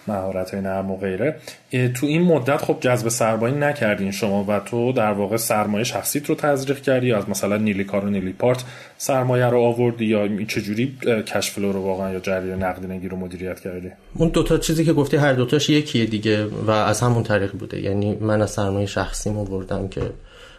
مهارت 0.08 0.50
های 0.50 0.62
نرم 0.62 0.90
و 0.90 0.96
غیره. 0.96 1.36
تو 1.70 2.06
این 2.06 2.22
مدت 2.22 2.56
خب 2.56 2.76
جذب 2.80 3.08
سرمایه 3.08 3.54
نکردین 3.54 4.10
شما 4.10 4.44
و 4.48 4.60
تو 4.60 4.92
در 4.92 5.12
واقع 5.12 5.36
سرمایه 5.36 5.84
شخصیت 5.84 6.26
رو 6.26 6.34
تزریق 6.34 6.80
کردی 6.80 7.12
از 7.12 7.28
مثلا 7.28 7.56
نیلی 7.56 7.84
کار 7.84 8.04
و 8.04 8.10
نیلی 8.10 8.32
پارت 8.32 8.64
سرمایه 8.98 9.46
رو 9.46 9.60
آوردی 9.60 10.04
یا 10.04 10.44
چجوری 10.44 10.98
کشف 11.26 11.54
فلو 11.54 11.72
رو 11.72 11.80
واقعا 11.80 12.12
یا 12.12 12.20
جریان 12.20 12.62
نقدینگی 12.62 13.08
رو 13.08 13.16
مدیریت 13.16 13.60
کردی؟ 13.60 13.90
اون 14.14 14.28
دوتا 14.28 14.58
چیزی 14.58 14.84
که 14.84 14.92
گفتی 14.92 15.16
هر 15.16 15.32
دوتاش 15.32 15.70
یکیه 15.70 16.06
دیگه 16.06 16.44
و 16.44 16.70
از 16.70 17.00
همون 17.00 17.22
طریق 17.22 17.52
بوده. 17.52 17.80
یعنی 17.80 18.18
من 18.20 18.42
از 18.42 18.50
سرمایه 18.50 18.86
شخصیم 18.86 19.38
آوردم 19.38 19.88
که 19.88 20.02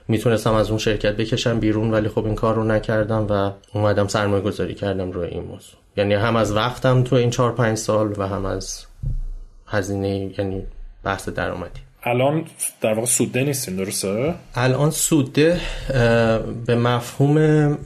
می‌تونستم 0.07 0.53
از 0.53 0.69
اون 0.69 0.79
شرکت 0.79 1.17
بکشم 1.17 1.59
بیرون 1.59 1.91
ولی 1.91 2.09
خب 2.09 2.25
این 2.25 2.35
کار 2.35 2.55
رو 2.55 2.63
نکردم 2.63 3.27
و 3.29 3.51
اومدم 3.77 4.07
سرمایه 4.07 4.41
گذاری 4.41 4.73
کردم 4.73 5.11
روی 5.11 5.27
این 5.27 5.43
موضوع. 5.43 5.79
یعنی 5.97 6.13
هم 6.13 6.35
از 6.35 6.51
وقتم 6.51 7.03
تو 7.03 7.15
این 7.15 7.29
چهار 7.29 7.55
پنج 7.55 7.77
سال 7.77 8.13
و 8.17 8.27
هم 8.27 8.45
از 8.45 8.85
هزینه 9.69 10.39
یعنی 10.39 10.63
بحث 11.03 11.29
درآمدی. 11.29 11.79
الان 12.03 12.45
در 12.81 12.93
واقع 12.93 13.07
سوده 13.07 13.43
نیستیم 13.43 13.75
درسته؟ 13.75 14.33
الان 14.55 14.91
سوده 14.91 15.61
به 16.65 16.75
مفهوم 16.75 17.77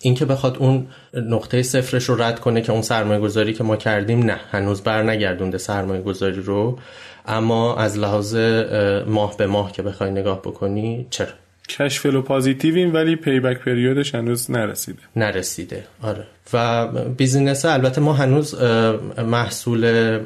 اینکه 0.00 0.24
بخواد 0.24 0.56
اون 0.56 0.86
نقطه 1.14 1.62
صفرش 1.62 2.04
رو 2.04 2.22
رد 2.22 2.40
کنه 2.40 2.60
که 2.60 2.72
اون 2.72 2.82
سرمایه 2.82 3.20
گذاری 3.20 3.54
که 3.54 3.64
ما 3.64 3.76
کردیم 3.76 4.22
نه 4.22 4.40
هنوز 4.50 4.82
بر 4.82 5.02
نگردونده 5.02 5.58
سرمایه 5.58 6.02
گذاری 6.02 6.40
رو. 6.40 6.78
اما 7.26 7.76
از 7.76 7.98
لحاظ 7.98 8.36
ماه 9.06 9.36
به 9.36 9.46
ماه 9.46 9.72
که 9.72 9.82
بخوای 9.82 10.10
نگاه 10.10 10.42
بکنی 10.42 11.06
چرا؟ 11.10 11.28
cash 11.68 12.00
flow 12.00 12.22
positive 12.22 12.80
یم 12.80 12.94
ولی 12.94 13.16
payback 13.16 13.58
period 13.58 14.00
ش 14.00 14.14
هنوز 14.14 14.50
نرسیده. 14.50 14.98
نرسیده 15.16 15.84
آره. 16.02 16.24
و 16.52 16.86
business 17.08 17.64
البته 17.64 18.00
ما 18.00 18.12
هنوز 18.12 18.54
محصول 19.18 20.18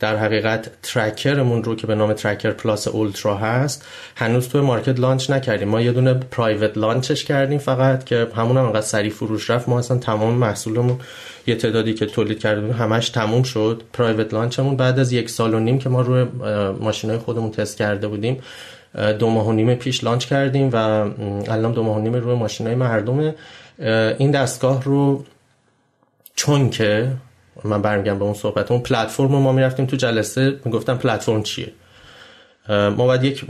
در 0.00 0.16
حقیقت 0.16 0.70
tracker 0.82 1.39
مون 1.39 1.64
رو 1.64 1.76
که 1.76 1.86
به 1.86 1.94
نام 1.94 2.12
Tracker 2.12 2.50
Plus 2.50 2.88
Ultra 2.88 3.36
هست 3.36 3.86
هنوز 4.16 4.48
توی 4.48 4.60
market 4.60 5.00
launch 5.00 5.30
نکردیم. 5.30 5.68
ما 5.68 5.80
یه 5.80 5.92
دونه 5.92 6.14
private 6.14 6.78
launch 6.78 7.13
ش 7.13 7.24
کردیم 7.24 7.58
فقط 7.58 8.04
که 8.04 8.28
همون 8.36 8.56
هم 8.56 8.64
انقدر 8.64 8.80
سریع 8.80 9.10
فروش 9.10 9.50
رفت. 9.50 9.68
ما 9.68 9.78
اصلا 9.78 9.98
تمام 9.98 10.34
محصولمون 10.34 10.98
یه 11.46 11.54
تعدادی 11.54 11.94
که 11.94 12.06
تولید 12.06 12.38
کردیم 12.38 12.70
همش 12.70 13.08
تموم 13.08 13.42
شد. 13.42 13.82
پرایوت 13.92 14.34
لانچمون 14.34 14.76
بعد 14.76 14.98
از 14.98 15.12
یک 15.12 15.30
سال 15.30 15.54
و 15.54 15.60
نیم 15.60 15.78
که 15.78 15.88
ما 15.88 16.00
روی 16.00 16.24
ماشینای 16.80 17.18
خودمون 17.18 17.50
تست 17.50 17.76
کرده 17.76 18.08
بودیم 18.08 18.42
دو 19.18 19.30
ماه 19.30 19.46
و 19.46 19.52
نیم 19.52 19.74
پیش 19.74 20.04
لانچ 20.04 20.26
کردیم 20.26 20.70
و 20.72 20.76
الان 21.50 21.72
دو 21.72 21.82
ماه 21.82 21.96
و 21.96 22.00
نیم 22.00 22.14
روی 22.14 22.34
ماشینای 22.34 22.74
مردمه. 22.74 23.34
این 24.18 24.30
دستگاه 24.30 24.84
رو 24.84 25.24
چون 26.34 26.70
که 26.70 27.08
من 27.64 27.82
برمیگم 27.82 28.18
به 28.18 28.24
اون 28.24 28.34
صحبت. 28.34 28.70
اون 28.70 28.80
پلتفرم 28.80 29.26
ما 29.26 29.52
می‌رفتیم 29.52 29.86
تو 29.86 29.96
جلسه 29.96 30.60
می‌گفتم 30.64 30.96
پلتفرم 30.96 31.42
چیه؟ 31.42 31.72
ما 32.68 32.90
باید 32.90 33.24
یک 33.24 33.44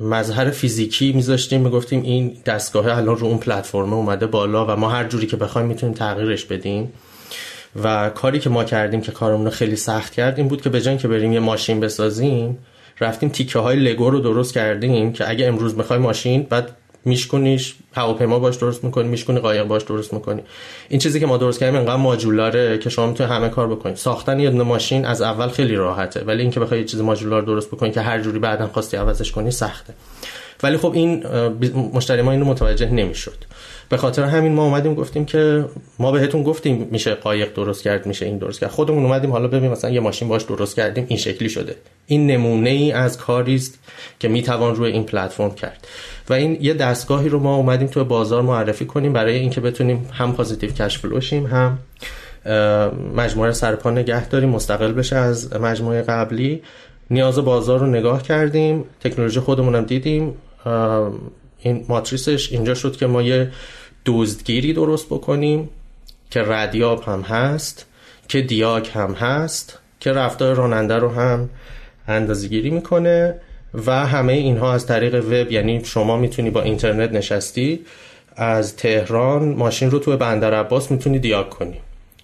مظهر 0.00 0.50
فیزیکی 0.50 1.12
میذاشتیم 1.12 1.60
می‌گفتیم 1.60 2.02
این 2.02 2.36
دستگاه 2.46 2.96
الان 2.96 3.16
رو 3.16 3.26
اون 3.26 3.38
پلتفرم 3.38 3.92
اومده 3.92 4.26
بالا 4.26 4.66
و 4.66 4.70
ما 4.70 4.88
هر 4.88 5.04
جوری 5.04 5.26
که 5.26 5.36
بخوایم 5.36 5.68
می‌تونیم 5.68 5.94
تغییرش 5.94 6.44
بدیم. 6.44 6.92
و 7.82 8.10
کاری 8.10 8.38
که 8.38 8.50
ما 8.50 8.64
کردیم 8.64 9.00
که 9.00 9.12
کارمون 9.12 9.44
رو 9.44 9.50
خیلی 9.50 9.76
سخت 9.76 10.12
کردیم 10.12 10.48
بود 10.48 10.62
که 10.62 10.68
به 10.68 10.80
که 10.80 11.08
بریم 11.08 11.32
یه 11.32 11.40
ماشین 11.40 11.80
بسازیم 11.80 12.58
رفتیم 13.00 13.28
تیکه 13.28 13.58
های 13.58 13.76
لگو 13.76 14.10
رو 14.10 14.20
درست 14.20 14.54
کردیم 14.54 15.12
که 15.12 15.30
اگه 15.30 15.46
امروز 15.46 15.76
می‌خوای 15.76 15.98
ماشین 15.98 16.42
بعد 16.42 16.76
میشکنیش 17.04 17.74
هواپیما 17.92 18.38
باش 18.38 18.56
درست 18.56 18.84
می‌کنی 18.84 19.08
میشکنی 19.08 19.38
قایق 19.38 19.64
باش 19.64 19.82
درست 19.82 20.14
می‌کنی. 20.14 20.42
این 20.88 21.00
چیزی 21.00 21.20
که 21.20 21.26
ما 21.26 21.36
درست 21.36 21.60
کردیم 21.60 21.78
انقدر 21.78 21.96
ماجولاره 21.96 22.78
که 22.78 22.90
شما 22.90 23.06
می‌تونی 23.06 23.30
همه 23.30 23.48
کار 23.48 23.68
بکنی. 23.68 23.96
ساختن 23.96 24.40
یه 24.40 24.50
ماشین 24.50 25.04
از 25.04 25.22
اول 25.22 25.48
خیلی 25.48 25.76
راحته 25.76 26.24
ولی 26.24 26.42
اینکه 26.42 26.60
بخوای 26.60 26.80
یه 26.80 26.86
چیز 26.86 27.00
ماجولار 27.00 27.42
درست 27.42 27.68
بکنی 27.68 27.90
که 27.90 28.00
هر 28.00 28.20
جوری 28.20 28.38
بعدا 28.38 28.66
خواستی 28.66 28.96
عوضش 28.96 29.32
کنی 29.32 29.50
سخته. 29.50 29.94
ولی 30.64 30.76
خب 30.76 30.92
این 30.94 31.26
مشتری 31.94 32.22
ما 32.22 32.32
اینو 32.32 32.44
متوجه 32.44 32.90
نمی‌شد. 32.90 33.44
به 33.88 33.96
خاطر 33.96 34.22
همین 34.22 34.52
ما 34.52 34.64
اومدیم 34.64 34.94
گفتیم 34.94 35.24
که 35.24 35.64
ما 35.98 36.12
بهتون 36.12 36.42
گفتیم 36.42 36.88
میشه 36.90 37.14
قایق 37.14 37.54
درست 37.54 37.82
کرد 37.82 38.06
میشه 38.06 38.26
این 38.26 38.38
درست 38.38 38.60
کرد. 38.60 38.70
خودمون 38.70 39.04
اومدیم 39.04 39.32
حالا 39.32 39.48
ببینیم 39.48 39.70
مثلا 39.70 39.90
یه 39.90 40.00
ماشین 40.00 40.28
باش 40.28 40.42
درست 40.42 40.76
کردیم 40.76 41.06
این 41.08 41.18
شکلی 41.18 41.48
شده. 41.48 41.76
این 42.06 42.26
نمونه 42.26 42.70
ای 42.70 42.92
از 42.92 43.18
کاری 43.18 43.54
است 43.54 43.78
که 44.18 44.28
می‌توان 44.28 44.74
روی 44.74 44.92
این 44.92 45.04
پلتفرم 45.04 45.54
کرد. 45.54 45.86
و 46.28 46.32
این 46.32 46.58
یه 46.60 46.74
دستگاهی 46.74 47.28
رو 47.28 47.38
ما 47.38 47.56
اومدیم 47.56 47.88
تو 47.88 48.04
بازار 48.04 48.42
معرفی 48.42 48.84
کنیم 48.84 49.12
برای 49.12 49.38
اینکه 49.38 49.60
بتونیم 49.60 50.08
هم 50.12 50.32
پازیتیو 50.32 50.70
کش 50.70 50.98
فلوشیم 50.98 51.46
هم 51.46 51.78
مجموعه 53.16 53.52
سرپا 53.52 53.90
نگه 53.90 54.28
داریم 54.28 54.48
مستقل 54.48 54.92
بشه 54.92 55.16
از 55.16 55.52
مجموعه 55.56 56.02
قبلی. 56.02 56.62
نیاز 57.10 57.38
بازار 57.38 57.78
رو 57.78 57.86
نگاه 57.86 58.22
کردیم 58.22 58.84
تکنولوژی 59.00 59.40
خودمونم 59.40 59.84
دیدیم. 59.84 60.34
این 61.58 61.84
ماتریسش 61.88 62.52
اینجا 62.52 62.74
شد 62.74 62.96
که 62.96 63.06
ما 63.06 63.22
یه 63.22 63.52
دزدگیری 64.06 64.72
درست 64.72 65.06
بکنیم 65.06 65.68
که 66.30 66.42
ردیاب 66.42 67.02
هم 67.02 67.20
هست 67.20 67.86
که 68.28 68.42
دیاگ 68.42 68.88
هم 68.94 69.12
هست 69.12 69.78
که 70.00 70.12
رفتار 70.12 70.56
راننده 70.56 70.94
رو 70.94 71.08
هم 71.08 71.50
اندازگیری 72.08 72.70
می‌کنه 72.70 73.34
و 73.86 74.06
همه 74.06 74.32
اینها 74.32 74.72
از 74.72 74.86
طریق 74.86 75.14
وب 75.14 75.52
یعنی 75.52 75.84
شما 75.84 76.16
می‌تونی 76.16 76.50
با 76.50 76.62
اینترنت 76.62 77.12
نشستی 77.12 77.80
از 78.36 78.76
تهران 78.76 79.48
ماشین 79.48 79.90
رو 79.90 79.98
تو 79.98 80.16
بندر 80.16 80.54
عباس 80.54 80.90
می‌تونی 80.90 81.18
دیاگ 81.18 81.48
کنی. 81.48 81.80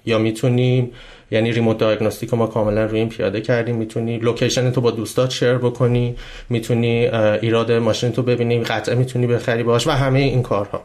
یا 0.06 0.18
می‌تونی 0.18 0.90
یعنی 1.30 1.52
ریموت 1.52 1.78
دیاگنوستیک 1.78 2.34
ما 2.34 2.46
کاملا 2.46 2.84
روی 2.84 2.98
این 2.98 3.08
پیاده 3.08 3.40
کردیم. 3.40 3.76
می‌تونی 3.76 4.18
لوکیشن 4.18 4.70
تو 4.70 4.80
با 4.80 4.90
دوستات 4.90 5.30
شیر 5.30 5.54
بکنی 5.54 6.16
می‌تونی 6.48 7.06
ایراد 7.42 7.72
ماشین 7.72 8.12
تو 8.12 8.22
ببینی 8.22 8.60
قطعه 8.60 8.94
می‌تونی 8.94 9.26
بخری 9.26 9.62
باهاش 9.62 9.86
و 9.86 9.90
همه 9.90 10.18
این 10.18 10.42
کارها. 10.42 10.82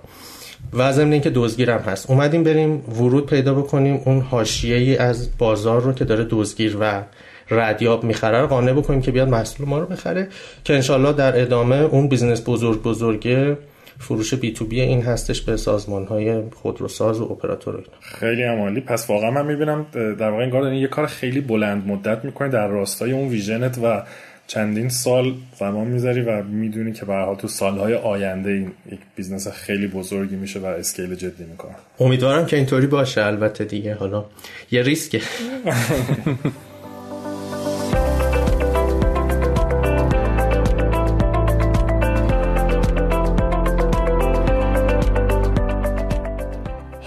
و 0.74 0.92
ضمن 0.92 1.12
اینکه 1.12 1.30
هم 1.72 1.80
هست. 1.80 2.10
اومدیم 2.10 2.44
بریم 2.44 2.84
ورود 2.90 3.26
پیدا 3.26 3.54
بکنیم 3.54 4.02
اون 4.06 4.22
حاشیه 4.22 4.76
ای 4.76 4.98
از 4.98 5.38
بازار 5.38 5.82
رو 5.82 5.94
که 5.94 6.06
داره 6.06 6.28
دزگیر 6.30 6.78
و 6.80 7.04
ردیاب 7.52 8.04
می‌خره 8.04 8.42
رو 8.42 8.48
قانع 8.48 8.74
بکنیم 8.74 9.02
که 9.02 9.12
بیاد 9.12 9.30
محصول 9.30 9.68
ما 9.68 9.80
رو 9.80 9.86
بخره 9.86 10.28
که 10.64 10.74
انشالله 10.74 11.14
در 11.14 11.42
ادامه 11.42 11.76
اون 11.76 12.08
business 12.08 12.44
بزرگ 12.50 12.84
بزرگه 12.84 13.58
فروش 14.00 14.34
B2B 14.34 14.82
این 14.82 15.02
هستش 15.02 15.42
به 15.42 15.58
سازمان 15.58 16.06
های 16.06 16.42
خودروساز 16.56 17.22
و 17.22 17.24
اپراتور 17.24 17.84
خیلی 18.02 18.44
عمالی 18.44 18.82
پس 18.82 19.10
واقعا 19.10 19.32
من 19.32 19.46
می‌بینم 19.46 19.86
در 19.94 20.30
واقع 20.30 20.44
انگار 20.44 20.74
یه 20.74 20.88
کار 20.88 21.06
خیلی 21.06 21.42
بلند 21.42 21.88
مدت 21.88 22.26
می‌کنی 22.26 22.50
در 22.50 22.68
راستای 22.68 23.12
اون 23.12 23.28
vision 23.28 23.71
ت 23.71 23.78
و 23.84 24.04
چندین 24.48 24.90
سال 24.90 25.34
زمان 25.60 25.88
می‌ذاری 25.88 26.22
و 26.22 26.44
می‌دونی 26.44 26.94
که 26.94 27.06
به 27.06 27.36
تو 27.38 27.48
سالهای 27.48 27.94
آینده 27.94 28.50
این 28.50 28.72
یک 28.92 29.00
business 29.16 29.48
خیلی 29.48 29.88
بزرگی 29.88 30.36
میشه 30.36 30.60
و 30.60 30.66
scale 30.66 31.16
جدی 31.16 31.44
می‌کنه. 31.44 31.76
امیدوارم 32.00 32.46
که 32.46 32.56
اینطوری 32.56 32.88
باشه. 32.88 33.26
البته 33.26 33.64
دیگه 33.64 33.96
حالا 33.96 34.26
یه 34.72 34.82
ریسکه. 34.82 35.22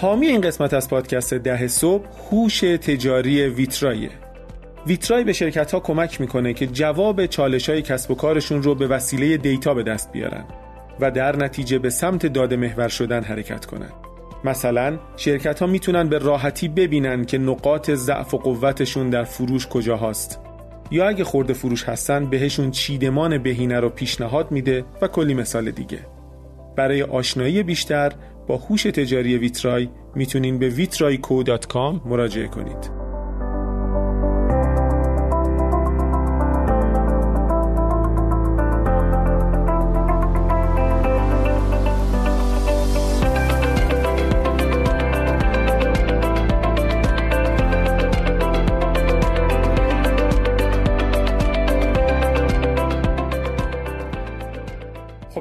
حامی 0.00 0.26
این 0.26 0.40
قسمت 0.40 0.74
از 0.74 0.88
پادکست 0.88 1.34
ده 1.34 1.68
صبح 1.68 2.04
هوش 2.30 2.60
تجاری 2.60 3.46
ویترایه 3.46 4.10
ویترای 4.86 5.24
به 5.24 5.32
شرکت 5.32 5.72
ها 5.72 5.80
کمک 5.80 6.20
می‌کنه 6.20 6.54
که 6.54 6.66
جواب 6.66 7.26
چالش 7.26 7.68
های 7.68 7.82
کسب 7.82 8.10
و 8.10 8.14
کارشون 8.14 8.62
رو 8.62 8.74
به 8.74 8.86
وسیله 8.86 9.36
دیتا 9.36 9.74
به 9.74 9.82
دست 9.82 10.12
بیارن 10.12 10.44
و 11.00 11.10
در 11.10 11.36
نتیجه 11.36 11.78
به 11.78 11.90
سمت 11.90 12.26
داده 12.26 12.56
محور 12.56 12.88
شدن 12.88 13.22
حرکت 13.22 13.66
کنند. 13.66 13.92
مثلا 14.44 14.98
شرکت 15.16 15.60
ها 15.60 15.66
می‌تونن 15.66 16.08
به 16.08 16.18
راحتی 16.18 16.68
ببینن 16.68 17.24
که 17.24 17.38
نقاط 17.38 17.90
ضعف 17.90 18.34
و 18.34 18.38
قوتشون 18.38 19.10
در 19.10 19.24
فروش 19.24 19.66
کجا 19.66 19.96
هست 19.96 20.40
یا 20.90 21.08
اگه 21.08 21.24
خورده 21.24 21.52
فروش 21.52 21.84
هستن 21.84 22.26
بهشون 22.26 22.70
چیدمان 22.70 23.38
بهینه 23.38 23.80
رو 23.80 23.88
پیشنهاد 23.88 24.50
میده 24.50 24.84
و 25.02 25.08
کلی 25.08 25.34
مثال 25.34 25.70
دیگه. 25.70 25.98
برای 26.76 27.02
آشنایی 27.02 27.62
بیشتر 27.62 28.12
با 28.48 28.56
هوش 28.56 28.82
تجاری 28.82 29.38
ویترای 29.38 29.88
می‌تونین 30.14 30.58
به 30.58 30.70
vitraico.com 30.70 32.06
مراجعه 32.06 32.48
کنید. 32.48 32.97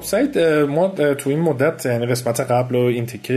سعید 0.07 0.39
ما 0.39 0.87
تو 0.87 1.29
این 1.29 1.39
مدت 1.39 1.85
یعنی 1.85 2.05
قسمت 2.05 2.39
قبل 2.39 2.75
و 2.75 2.79
این 2.79 3.05
تیکه 3.05 3.33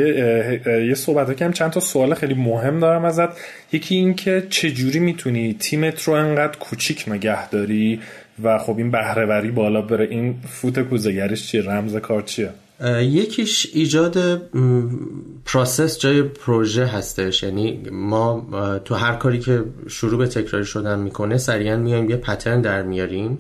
یه 0.89 0.95
صحبت 0.95 1.37
کردم. 1.37 1.53
چند 1.53 1.71
تا 1.71 1.81
سوال 1.81 2.15
خیلی 2.15 2.35
مهم 2.35 2.81
دارم 2.81 3.05
ازت. 3.05 3.29
یکی 3.73 3.95
این 3.95 4.15
که 4.15 4.47
چجوری 4.51 4.99
می‌تونی 4.99 5.57
تیمت 5.59 6.03
رو 6.03 6.13
انقدر 6.13 6.59
کوچیک 6.59 7.05
نگه 7.09 7.49
داری؟ 7.49 8.01
و 8.43 8.59
خب 8.59 8.79
این 8.79 8.91
بهرهوری 8.91 9.51
بالا 9.51 9.83
بره 9.83 10.09
این 10.11 10.35
فوت 10.49 10.81
کوزگرش 10.81 11.47
چیه؟ 11.47 11.63
رمز 11.63 11.97
کار 11.97 12.23
چیه؟ 12.23 12.51
یکیش 13.01 13.67
ایجاد 13.75 14.43
پروسس 15.47 15.99
جای 15.99 16.23
پروژه 16.23 16.87
هستش. 16.87 17.43
یعنی 17.43 17.81
ما 17.93 18.47
تو 18.85 18.95
هر 18.95 19.15
کاری 19.15 19.39
که 19.39 19.63
شروع 19.89 20.19
به 20.19 20.27
تکراری 20.27 20.65
شدن 20.65 20.99
می‌کنه 20.99 21.39
سریعا 21.39 21.77
میایم 21.77 22.11
یه 22.11 22.17
پترن 22.17 22.61
در 22.61 22.83
میاریم. 22.83 23.39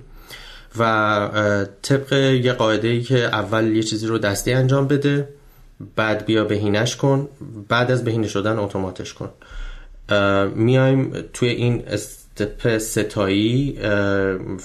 و 0.79 1.69
طبق 1.83 2.13
یه 2.13 2.53
قاعده 2.53 2.89
ای 2.89 3.03
که 3.03 3.19
اول 3.19 3.77
یه 3.77 3.83
چیزی 3.83 4.07
رو 4.07 4.19
دستی 4.19 4.53
انجام 4.53 4.89
بده 4.89 5.29
بعد 5.97 6.27
بیا 6.27 6.45
بهینش 6.45 6.97
کن 6.97 7.29
بعد 7.69 7.91
از 7.91 8.05
بهینه 8.05 8.29
شدن 8.29 8.59
اتوماتش 8.59 9.15
کن. 9.15 9.31
میایم 10.55 11.13
توی 11.33 11.49
این 11.49 11.83
استپ 11.87 12.79
ستایی 12.79 13.79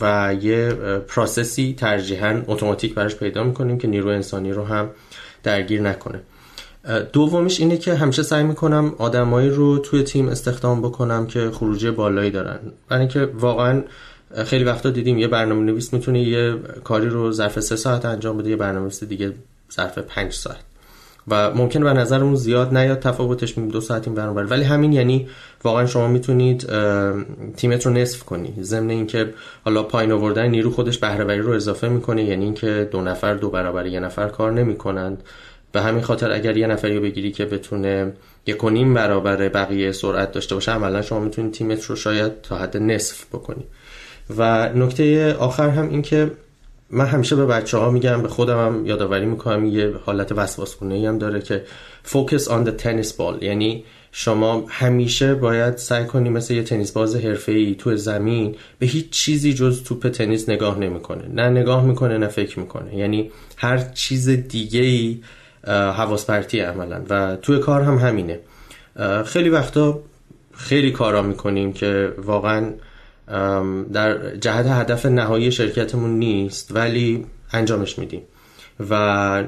و 0.02 0.36
یه 0.42 0.70
پروسسی 1.08 1.76
ترجیحاً 1.78 2.42
اتوماتیک 2.48 2.94
براش 2.94 3.16
پیدا 3.16 3.44
می‌کنیم 3.44 3.78
که 3.78 3.88
نیرو 3.88 4.10
انسانی 4.10 4.52
رو 4.52 4.66
هم 4.66 4.90
درگیر 5.44 5.82
نکنه. 5.82 6.22
دومیش 7.14 7.60
اینه 7.60 7.78
که 7.78 7.96
همیشه 7.96 8.24
سعی 8.24 8.44
می‌کنم 8.44 8.96
آدمایی 8.98 9.50
رو 9.50 9.78
توی 9.78 10.04
تیم 10.04 10.30
استخدام 10.30 10.82
بکنم 10.82 11.28
که 11.28 11.52
خروجی 11.52 11.92
بالایی 11.92 12.32
دارن. 12.32 12.60
برای 12.90 13.00
اینکه 13.00 13.26
واقعا 13.26 13.84
خیلی 14.46 14.64
وقتا 14.64 14.90
دیدیم 14.90 15.18
یه 15.18 15.28
برنامه 15.28 15.62
نویس 15.62 15.94
می‌تونه 15.94 16.22
یه 16.22 16.56
کاری 16.84 17.10
رو 17.10 17.32
ظرف 17.32 17.60
سه 17.60 17.76
ساعت 17.76 18.06
انجام 18.06 18.38
بده 18.38 18.50
یه 18.50 18.56
برنامه 18.56 18.82
نویس 18.82 19.04
دیگه 19.04 19.34
ظرف 19.74 19.98
پنج 19.98 20.34
ساعت. 20.34 20.60
و 21.28 21.52
ممکنه 21.52 21.84
به 21.84 21.94
نظرمون 21.94 22.36
زیاد 22.36 22.78
نیاد 22.78 23.00
تفاوتش 23.00 23.58
دو 23.58 23.82
ساعت 23.82 24.08
این 24.08 24.16
برنامه 24.16 24.42
ولی 24.42 24.64
همین 24.64 24.94
یعنی 24.94 25.28
واقعا 25.64 25.86
شما 25.86 26.08
می‌تونید 26.08 26.70
تیمت 27.58 27.86
رو 27.86 27.92
نصف 27.92 28.24
کنی 28.24 28.54
ضمن 28.62 28.90
اینکه 28.90 29.34
حالا 29.66 29.84
پایین 29.84 30.12
آوردن 30.12 30.48
نیرو 30.48 30.72
خودش 30.72 30.98
بهرهوری 30.98 31.40
رو 31.40 31.52
اضافه 31.52 31.88
می‌کنه 31.88 32.24
یعنی 32.24 32.46
اینکه 32.46 32.90
دو 32.92 33.02
نفر 33.02 33.34
دو 33.34 33.50
برابر 33.50 33.86
یه 33.86 34.00
نفر 34.00 34.28
کار 34.28 34.52
نمی‌کنند. 34.52 35.24
به 35.72 35.82
همین 35.82 36.02
خاطر 36.02 36.32
اگر 36.32 36.58
یه 36.58 36.68
نفری 36.68 37.00
بگیری 37.00 37.32
که 37.32 37.46
بتونه 37.46 38.14
یک 38.46 38.58
برابر 38.96 39.50
بقیه 39.50 39.92
سرعت 39.92 40.32
داشته 40.32 40.56
باشه 40.56 40.72
عملا 40.72 41.02
شما 41.02 41.20
می‌تونید 41.20 41.54
تیمت 41.54 41.84
رو 41.84 41.96
شاید 41.96 42.42
تا 42.42 42.58
حد 42.58 42.78
نصف 42.78 43.26
بکنی. 43.26 43.64
و 44.38 44.70
نکته 44.70 45.34
آخر 45.34 45.70
هم 45.70 45.90
این 45.90 46.02
که 46.02 46.32
من 46.90 47.06
همیشه 47.06 47.36
به 47.36 47.46
بچه 47.46 47.78
ها 47.78 47.90
میگم 47.90 48.22
به 48.22 48.28
خودم 48.28 48.66
هم 48.66 48.86
یادآوری 48.86 49.26
می‌کنم 49.26 49.66
یه 49.66 49.94
حالت 50.06 50.32
وسواسگونه 50.32 51.08
هم 51.08 51.18
داره 51.18 51.42
که 51.42 51.64
focus 52.06 52.42
on 52.42 52.68
the 52.68 52.84
tennis 52.84 53.10
ball. 53.18 53.44
یعنی 53.44 53.84
شما 54.12 54.66
همیشه 54.70 55.36
باید 55.36 55.78
سعی 55.78 56.06
کنی 56.06 56.30
مثل 56.30 56.54
یه 56.54 56.64
تنیس 56.64 56.92
باز 56.92 57.16
ای 57.48 57.76
تو 57.76 57.96
زمین 57.96 58.56
به 58.80 58.86
هیچ 58.86 59.10
چیزی 59.10 59.54
جز 59.54 59.84
توپ 59.84 60.08
تنیس 60.08 60.50
نگاه 60.50 60.80
نمی‌کنه. 60.80 61.28
نه 61.34 61.50
نگاه 61.50 61.86
می‌کنه 61.86 62.18
نه 62.18 62.28
فکر 62.28 62.60
می‌کنه. 62.60 62.96
یعنی 62.96 63.32
هر 63.58 63.78
چیز 63.78 64.30
دیگه 64.30 64.82
ای 64.82 65.20
حواس 65.68 66.26
پرتی 66.26 66.60
عملا. 66.60 67.02
و 67.10 67.36
توی 67.36 67.60
کار 67.60 67.82
هم 67.82 67.98
همینه. 67.98 68.40
خیلی 69.26 69.50
وقتا 69.50 70.00
خیلی 70.54 70.92
کارا 70.92 71.22
می‌کنیم 71.22 71.74
که 71.74 72.14
واقعا 72.18 72.74
در 73.94 74.36
جهت 74.36 74.66
هدف 74.66 75.06
نهایی 75.06 75.52
شرکتمون 75.52 76.20
نیست 76.20 76.76
ولی 76.76 77.26
انجامش 77.54 78.00
میدیم. 78.00 78.22
و 78.90 78.94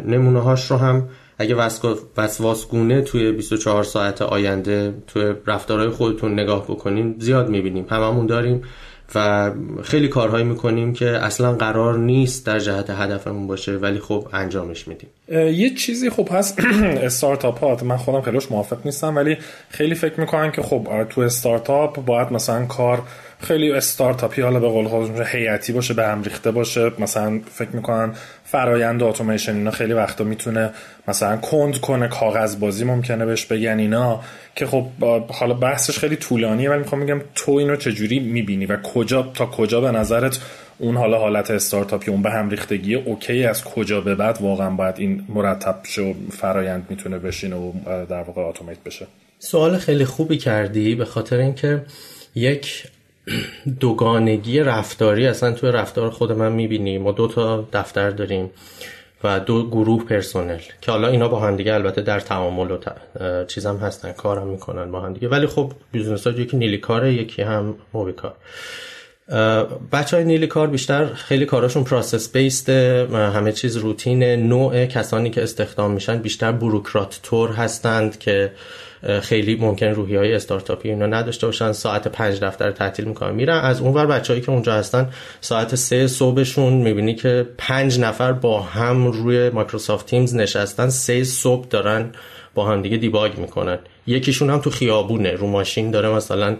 نمونه 0.05 0.39
هاش 0.39 0.71
رو 0.71 0.77
هم 0.77 1.09
اگه 1.37 1.55
وسواسگونه 2.17 3.01
توی 3.01 3.31
24 3.31 3.83
ساعت 3.83 4.21
آینده 4.21 4.93
توی 5.07 5.33
رفتارهای 5.47 5.89
خودتون 5.89 6.33
نگاه 6.33 6.63
بکنین 6.63 7.15
زیاد 7.19 7.49
می‌بینیم. 7.49 7.85
هممون 7.89 8.25
داریم 8.25 8.63
و 9.15 9.51
خیلی 9.83 10.07
کارهایی 10.07 10.45
می‌کنیم 10.45 10.93
که 10.93 11.09
اصلا 11.09 11.53
قرار 11.53 11.97
نیست 11.97 12.45
در 12.45 12.59
جهت 12.59 12.89
هدفمون 12.89 13.47
باشه 13.47 13.71
ولی 13.71 13.99
خب 13.99 14.27
انجامش 14.33 14.87
میدیم. 14.87 15.09
یه 15.29 15.75
چیزی 15.75 16.09
خب 16.09 16.29
هست 16.31 16.59
استارتاپ 16.83 17.59
ها 17.59 17.77
من 17.83 17.97
خودم 17.97 18.21
خیلیش 18.21 18.51
موافق 18.51 18.77
نیستم 18.85 19.15
ولی 19.15 19.37
خیلی 19.69 19.95
فکر 19.95 20.19
می‌کنن 20.19 20.51
که 20.51 20.61
خب 20.61 21.03
تو 21.09 21.21
استارتاپ 21.21 22.05
باید 22.05 22.31
مثلا 22.31 22.65
کار 22.65 23.03
خیلی 23.39 23.71
استارتاپی 23.71 24.41
حالا 24.41 24.59
به 24.59 24.67
قول 24.67 24.87
خودشون 24.87 25.25
هیئتی 25.31 25.73
باشه 25.73 25.93
به 25.93 26.07
هم 26.07 26.23
ریخته 26.23 26.51
باشه. 26.51 26.91
مثلا 26.99 27.39
فکر 27.51 27.69
می‌کنن 27.69 28.13
فرایند 28.43 29.03
اتوماسیون 29.03 29.57
اینا 29.57 29.71
خیلی 29.71 29.93
وقتا 29.93 30.23
می‌تونه 30.23 30.69
مثلا 31.07 31.37
کند 31.37 31.77
کنه 31.77 32.07
کاغذ 32.07 32.59
بازی 32.59 32.85
ممکنه 32.85 33.25
بهش 33.25 33.45
بگن 33.45 33.79
اینا. 33.79 34.21
که 34.55 34.65
خب 34.65 34.85
حالا 35.29 35.53
بحثش 35.53 35.99
خیلی 35.99 36.15
طولانیه 36.15 36.69
ولی 36.69 36.79
می‌خوام 36.79 37.05
بگم 37.05 37.21
تو 37.35 37.51
اینو 37.51 37.75
چجوری 37.75 38.19
می‌بینی 38.19 38.65
و 38.65 38.77
کجا 38.81 39.31
تا 39.33 39.45
کجا 39.45 39.81
به 39.81 39.91
نظرت 39.91 40.39
اون 40.77 40.97
حالا 40.97 41.19
حالت 41.19 41.51
استارتاپی 41.51 42.11
اون 42.11 42.21
به 42.21 42.31
هم 42.31 42.49
ریختگی 42.49 42.95
اوکی 42.95 43.45
از 43.45 43.63
کجا 43.63 44.01
به 44.01 44.15
بعد 44.15 44.37
واقعا 44.41 44.69
باید 44.69 44.95
این 44.97 45.25
مرتب 45.29 45.79
شو 45.83 46.13
فرایند 46.31 46.85
می‌تونه 46.89 47.19
بشین 47.19 47.53
و 47.53 47.71
در 48.09 48.21
واقع 48.21 48.41
اتومات 48.41 48.77
بشه؟ 48.85 49.07
سوال 49.39 49.77
خیلی 49.77 50.05
خوبی 50.05 50.37
کردی 50.37 50.95
به 50.95 51.05
خاطر 51.05 51.37
اینکه 51.37 51.85
یک 52.35 52.83
دوگانگی 53.79 54.59
رفتاری 54.59 55.27
اصلا 55.27 55.51
توی 55.51 55.71
رفتار 55.71 56.09
خود 56.09 56.31
من 56.31 56.51
می‌بینی. 56.51 56.97
ما 56.97 57.11
دو 57.11 57.27
تا 57.27 57.67
دفتر 57.73 58.09
داریم 58.09 58.49
و 59.23 59.39
دو 59.39 59.69
گروه 59.69 60.03
پرسنل 60.03 60.59
که 60.81 60.91
حالا 60.91 61.07
اینا 61.07 61.27
با 61.27 61.39
هم 61.39 61.55
دیگه 61.55 61.73
البته 61.73 62.01
در 62.01 62.19
تعامل 62.19 62.71
و 62.71 62.77
چیزم 63.45 63.77
هستن 63.77 64.11
کارم 64.11 64.47
می‌کنن 64.47 64.91
با 64.91 65.01
هم 65.01 65.13
دیگه 65.13 65.27
ولی 65.27 65.47
خب 65.47 65.71
بیزنس 65.91 66.27
ها 66.27 66.33
یکی 66.33 66.57
نیلی 66.57 66.77
کاره 66.77 67.13
یکی 67.13 67.41
هم 67.41 67.75
موبی 67.93 68.13
کار 68.13 68.33
بچه 69.91 70.17
های 70.17 70.25
نیلی 70.25 70.47
کار 70.47 70.67
بیشتر 70.67 71.05
خیلی 71.05 71.45
کاراشون 71.45 71.83
پروسس 71.83 72.31
بیست 72.31 72.69
همه 72.69 73.51
چیز 73.51 73.77
روتین 73.77 74.23
نوع 74.23 74.85
کسانی 74.85 75.29
که 75.29 75.43
استخدام 75.43 75.91
میشن 75.91 76.17
بیشتر 76.17 76.51
بروکرات 76.51 77.19
تور 77.23 77.49
هستند 77.49 78.19
که 78.19 78.51
خیلی 79.21 79.55
ممکن 79.55 79.85
روحی 79.85 80.15
های 80.15 80.33
استارتاپی 80.33 80.89
اینا 80.89 81.05
نداشته 81.05 81.45
باشن. 81.45 81.71
ساعت 81.71 82.07
پنج 82.07 82.39
دفتر 82.39 82.71
تعطیل 82.71 83.05
می‌کنن. 83.05 83.35
میرن. 83.35 83.57
از 83.59 83.81
اونور 83.81 84.05
بچههایی 84.05 84.41
که 84.41 84.51
اونجا 84.51 84.73
هستن 84.73 85.09
ساعت 85.41 85.75
سه 85.75 86.07
صبحشون 86.07 86.73
می‌بینی 86.73 87.15
که 87.15 87.47
پنج 87.57 87.99
نفر 87.99 88.31
با 88.31 88.61
هم 88.61 89.07
روی 89.07 89.49
مایکروسافت 89.49 90.05
تیمز 90.05 90.35
نشستن. 90.35 90.89
سه 90.89 91.23
صبح 91.23 91.67
دارن 91.69 92.11
با 92.55 92.65
هم 92.65 92.81
دیگه 92.81 92.97
دیباگ 92.97 93.37
می‌کنن. 93.37 93.79
یکیشون 94.07 94.49
هم 94.49 94.59
تو 94.59 94.69
خیابونه. 94.69 95.31
رو 95.31 95.47
ماشین 95.47 95.91
داره 95.91 96.09
مثلا 96.09 96.55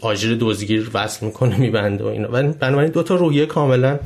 آجر 0.00 0.34
دوزگیر 0.34 0.90
وصل 0.94 1.26
می‌کنه 1.26 1.56
میبنده 1.60 2.04
و 2.04 2.06
اینا. 2.06 2.28
بنابراین 2.52 2.90
دو 2.90 3.02
تا 3.02 3.14
روحیه 3.14 3.46
کاملا 3.46 3.98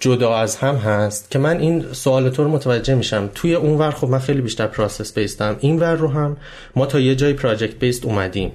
جدا 0.00 0.36
از 0.36 0.56
هم 0.56 0.74
هست 0.74 1.30
که 1.30 1.38
من 1.38 1.58
این 1.58 1.84
سوال 1.92 2.30
تو 2.30 2.44
رو 2.44 2.50
متوجه 2.50 2.94
میشم. 2.94 3.30
توی 3.34 3.54
اون 3.54 3.78
ور 3.78 3.90
خب 3.90 4.08
من 4.08 4.18
خیلی 4.18 4.40
بیشتر 4.40 4.66
پروسس 4.66 5.14
بیستم 5.14 5.56
این 5.60 5.78
ور 5.78 5.94
رو 5.94 6.08
هم 6.08 6.36
ما 6.76 6.86
تا 6.86 7.00
یه 7.00 7.14
جای 7.14 7.32
پراجکت 7.32 7.78
بیست 7.78 8.04
اومدیم. 8.04 8.52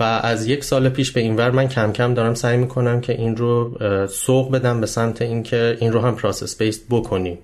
و 0.00 0.02
از 0.02 0.46
یک 0.46 0.64
سال 0.64 0.88
پیش 0.88 1.12
به 1.12 1.20
این 1.20 1.36
ور 1.36 1.50
من 1.50 1.68
کم 1.68 1.92
کم 1.92 2.14
دارم 2.14 2.34
سعی 2.34 2.56
می‌کنم 2.56 3.00
که 3.00 3.12
این 3.12 3.36
رو 3.36 3.78
سوق 4.06 4.50
بدم 4.50 4.80
به 4.80 4.86
سمت 4.86 5.22
اینکه 5.22 5.76
این 5.80 5.92
رو 5.92 6.00
هم 6.00 6.16
پروسس 6.16 6.58
بیست 6.58 6.82
بکنیم. 6.90 7.38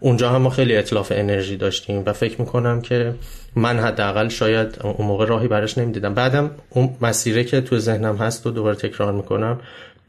اونجا 0.00 0.30
هم 0.30 0.42
ما 0.42 0.50
خیلی 0.50 0.76
اطلاف 0.76 1.12
انرژی 1.16 1.56
داشتیم 1.56 2.02
و 2.06 2.12
فکر 2.12 2.40
می‌کنم 2.40 2.80
که 2.80 3.14
من 3.56 3.78
حداقل 3.78 4.28
شاید 4.28 4.78
اون 4.84 5.06
موقع 5.06 5.26
راهی 5.26 5.48
براش 5.48 5.78
نمی‌دیدم. 5.78 6.14
بعدم 6.14 6.50
اون 6.70 6.90
مسیره 7.00 7.44
که 7.44 7.60
تو 7.60 7.78
ذهنم 7.78 8.16
هست 8.16 8.46
و 8.46 8.50
دوباره 8.50 8.76
تکرار 8.76 9.12
می‌کنم 9.12 9.60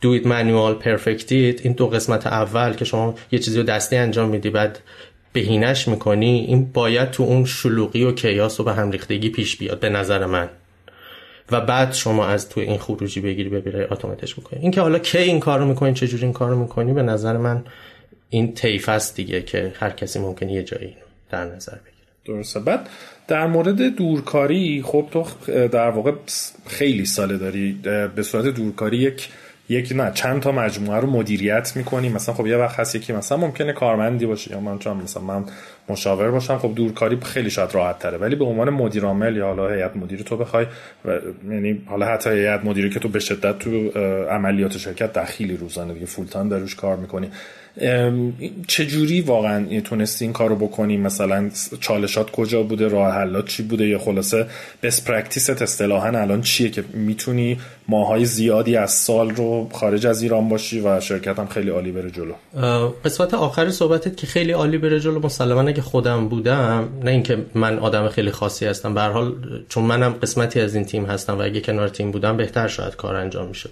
it 0.01 0.25
manual 0.25 0.83
perfect 0.83 1.27
it. 1.29 1.63
این 1.63 1.73
دو 1.77 1.87
قسمت 1.87 2.27
اول 2.27 2.73
که 2.73 2.85
شما 2.85 3.15
یه 3.31 3.39
چیزی 3.39 3.57
رو 3.57 3.63
دستی 3.63 3.95
انجام 3.95 4.29
میدی 4.29 4.49
بعد 4.49 4.79
بهینش 5.33 5.87
می‌کنی 5.87 6.45
این 6.47 6.71
باید 6.73 7.11
تو 7.11 7.23
اون 7.23 7.45
شلوغی 7.45 8.03
و 8.03 8.11
کیاس 8.11 8.59
و 8.59 8.63
به 8.63 8.73
هم 8.73 8.91
ریختگی 8.91 9.29
پیش 9.29 9.57
بیاد 9.57 9.79
به 9.79 9.89
نظر 9.89 10.25
من. 10.25 10.49
و 11.51 11.61
بعد 11.61 11.93
شما 11.93 12.25
از 12.27 12.49
تو 12.49 12.61
این 12.61 12.77
خروجی 12.77 13.21
بگیری 13.21 13.49
ببیره 13.49 13.87
اتوماتش 13.91 14.35
بکنی 14.35 14.59
این 14.61 14.71
که 14.71 14.81
حالا 14.81 14.99
کی 14.99 15.17
این 15.17 15.39
کارو 15.39 15.65
می‌کنی 15.65 15.93
چجوری 15.93 16.23
این 16.23 16.33
کارو 16.33 16.59
می‌کنی 16.59 16.93
به 16.93 17.03
نظر 17.03 17.37
من 17.37 17.63
این 18.29 18.53
طیف 18.53 18.89
است 18.89 19.15
دیگه 19.15 19.41
که 19.41 19.73
هر 19.75 19.89
کسی 19.89 20.19
ممکنه 20.19 20.53
یه 20.53 20.63
جایی 20.63 20.95
در 21.31 21.45
نظر 21.45 21.71
بگیره. 21.71 22.37
درسته. 22.37 22.59
بعد 22.59 22.89
در 23.27 23.47
مورد 23.47 23.95
دورکاری 23.95 24.83
خب 24.85 25.07
تو 25.11 25.25
در 25.67 25.89
واقع 25.89 26.11
خیلی 26.67 27.05
ساله 27.05 27.37
داری. 27.37 27.79
به 28.15 28.23
صورت 28.23 28.45
دورکاری 28.45 28.97
یک 28.97 29.29
یک 29.69 29.93
نه 29.95 30.11
چند 30.11 30.41
تا 30.41 30.51
مجموعه 30.51 30.99
رو 30.99 31.07
مدیریت 31.09 31.71
می‌کنی؟ 31.75 32.09
مثلا 32.09 32.35
خب 32.35 32.47
یه 32.47 32.57
وقت 32.57 32.79
هست 32.79 32.95
یکی 32.95 33.13
مثلا 33.13 33.37
ممکنه 33.37 33.73
کارمندی 33.73 34.25
باشه 34.25 34.51
یا 34.51 34.59
من 34.59 34.79
چون 34.79 34.97
مثلا 34.97 35.23
من 35.23 35.45
مشاور 35.89 36.31
باشم 36.31 36.57
خب 36.57 36.75
دورکاری 36.75 37.17
خیلی 37.21 37.49
شاید 37.49 37.75
راحت 37.75 37.99
تره 37.99 38.17
ولی 38.17 38.35
به 38.35 38.45
عنوان 38.45 38.69
مدیر 38.69 39.03
عامل 39.03 39.37
یا 39.37 39.45
حالا 39.45 39.69
هیئت 39.69 39.95
مدیری 39.95 40.23
تو 40.23 40.37
بخوای 40.37 40.65
یعنی 41.49 41.81
حالا 41.85 42.05
حتی 42.05 42.29
هیئت 42.29 42.65
مدیری 42.65 42.89
که 42.89 42.99
تو 42.99 43.09
به 43.09 43.19
شدت 43.19 43.59
تو 43.59 43.89
عملیات 44.29 44.77
شرکت 44.77 45.13
دخیلی 45.13 45.57
روزانه 45.57 45.93
دیگه 45.93 46.05
فول 46.05 46.25
تایم 46.25 46.49
داروش 46.49 46.75
کار 46.75 46.97
می‌کنی. 46.97 47.29
چجوری 48.67 49.21
واقعا 49.21 49.79
تونستی 49.79 50.25
این 50.25 50.33
کارو 50.33 50.55
بکنی؟ 50.55 50.97
مثلا 50.97 51.49
چالشات 51.79 52.31
کجا 52.31 52.63
بوده؟ 52.63 52.87
راه 52.87 53.13
حلات 53.13 53.45
چی 53.45 53.63
بوده؟ 53.63 53.87
یا 53.87 53.99
خلاصه 53.99 54.45
بس 54.83 55.03
پرکتیست 55.03 55.61
اصطلاحا 55.61 56.07
الان 56.07 56.41
چیه 56.41 56.69
که 56.69 56.83
می‌تونی 56.93 57.59
ماهای 57.87 58.25
زیادی 58.25 58.75
از 58.75 58.91
سال 58.91 59.29
رو 59.29 59.69
خارج 59.73 60.07
از 60.07 60.21
ایران 60.21 60.49
باشی 60.49 60.79
و 60.79 60.99
شرکت 60.99 61.39
هم 61.39 61.47
خیلی 61.47 61.69
عالی 61.69 61.91
بره 61.91 62.11
جلو؟ 62.11 62.33
قسمت 63.05 63.33
آخر 63.33 63.69
صحبتت 63.69 64.17
که 64.17 64.27
خیلی 64.27 64.51
عالی 64.51 64.77
بره 64.77 64.99
جلو 64.99 65.19
مسلما 65.19 65.71
اگه 65.79 65.87
خودم 65.87 66.27
بودم 66.29 66.89
نه 67.03 67.11
اینکه 67.11 67.45
من 67.53 67.79
آدم 67.79 68.09
خیلی 68.09 68.31
خاصی 68.31 68.65
هستم 68.65 68.93
به 68.93 69.01
حال 69.01 69.35
چون 69.69 69.83
منم 69.83 70.13
قسمتی 70.13 70.61
از 70.61 70.75
این 70.75 70.85
تیم 70.85 71.05
هستم 71.05 71.37
و 71.37 71.41
اگه 71.41 71.61
کنار 71.61 71.89
تیم 71.89 72.11
بودم 72.11 72.37
بهتر 72.37 72.67
شاید 72.67 72.95
کار 72.95 73.15
انجام 73.15 73.47
می‌شد. 73.47 73.71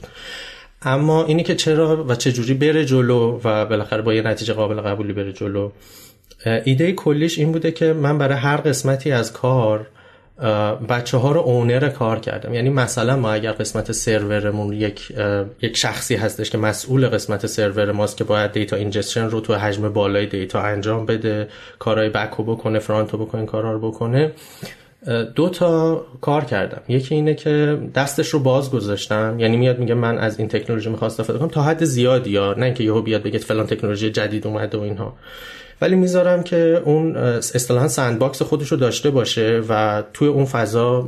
اما 0.82 1.26
اینی 1.26 1.44
که 1.44 1.56
چرا 1.56 2.06
و 2.08 2.16
چه 2.16 2.32
جوری 2.32 2.54
بره 2.54 2.86
جلو 2.86 3.40
و 3.44 3.66
بالاخره 3.66 4.02
با 4.02 4.14
یه 4.14 4.22
نتیجه 4.22 4.54
قابل 4.54 4.82
قبولی 4.82 5.14
بره 5.14 5.34
جلو 5.34 5.72
ایده 6.66 6.92
کلیش 6.92 7.40
این 7.40 7.52
بوده 7.52 7.72
که 7.72 7.94
من 7.94 8.18
برای 8.18 8.38
هر 8.38 8.58
قسمتی 8.58 9.12
از 9.12 9.34
کار 9.34 9.88
بچه 10.90 11.18
ها 11.18 11.32
رو 11.32 11.40
اونر 11.40 11.90
کار 11.90 12.20
کردم. 12.20 12.54
یعنی 12.54 12.70
مثلا 12.70 13.16
ما 13.16 13.32
اگر 13.32 13.52
قسمت 13.52 13.92
سرورمون 13.92 14.74
یک 14.74 15.14
یک 15.62 15.78
شخصی 15.78 16.16
هستش 16.16 16.50
که 16.50 16.58
مسئول 16.58 17.08
قسمت 17.08 17.46
سرور 17.46 17.92
ماست 17.92 18.18
که 18.18 18.24
باید 18.24 18.52
دیتا 18.52 18.76
اینجستشن 18.76 19.26
رو 19.30 19.40
تو 19.42 19.56
حجم 19.56 19.90
بالای 19.94 20.26
دیتا 20.26 20.62
انجام 20.62 21.06
بده 21.06 21.48
کارهای 21.80 22.10
بکو 22.10 22.44
بکنه 22.44 22.80
فرانتو 22.80 23.18
بکنه 23.18 23.46
کارا 23.46 23.72
رو 23.72 23.92
بکنه 23.92 24.32
دو 25.36 25.50
تا 25.50 26.06
کار 26.22 26.46
کردم. 26.46 26.82
یکی 26.88 27.16
اینه 27.16 27.34
که 27.34 27.78
دستش 27.96 28.30
رو 28.30 28.40
باز 28.40 28.72
گذاشتم. 28.72 29.36
یعنی 29.40 29.58
میاد 29.58 29.80
میگه 29.80 29.94
من 29.94 30.18
از 30.18 30.40
این 30.40 30.48
تکنولوژی 30.48 30.90
می‌خوام 30.90 31.12
استفاده 31.12 31.40
کنم 31.40 31.48
تا 31.48 31.64
حد 31.64 31.84
زیادی 31.84 32.30
یا 32.30 32.54
نه 32.54 32.66
اینکه 32.66 32.84
یهو 32.84 33.02
بیاد 33.02 33.24
بگه 33.24 33.40
فلان 33.40 33.66
تکنولوژی 33.66 34.10
جدید 34.10 34.48
اومده 34.48 34.78
و 34.78 34.82
اینها. 34.82 35.14
ولی 35.82 35.96
می‌ذارم 35.96 36.44
که 36.44 36.82
اون 36.86 37.16
اصطلاحا 37.16 37.88
سند 37.88 38.20
باکس 38.20 38.42
خودش 38.42 38.72
رو 38.72 38.78
داشته 38.78 39.10
باشه 39.10 39.64
و 39.70 40.04
توی 40.14 40.28
اون 40.28 40.46
فضا 40.46 41.08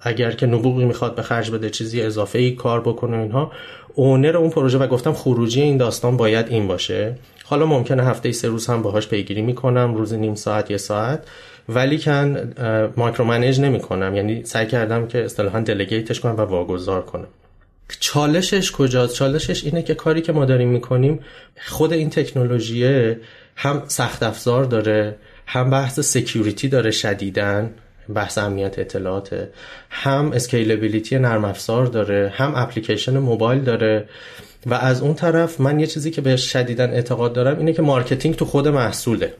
اگر 0.00 0.30
که 0.30 0.46
نبوغی 0.46 0.84
می‌خواد 0.84 1.14
به 1.14 1.22
خرج 1.22 1.50
بده 1.50 1.70
چیزی 1.70 2.02
اضافه 2.02 2.38
ای 2.38 2.50
کار 2.50 2.80
بکنه 2.80 3.16
اینها 3.16 3.52
اونر 3.94 4.36
اون 4.36 4.50
پروژه 4.50 4.78
و 4.78 4.86
گفتم 4.86 5.12
خروجی 5.12 5.62
این 5.62 5.76
داستان 5.76 6.16
باید 6.16 6.46
این 6.48 6.66
باشه. 6.66 7.14
حالا 7.44 7.66
ممکنه 7.66 8.04
هفته 8.04 8.32
سه 8.32 8.48
روز 8.48 8.66
هم 8.66 8.82
باهاش 8.82 9.08
پیگیری 9.08 9.42
می‌کنم 9.42 9.94
روز 9.94 10.14
نیم 10.14 10.34
ساعت 10.34 10.70
یه 10.70 10.76
ساعت 10.76 11.24
ولی 11.68 11.98
کن 11.98 12.52
مایکرو 12.96 13.24
منیج 13.24 13.60
نمی 13.60 13.80
کنم 13.80 14.14
یعنی 14.14 14.44
سعی 14.44 14.66
کردم 14.66 15.06
که 15.06 15.24
اصطلاحا 15.24 15.60
دلگیتش 15.60 16.20
کنم 16.20 16.36
و 16.36 16.40
واگذار 16.40 17.02
کنم. 17.02 17.26
چالشش 18.00 18.72
کجاست؟ 18.72 19.14
چالشش 19.14 19.64
اینه 19.64 19.82
که 19.82 19.94
کاری 19.94 20.22
که 20.22 20.32
ما 20.32 20.44
داریم 20.44 20.68
می‌کنیم 20.68 21.20
خود 21.66 21.92
این 21.92 22.10
تکنولوژی 22.10 23.14
هم 23.56 23.82
سخت 23.88 24.22
افزار 24.22 24.64
داره 24.64 25.16
هم 25.46 25.70
بحث 25.70 26.00
سکیوریتی 26.00 26.68
داره 26.68 26.90
شدیدن 26.90 27.74
بحث 28.14 28.38
امنیت 28.38 28.78
اطلاعات 28.78 29.48
هم 29.90 30.32
اسکیلبیلیتی 30.32 31.18
نرم 31.18 31.44
افزار 31.44 31.86
داره 31.86 32.32
هم 32.36 32.52
اپلیکیشن 32.56 33.18
موبایل 33.18 33.62
داره 33.62 34.08
و 34.66 34.74
از 34.74 35.02
اون 35.02 35.14
طرف 35.14 35.60
من 35.60 35.80
یه 35.80 35.86
چیزی 35.86 36.10
که 36.10 36.20
بهش 36.20 36.52
شدیدن 36.52 36.90
اعتقاد 36.90 37.32
دارم 37.32 37.58
اینه 37.58 37.72
که 37.72 37.82
مارکتینگ 37.82 38.36
تو 38.36 38.44
خود 38.44 38.68
محصوله. 38.68 39.34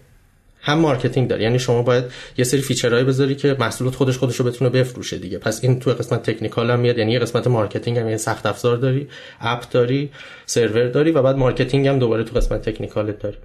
هم 0.61 0.79
مارکتینگ 0.79 1.29
داره 1.29 1.43
یعنی 1.43 1.59
شما 1.59 1.83
باید 1.83 2.05
یه 2.39 2.45
سری 2.45 2.61
فیچرهایی 2.61 3.05
بذاری 3.05 3.35
که 3.35 3.57
محصولات 3.59 3.95
خودش 3.95 4.19
خودش 4.19 4.37
رو 4.37 4.45
بتونه 4.45 4.71
بفروشه 4.71 5.19
دیگه. 5.19 5.39
پس 5.39 5.65
این 5.65 5.81
تو 5.81 5.91
قسمت 5.91 6.31
تکنیکال 6.31 6.71
هم 6.71 6.81
میاد 6.81 6.99
یعنی 6.99 7.13
یه 7.13 7.19
قسمت 7.19 7.47
مارکتینگ 7.47 7.99
هم 7.99 8.09
یه 8.09 8.17
سخت 8.17 8.47
افزار 8.47 8.77
داری 8.77 9.09
اپ 9.41 9.71
داری 9.71 10.11
سرور 10.47 10.89
داری 10.89 11.11
و 11.11 11.23
بعد 11.23 11.37
مارکتینگ 11.37 11.89
هم 11.89 11.99
دوباره 11.99 12.25
تو 12.25 12.37
قسمت 12.37 12.69
تکنیکالت 12.69 13.19
داری. 13.19 13.37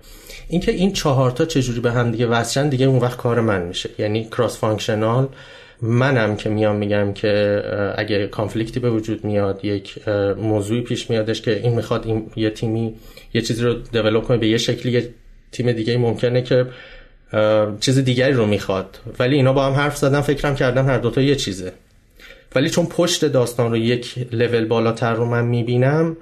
اینکه 0.52 0.72
این 0.72 0.94
چهار 0.94 1.32
تا 1.32 1.46
چجوری 1.46 1.80
به 1.80 1.92
هم 1.92 2.12
دیگه 2.12 2.28
وصلن 2.28 2.70
دیگه 2.70 2.86
اون 2.86 3.00
وقت 3.00 3.18
کار 3.18 3.42
من 3.42 3.62
میشه. 3.62 3.90
یعنی 4.00 4.24
کراس 4.24 4.58
فانکشنال 4.58 5.28
منم 5.82 6.36
که 6.36 6.50
میام 6.50 6.76
میگم 6.76 7.14
که 7.14 7.64
اگه 7.98 8.28
کانفلیکتی 8.28 8.80
به 8.80 8.90
وجود 8.90 9.26
میاد 9.26 9.66
یک 9.66 10.08
موضوعی 10.38 10.82
پیش 10.82 11.10
میادش 11.10 11.42
که 11.42 11.60
این 11.64 11.76
می‌خواد 11.76 12.08
این 12.08 12.32
یه 12.36 12.50
تیمی 12.50 12.96
یه 13.34 13.42
چیزی 13.42 13.64
رو 13.64 13.74
دیولپ 13.74 14.24
کنه 14.24 14.38
به 14.38 14.48
یه 14.48 14.58
شکلی 14.58 14.92
یه 14.92 15.10
تیم 15.52 15.72
دیگه 15.72 15.98
ممکنه 15.98 16.42
که 16.42 16.66
چیز 17.80 18.00
دیگری 18.00 18.34
رو 18.34 18.46
می‌خواد. 18.46 19.00
ولی 19.20 19.36
اینا 19.36 19.54
با 19.54 19.66
هم 19.66 19.74
حرف 19.74 19.98
زدن 19.98 20.22
فکرم 20.22 20.56
کردن 20.56 20.86
هر 20.86 20.98
دوتا 20.98 21.22
یه 21.22 21.36
چیزه. 21.36 21.72
ولی 22.56 22.70
چون 22.70 22.86
پشت 22.86 23.26
داستان 23.26 23.72
رو 23.72 23.78
یک 23.78 24.16
لول 24.32 24.66
بالاتر 24.66 25.14
رو 25.14 25.26
من 25.26 25.46
می‌بینم 25.46 26.18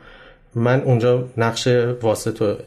من 0.56 0.82
اونجا 0.82 1.30
نقش 1.38 1.68
واسط 2.02 2.42
رو 2.42 2.58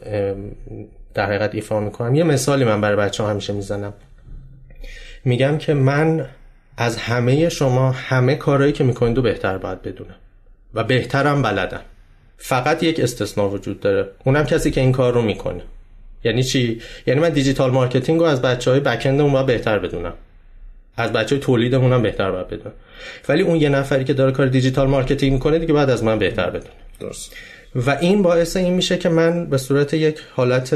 در 1.13 1.25
حقیقت 1.25 1.55
ایفا 1.55 1.79
می‌کنم. 1.79 2.15
یه 2.15 2.23
مثالی 2.23 2.63
من 2.63 2.81
برای 2.81 2.95
بچه 2.95 3.23
همیشه 3.23 3.53
می‌زنم. 3.53 3.93
میگم 5.25 5.57
که 5.57 5.73
من 5.73 6.25
از 6.77 6.97
همه 6.97 7.49
شما 7.49 7.91
همه 7.91 8.35
کارهایی 8.35 8.73
که 8.73 8.83
می‌کنید 8.83 9.17
و 9.17 9.21
بهتر 9.21 9.57
باید 9.57 9.81
بدونم 9.81 10.15
و 10.73 10.83
بهترم 10.83 11.41
بلدم. 11.41 11.81
فقط 12.37 12.83
یک 12.83 12.99
استثنا 12.99 13.49
وجود 13.49 13.79
داره. 13.79 14.09
اونم 14.23 14.43
کسی 14.43 14.71
که 14.71 14.81
این 14.81 14.91
کار 14.91 15.13
رو 15.13 15.21
می‌کنه. 15.21 15.61
یعنی 16.23 16.43
چی؟ 16.43 16.81
یعنی 17.07 17.19
من 17.19 17.29
دیجیتال 17.29 17.71
مارکتینگ 17.71 18.19
رو 18.19 18.25
از 18.25 18.41
بچه 18.41 18.71
های 18.71 18.79
بکندمون 18.79 19.31
باید 19.31 19.45
بهتر 19.45 19.79
بدونم. 19.79 20.13
از 20.97 21.13
بچه 21.13 21.35
های 21.35 21.43
تولیدمون 21.43 21.93
هم 21.93 22.01
بهتر 22.01 22.31
باید 22.31 22.47
بدونم. 22.47 22.73
ولی 23.29 23.41
اون 23.41 23.55
یه 23.55 23.69
نفری 23.69 24.03
که 24.03 24.13
داره 24.13 24.31
کار 24.31 24.47
دیجیتال 24.47 24.87
مارکتینگ 24.87 25.33
می‌کنه 25.33 25.59
دیگه 25.59 25.73
بعد 25.73 25.89
از 25.89 26.03
من 26.03 26.19
بهتر 26.19 26.49
بدونه. 26.49 26.73
درست. 26.99 27.35
و 27.75 27.97
این 28.01 28.21
باعث 28.21 28.57
این 28.57 28.73
میشه 28.73 28.97
که 28.97 29.09
من 29.09 29.45
به 29.45 29.57
صورت 29.57 29.93
یک 29.93 30.19
حالت 30.35 30.75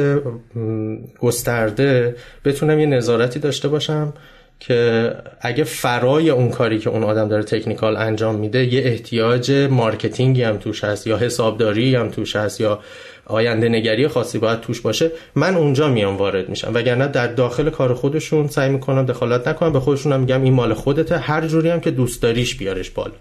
گسترده 1.20 2.16
بتونم 2.46 2.80
یه 2.80 2.86
نظارتی 2.86 3.40
داشته 3.40 3.68
باشم 3.68 4.14
که 4.60 5.12
اگه 5.42 5.64
فرای 5.64 6.30
اون 6.30 6.50
کاری 6.50 6.80
که 6.80 6.90
اون 6.90 7.04
آدم 7.04 7.28
داره 7.28 7.44
تکنیکال 7.44 7.98
انجام 7.98 8.36
میده 8.36 8.74
یه 8.74 8.82
احتیاج 8.86 9.52
مارکتینگی 9.52 10.44
هم 10.44 10.58
توش 10.58 10.84
هست 10.84 11.08
یا 11.08 11.18
حسابداری 11.18 11.96
هم 11.96 12.10
توش 12.10 12.36
هست 12.36 12.62
یا 12.62 12.80
آینده 13.26 13.70
نگری 13.70 14.08
خاصی 14.08 14.38
باید 14.38 14.62
توش 14.62 14.82
باشه 14.82 15.12
من 15.36 15.56
اونجا 15.56 15.88
میام 15.88 16.18
وارد 16.18 16.50
میشم. 16.50 16.72
وگرنه 16.74 17.08
در 17.08 17.28
داخل 17.28 17.70
کار 17.70 17.94
خودشون 17.94 18.48
سعی 18.48 18.70
می‌کنم 18.70 19.06
دخالت 19.06 19.48
نکنم 19.48 19.74
به 19.74 19.80
خودشون 19.80 20.14
هم 20.14 20.20
میگم 20.20 20.44
این 20.44 20.54
مال 20.54 20.74
خودته 20.74 21.18
هر 21.18 21.48
جوری 21.48 21.70
هم 21.70 21.80
که 21.80 21.92
دوست 21.92 22.22
داریش 22.22 22.56
بیارش 22.56 22.90
بالا. 22.90 23.14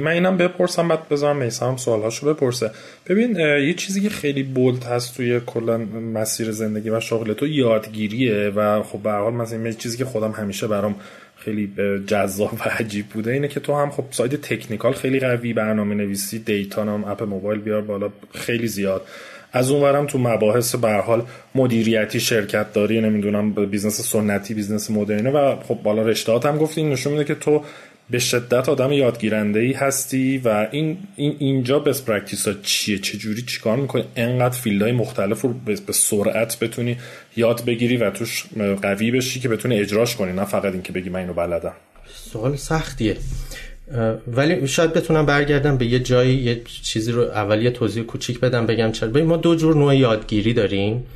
من 0.00 0.08
اینم 0.08 0.36
بپرسم 0.36 0.88
بعد 0.88 1.08
بذارم 1.08 1.36
میسم 1.36 1.76
سوالهاشو 1.76 2.34
بپرسه. 2.34 2.70
ببین 3.06 3.36
یه 3.36 3.74
چیزی 3.74 4.00
که 4.00 4.08
خیلی 4.08 4.42
بولد 4.42 4.84
هست 4.84 5.16
توی 5.16 5.40
کلا 5.46 5.78
مسیر 6.14 6.50
زندگی 6.50 6.90
و 6.90 7.00
شغل 7.00 7.32
تو 7.32 7.46
یادگیریه 7.46 8.48
و 8.48 8.82
خب 8.82 8.98
به 8.98 9.10
حال 9.10 9.32
مثلا 9.32 9.72
چیزی 9.72 9.98
که 9.98 10.04
خودم 10.04 10.30
همیشه 10.30 10.66
برام 10.66 10.94
خیلی 11.36 11.72
جذاب 12.06 12.54
و 12.54 12.68
عجیب 12.68 13.06
بوده 13.06 13.32
اینه 13.32 13.48
که 13.48 13.60
تو 13.60 13.74
هم 13.74 13.90
خب 13.90 14.04
ساید 14.10 14.40
تکنیکال 14.40 14.92
خیلی 14.92 15.20
قوی 15.20 15.52
برنامه 15.52 15.94
نویسی 15.94 16.38
دیتا 16.38 16.84
نام 16.84 17.04
اپ 17.04 17.22
موبایل 17.22 17.60
بیار 17.60 17.82
بالا 17.82 18.08
خیلی 18.34 18.66
زیاد. 18.66 19.02
از 19.52 19.70
اونورم 19.70 20.06
تو 20.06 20.18
مباحث 20.18 20.74
به 20.74 20.92
حال 20.92 21.22
مدیریتی 21.54 22.20
شرکت 22.20 22.72
داری 22.72 23.00
نمی‌دونم 23.00 23.52
بیزنس 23.52 24.00
سنتی 24.00 24.54
بیزنس 24.54 24.90
مدرنه 24.90 25.30
و 25.30 25.56
خب 25.62 25.78
بالا 25.82 26.02
رشتهات 26.02 26.46
هم 26.46 26.58
گفتی 26.58 26.82
نشون 26.82 27.12
میده 27.12 27.24
که 27.24 27.34
تو 27.34 27.62
به 28.10 28.18
شدت 28.18 28.68
آدم 28.68 28.92
یادگیرنده 28.92 29.60
ای 29.60 29.72
هستی 29.72 30.38
و 30.38 30.68
این, 30.70 30.98
این 31.16 31.36
اینجا 31.38 31.78
بس 31.78 32.02
پرکتیس 32.02 32.48
ها 32.48 32.54
چیه؟ 32.62 32.98
چجوری 32.98 33.42
چیکار 33.42 33.76
می‌کنی؟ 33.76 34.04
انقدر 34.16 34.58
فیلد 34.58 34.82
های 34.82 34.92
مختلف 34.92 35.40
رو 35.40 35.54
به 35.86 35.92
سرعت 35.92 36.58
بتونی 36.58 36.96
یاد 37.36 37.64
بگیری 37.64 37.96
و 37.96 38.10
توش 38.10 38.44
قوی 38.82 39.10
بشی 39.10 39.40
که 39.40 39.48
بتونی 39.48 39.80
اجراش 39.80 40.16
کنی 40.16 40.32
نه 40.32 40.44
فقط 40.44 40.72
اینکه 40.72 40.92
بگی 40.92 41.10
من 41.10 41.20
اینو 41.20 41.32
بلدم. 41.32 41.74
سوال 42.14 42.56
سختیه. 42.56 43.16
ولی 44.26 44.68
شاید 44.68 44.92
بتونم 44.92 45.26
برگردم 45.26 45.76
به 45.76 45.86
یه 45.86 45.98
جایی 45.98 46.34
یه 46.34 46.62
چیزی 46.82 47.12
رو 47.12 47.22
اول 47.22 47.62
یه 47.62 47.70
توضیح 47.70 48.02
کوچیک 48.02 48.40
بدم 48.40 48.66
بگم 48.66 48.92
چرا. 48.92 49.24
ما 49.24 49.36
دو 49.36 49.54
جور 49.54 49.76
نوع 49.76 49.96
یادگیری 49.96 50.52
داریم 50.54 51.06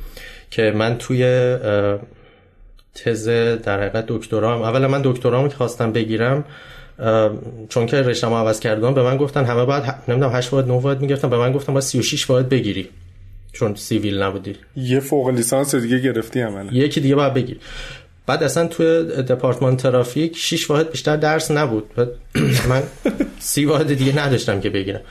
که 0.51 0.71
من 0.75 0.97
توی 0.97 1.23
تز 2.95 3.29
در 3.63 3.79
حقیقت 3.79 4.05
دکترام 4.07 4.61
اولا 4.61 4.87
من 4.87 5.01
دکترامو 5.03 5.47
که 5.47 5.55
خواستم 5.55 5.91
بگیرم 5.91 6.45
چون 7.69 7.85
که 7.85 8.01
رشته‌مو 8.01 8.35
عوض 8.35 8.59
کردم 8.59 8.93
به 8.93 9.03
من 9.03 9.17
گفتن 9.17 9.45
همه 9.45 9.65
باید 9.65 9.83
نمی‌دونم 10.07 10.35
8 10.35 10.53
واحد 10.53 10.67
9 10.67 10.73
واحد 10.73 11.01
می‌گرفتم 11.01 11.29
به 11.29 11.37
من 11.37 11.51
گفتم 11.51 11.73
باید 11.73 11.83
36 11.83 12.29
واحد 12.29 12.49
بگیری. 12.49 12.89
چون 13.53 13.75
سیویل 13.75 14.21
نبودی. 14.21 14.55
یه 14.75 14.99
فوق 14.99 15.29
لیسانس 15.29 15.75
دیگه 15.75 15.99
گرفتی 15.99 16.41
عملا. 16.41 16.71
یکی 16.71 17.01
دیگه 17.01 17.15
باید 17.15 17.33
بگیری 17.33 17.59
بعد 18.27 18.43
اصلا 18.43 18.67
توی 18.67 19.03
دپارتمان 19.03 19.77
ترافیک 19.77 20.37
6 20.37 20.69
واحد 20.69 20.91
بیشتر 20.91 21.15
درس 21.15 21.51
نبود. 21.51 21.83
من 22.69 22.83
سی 23.39 23.65
واحد 23.65 23.93
دیگه 23.93 24.25
نداشتم 24.25 24.59
که 24.59 24.69
بگیرم. 24.69 25.01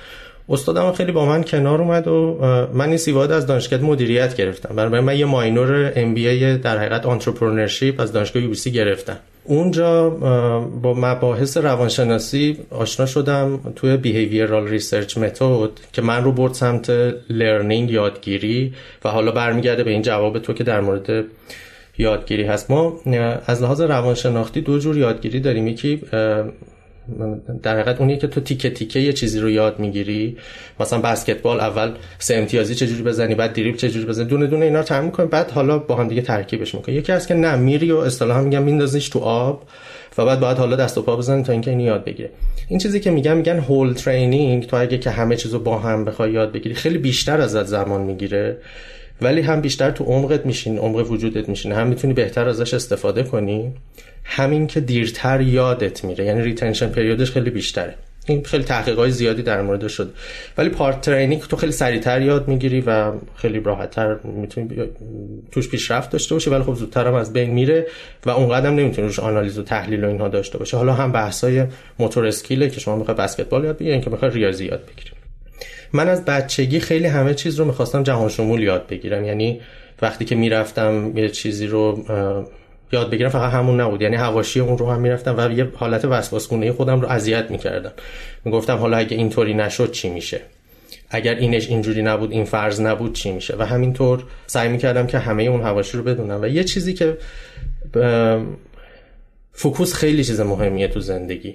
استادم 0.48 0.92
خیلی 0.92 1.12
با 1.12 1.26
من 1.26 1.44
کنار 1.44 1.82
اومد 1.82 2.08
و 2.08 2.38
من 2.74 2.88
این 2.88 2.96
سیواد 2.96 3.32
از 3.32 3.46
دانشگاه 3.46 3.80
مدیریت 3.80 4.36
گرفتم. 4.36 4.76
برای 4.76 5.00
من 5.00 5.18
یه 5.18 5.24
ماینور 5.24 5.92
ام 5.96 6.14
بی 6.14 6.56
در 6.56 6.78
حقیقت 6.78 7.06
آنترپرنورشیپ 7.06 8.00
از 8.00 8.12
دانشگاه 8.12 8.42
یو 8.42 8.54
گرفتم 8.72 9.16
اونجا 9.44 10.10
با 10.82 10.94
مباحث 10.94 11.56
روانشناسی 11.56 12.58
آشنا 12.70 13.06
شدم 13.06 13.60
توی 13.76 13.96
behavioral 13.96 14.68
research 14.68 15.18
method 15.18 15.70
که 15.92 16.02
من 16.02 16.24
رو 16.24 16.32
برد 16.32 16.52
سمت 16.52 16.90
learning 17.30 17.90
یادگیری 17.90 18.74
و 19.04 19.08
حالا 19.08 19.32
برمیگرده 19.32 19.84
به 19.84 19.90
این 19.90 20.02
جواب 20.02 20.38
تو 20.38 20.52
که 20.52 20.64
در 20.64 20.80
مورد 20.80 21.24
یادگیری 21.98 22.44
هست. 22.44 22.70
ما 22.70 23.00
از 23.46 23.62
لحاظ 23.62 23.80
روانشناختی 23.80 24.60
دو 24.60 24.78
جور 24.78 24.98
یادگیری 24.98 25.40
داریم. 25.40 25.68
یکی 25.68 26.02
در 27.62 27.74
حقیقت 27.74 28.00
اونیه 28.00 28.16
که 28.16 28.26
تو 28.26 28.40
تیکه 28.40 28.70
تیکه 28.70 29.00
یه 29.00 29.12
چیزی 29.12 29.40
رو 29.40 29.50
یاد 29.50 29.78
می‌گیری. 29.78 30.36
مثلا 30.80 31.00
بسکتبال 31.00 31.60
اول 31.60 31.92
سه 32.18 32.34
امتیازی 32.34 32.74
چجوری 32.74 33.02
بزنی 33.02 33.34
بعد 33.34 33.52
دریبل 33.52 33.76
چجوری 33.76 34.06
بزنی؟ 34.06 34.24
دونه 34.24 34.46
دونه 34.46 34.64
اینا 34.64 34.78
رو 34.78 34.84
تمرین 34.84 35.04
می‌کنی. 35.04 35.26
بعد 35.26 35.50
حالا 35.50 35.78
با 35.78 35.96
هم 35.96 36.08
دیگه 36.08 36.22
ترکیبش 36.22 36.74
می‌کنی. 36.74 36.94
یکی 36.94 37.12
اینه 37.12 37.26
که 37.26 37.34
نه 37.34 37.56
میری 37.56 37.92
و 37.92 37.96
اصطلاحا 37.96 38.42
میگم 38.42 38.62
میندازیش 38.62 39.08
تو 39.08 39.18
آب 39.18 39.62
و 40.18 40.26
بعد 40.26 40.40
باید 40.40 40.56
حالا 40.56 40.76
دست 40.76 40.98
و 40.98 41.02
پا 41.02 41.16
بزنی 41.16 41.42
تا 41.42 41.52
اینکه 41.52 41.70
اینو 41.70 41.84
یاد 41.84 42.04
بگیری 42.04 42.30
این 42.68 42.78
چیزی 42.78 43.00
که 43.00 43.10
میگم 43.10 43.36
میگن 43.36 43.58
whole 43.58 43.92
training 43.92 44.66
تو 44.66 44.76
اگه 44.76 44.98
که 44.98 45.10
همه 45.10 45.36
چیزو 45.36 45.58
با 45.58 45.78
هم 45.78 46.04
بخوای 46.04 46.32
یاد 46.32 46.52
بگیری 46.52 46.74
خیلی 46.74 46.98
بیشتر 46.98 47.40
ازت 47.40 47.64
زمان 47.64 48.00
می‌گیره. 48.00 48.56
ولی 49.22 49.40
هم 49.40 49.60
بیشتر 49.60 49.90
تو 49.90 50.04
عمقت 50.04 50.46
میشینه 50.46 50.78
عمق 50.78 51.10
وجودت 51.10 51.48
میشینه. 51.48 51.72
هم 51.72 51.86
می‌تونی 51.86 52.12
بهتر 52.12 52.48
ازش 52.48 52.74
استفاده 52.74 53.22
کنی. 53.22 53.72
هم 54.24 54.66
اینکه 54.66 54.80
دیرتر 54.80 55.40
یادت 55.40 56.04
میره. 56.04 56.24
یعنی 56.24 56.42
retention 56.42 56.88
period 56.88 57.20
ش 57.20 57.30
خیلی 57.30 57.50
بیشتره. 57.50 57.94
این 58.26 58.42
خیلی 58.42 58.64
تحقیقات 58.64 59.10
زیادی 59.10 59.42
در 59.42 59.62
موردش 59.62 59.88
شد. 59.88 60.14
ولی 60.58 60.68
part 60.68 61.00
training 61.00 61.42
تو 61.42 61.56
خیلی 61.56 61.72
سریعتر 61.72 62.22
یاد 62.22 62.48
می‌گیری 62.48 62.80
و 62.80 63.12
خیلی 63.36 63.60
راحتتر 63.60 64.16
می‌تونی 64.24 64.68
توش 65.52 65.68
پیشرفت 65.68 66.10
داشته 66.10 66.34
باشی. 66.34 66.50
ولی 66.50 66.62
خب 66.62 66.74
زودتر 66.74 67.06
هم 67.06 67.14
از 67.14 67.32
بین 67.32 67.50
میره 67.50 67.86
و 68.26 68.30
اونقدر 68.30 68.70
نمی‌تونی 68.70 69.06
روش 69.06 69.18
آنالیز 69.18 69.58
و 69.58 69.62
تحلیل 69.62 70.04
و 70.04 70.08
اینها 70.08 70.28
داشته 70.28 70.58
باشه 70.58 70.76
حالا 70.76 70.92
هم 70.92 71.12
بحثای 71.12 71.64
موتور 71.98 72.26
اسکیله 72.26 72.70
که 72.70 72.80
شما 72.80 72.96
می‌خوای 72.96 73.16
بسکتبال 73.16 73.64
یاد 73.64 73.78
بگیری 73.78 74.00
که 74.00 74.10
می‌خوای 74.10 74.30
ریاضی 74.30 74.64
یاد 74.64 74.80
بگیری 74.80 75.10
من 75.92 76.08
از 76.08 76.24
بچگی 76.24 76.80
خیلی 76.80 77.06
همه 77.06 77.34
چیز 77.34 77.58
رو 77.58 77.64
می‌خواستم 77.64 78.02
جهان 78.02 78.28
شمول 78.28 78.62
یاد 78.62 78.86
بگیرم. 78.86 79.24
یعنی 79.24 79.60
وقتی 80.02 80.24
که 80.24 80.34
می‌رفتم 80.34 81.12
یه 81.18 81.28
چیزی 81.28 81.66
رو 81.66 82.04
یاد 82.92 83.10
بگیرم 83.10 83.30
فقط 83.30 83.52
همون 83.52 83.80
نبود. 83.80 84.02
یعنی 84.02 84.16
حواشی 84.16 84.60
اون 84.60 84.78
رو 84.78 84.90
هم 84.90 85.00
می‌رفتم 85.00 85.34
و 85.38 85.52
یه 85.52 85.68
حالت 85.74 86.04
وسواسگونه 86.04 86.72
خودم 86.72 87.00
رو 87.00 87.08
اذیت 87.08 87.50
می‌کردم. 87.50 87.92
می‌گفتم 88.44 88.76
حالا 88.76 88.96
اگه 88.96 89.16
اینطوری 89.16 89.54
نشد 89.54 89.90
چی 89.90 90.10
میشه؟ 90.10 90.40
اگر 91.10 91.34
اینش 91.34 91.68
اینجوری 91.68 92.02
نبود 92.02 92.32
این 92.32 92.44
فرض 92.44 92.80
نبود 92.80 93.12
چی 93.14 93.32
میشه؟ 93.32 93.56
و 93.58 93.62
همینطور 93.62 94.24
سعی 94.46 94.68
می‌کردم 94.68 95.06
که 95.06 95.18
همه 95.18 95.42
اون 95.42 95.62
حواشی 95.62 95.96
رو 95.96 96.02
بدونم. 96.02 96.42
و 96.42 96.46
یه 96.46 96.64
چیزی 96.64 96.94
که 96.94 97.16
focus 99.52 99.94
خیلی 99.94 100.24
چیز 100.24 100.40
مهمیه 100.40 100.88
تو 100.88 101.00
زندگی. 101.00 101.54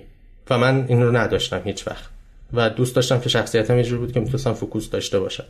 و 0.49 0.57
من 0.57 0.85
این 0.87 1.03
رو 1.03 1.17
نداشتم 1.17 1.61
هیچ 1.65 1.87
وقت. 1.87 2.14
و 2.53 2.69
دوست 2.69 2.95
داشتم 2.95 3.19
که 3.19 3.29
شخصیتم 3.29 3.79
یه 3.79 3.95
بود 3.95 4.11
که 4.11 4.19
می‌تونستم 4.19 4.53
focus 4.53 4.89
داشته 4.89 5.19
باشم. 5.19 5.43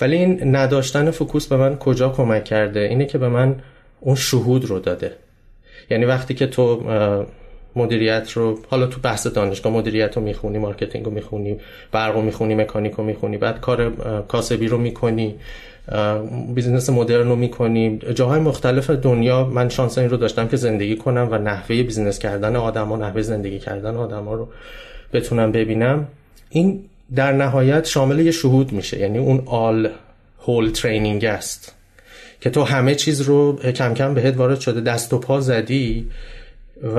ولی 0.00 0.16
این 0.16 0.56
نداشتن 0.56 1.10
focus 1.10 1.46
به 1.46 1.56
من 1.56 1.76
کجا 1.76 2.08
کمک 2.08 2.44
کرده؟ 2.44 2.80
اینه 2.80 3.06
که 3.06 3.18
به 3.18 3.28
من 3.28 3.56
اون 4.00 4.14
شهود 4.14 4.64
رو 4.64 4.78
داده. 4.78 5.12
یعنی 5.90 6.04
وقتی 6.04 6.34
که 6.34 6.46
تو 6.46 6.82
مدیریت 7.76 8.32
رو 8.32 8.58
حالا 8.68 8.86
تو 8.86 9.00
بحث 9.00 9.26
دانشگاه 9.26 9.72
مدیریت 9.72 10.16
رو 10.16 10.22
می‌خونی 10.22 10.58
marketing 10.58 11.04
رو 11.04 11.10
می‌خونی 11.10 11.60
برق 11.92 12.14
رو 12.14 12.22
می‌خونی 12.22 12.54
مکانیک 12.54 12.92
رو 12.92 13.04
می‌خونی 13.04 13.36
بعد 13.36 13.60
کار 13.60 13.90
کاسبی 14.28 14.68
رو 14.68 14.78
می‌کنی 14.78 15.34
business 16.54 16.90
مدرن 16.90 17.28
رو 17.28 17.36
می‌کنی. 17.36 17.98
جاهای 18.14 18.40
مختلف 18.40 18.90
دنیا 18.90 19.44
من 19.44 19.68
شانس 19.68 19.98
این 19.98 20.10
رو 20.10 20.16
داشتم 20.16 20.48
که 20.48 20.56
زندگی 20.56 20.96
کنم 20.96 21.28
و 21.30 21.38
نحوه 21.38 21.82
business 21.82 22.18
کردن 22.18 22.56
آدم 22.56 22.88
ها 22.88 22.96
نحوه 22.96 23.22
زندگی 23.22 23.58
کردن 23.58 23.96
آدم 23.96 24.24
ها 24.24 24.34
رو. 24.34 24.48
بتونم 25.12 25.52
ببینم 25.52 26.06
این 26.50 26.84
در 27.14 27.32
نهایت 27.32 27.86
شامل 27.86 28.18
یه 28.18 28.30
شهود 28.30 28.72
میشه. 28.72 28.98
یعنی 28.98 29.18
اون 29.18 29.42
all 29.46 29.88
whole 30.42 30.70
training 30.70 31.24
است 31.24 31.74
که 32.40 32.50
تو 32.50 32.62
همه 32.62 32.94
چیز 32.94 33.20
رو 33.20 33.56
کم 33.56 33.94
کم 33.94 34.14
بهت 34.14 34.36
وارد 34.36 34.60
شده 34.60 34.80
دست 34.80 35.12
و 35.12 35.18
پا 35.18 35.40
زدی 35.40 36.06
و 36.96 36.98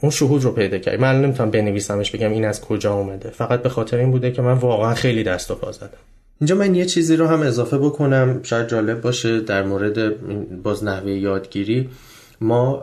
اون 0.00 0.10
شهود 0.10 0.44
رو 0.44 0.52
پیدا 0.52 0.78
کردی. 0.78 0.96
من 0.96 1.22
نمی‌تونم 1.22 1.50
بنویسمش 1.50 2.10
بگم 2.10 2.30
این 2.30 2.44
از 2.44 2.60
کجا 2.60 2.94
اومده. 2.94 3.30
فقط 3.30 3.62
به 3.62 3.68
خاطر 3.68 3.96
این 3.96 4.10
بوده 4.10 4.30
که 4.30 4.42
من 4.42 4.52
واقعا 4.52 4.94
خیلی 4.94 5.22
دست 5.22 5.50
و 5.50 5.54
پا 5.54 5.72
زدم. 5.72 5.88
اینجا 6.40 6.54
من 6.54 6.74
یه 6.74 6.84
چیزی 6.84 7.16
رو 7.16 7.26
هم 7.26 7.42
اضافه 7.42 7.78
بکنم. 7.78 8.40
شاید 8.42 8.68
جالب 8.68 9.00
باشه 9.00 9.40
در 9.40 9.62
مورد 9.62 10.14
باز 10.62 10.84
نحوه 10.84 11.10
یادگیری. 11.10 11.88
ما 12.40 12.82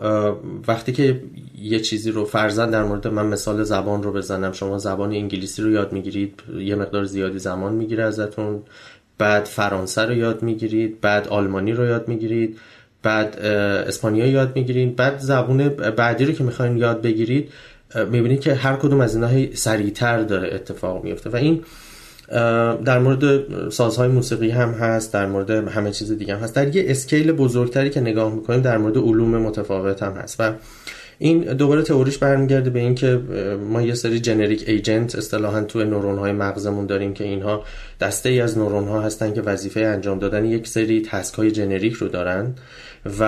وقتی 0.67 0.91
که 0.91 1.21
یه 1.61 1.79
چیزی 1.79 2.11
رو 2.11 2.25
فرزن 2.25 2.69
در 2.69 2.83
مورد 2.83 3.07
من 3.07 3.25
مثال 3.25 3.63
زبان 3.63 4.03
رو 4.03 4.13
بزنم 4.13 4.51
شما 4.51 4.77
زبان 4.77 5.11
انگلیسی 5.11 5.61
رو 5.61 5.71
یاد 5.71 5.93
می‌گیرید 5.93 6.39
یه 6.59 6.75
مقدار 6.75 7.03
زیادی 7.03 7.39
زمان 7.39 7.73
می‌گیره 7.73 8.03
ازتون. 8.03 8.63
بعد 9.17 9.45
فرانسه 9.45 10.01
رو 10.01 10.13
یاد 10.13 10.43
می‌گیرید 10.43 11.01
بعد 11.01 11.27
آلمانی 11.27 11.73
رو 11.73 11.85
یاد 11.85 12.07
می‌گیرید 12.07 12.57
بعد 13.03 13.39
اسپانیایی 13.39 14.31
یاد 14.31 14.55
می‌گیرید 14.55 14.95
بعد 14.95 15.19
زبون 15.19 15.69
بعدی 15.69 16.25
رو 16.25 16.33
که 16.33 16.43
می‌خواین 16.43 16.77
یاد 16.77 17.01
بگیرید 17.01 17.49
می‌بینید 18.11 18.39
که 18.39 18.53
هر 18.53 18.75
کدوم 18.75 19.01
از 19.01 19.15
اینها 19.15 19.55
سریعتر 19.55 20.21
داره 20.23 20.55
اتفاق 20.55 21.03
میفته 21.03 21.29
و 21.29 21.35
این 21.35 21.63
در 22.85 22.99
مورد 22.99 23.69
سازهای 23.69 24.07
موسیقی 24.07 24.49
هم 24.49 24.69
هست 24.69 25.13
در 25.13 25.25
مورد 25.25 25.49
همه 25.49 25.91
چیز 25.91 26.11
دیگه 26.11 26.35
هم 26.35 26.39
هست. 26.39 26.55
در 26.55 26.75
یه 26.75 26.83
اسکیل 26.87 27.31
بزرگتری 27.31 27.89
که 27.89 28.01
نگاه 28.01 28.35
می‌کنیم 28.35 28.61
در 28.61 28.77
مورد 28.77 28.97
علوم 28.97 29.37
متفاوت 29.37 30.03
هم 30.03 30.13
هست. 30.13 30.35
و 30.39 30.53
این 31.19 31.39
دوباره 31.39 31.81
تئوریش 31.81 32.17
برمیگرده 32.17 32.69
به 32.69 32.79
اینکه 32.79 33.21
ما 33.69 33.81
یه 33.81 33.93
سری 33.93 34.19
جنریک 34.19 34.63
ایجنت 34.67 35.15
اصطلاحا 35.15 35.61
تو 35.61 35.83
نورون 35.83 36.17
های 36.17 36.31
مغزمون 36.31 36.85
داریم 36.85 37.13
که 37.13 37.23
اینها 37.23 37.63
دسته 37.99 38.29
ای 38.29 38.41
از 38.41 38.57
نورون 38.57 38.87
ها 38.87 39.01
هستن 39.01 39.33
که 39.33 39.41
وظیفه 39.41 39.79
انجام 39.79 40.19
دادن 40.19 40.45
یک 40.45 40.67
سری 40.67 41.01
تسک 41.01 41.35
های 41.35 41.51
جنریک 41.51 41.93
رو 41.93 42.07
دارن. 42.07 42.55
و 43.19 43.23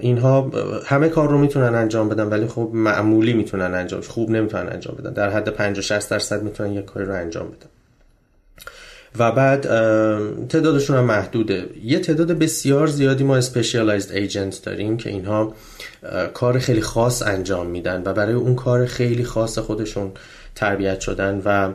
اینها 0.00 0.50
همه 0.86 1.08
کار 1.08 1.30
رو 1.30 1.38
می‌تونن 1.38 1.74
انجام 1.74 2.08
بدن 2.08 2.26
ولی 2.26 2.46
خب 2.46 2.70
معمولی 2.74 3.32
می‌تونن 3.32 3.74
انجام 3.74 4.00
خوب 4.00 4.30
نمی‌تونن 4.30 4.68
انجام 4.68 4.96
بدن. 4.98 5.12
در 5.12 5.30
حد 5.30 5.48
50 5.48 5.82
60 5.82 6.10
درصد 6.10 6.42
می‌تونن 6.42 6.72
یک 6.72 6.84
کاری 6.84 7.06
رو 7.06 7.14
انجام 7.14 7.46
بدن. 7.46 7.71
و 9.18 9.32
بعد 9.32 9.62
تعدادشون 10.48 10.96
هم 10.96 11.04
محدوده. 11.04 11.66
یه 11.84 11.98
تعداد 11.98 12.32
بسیار 12.32 12.86
زیادی 12.86 13.24
ما 13.24 13.36
اسپیشیالایزد 13.36 14.12
ایجنت 14.12 14.62
داریم 14.64 14.96
که 14.96 15.10
اینها 15.10 15.54
کار 16.34 16.58
خیلی 16.58 16.80
خاص 16.80 17.22
انجام 17.22 17.66
میدن 17.66 18.02
و 18.04 18.12
برای 18.12 18.34
اون 18.34 18.54
کار 18.54 18.86
خیلی 18.86 19.24
خاص 19.24 19.58
خودشون 19.58 20.12
تربیت 20.54 21.00
شدن 21.00 21.42
و 21.44 21.72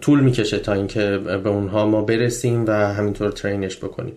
طول 0.00 0.20
می‌کشه 0.20 0.58
تا 0.58 0.72
اینکه 0.72 1.18
به 1.18 1.48
اونها 1.48 1.86
ما 1.86 2.02
برسیم 2.02 2.64
و 2.66 2.70
همینطور 2.70 3.30
ترینش 3.30 3.76
بکنیم. 3.76 4.14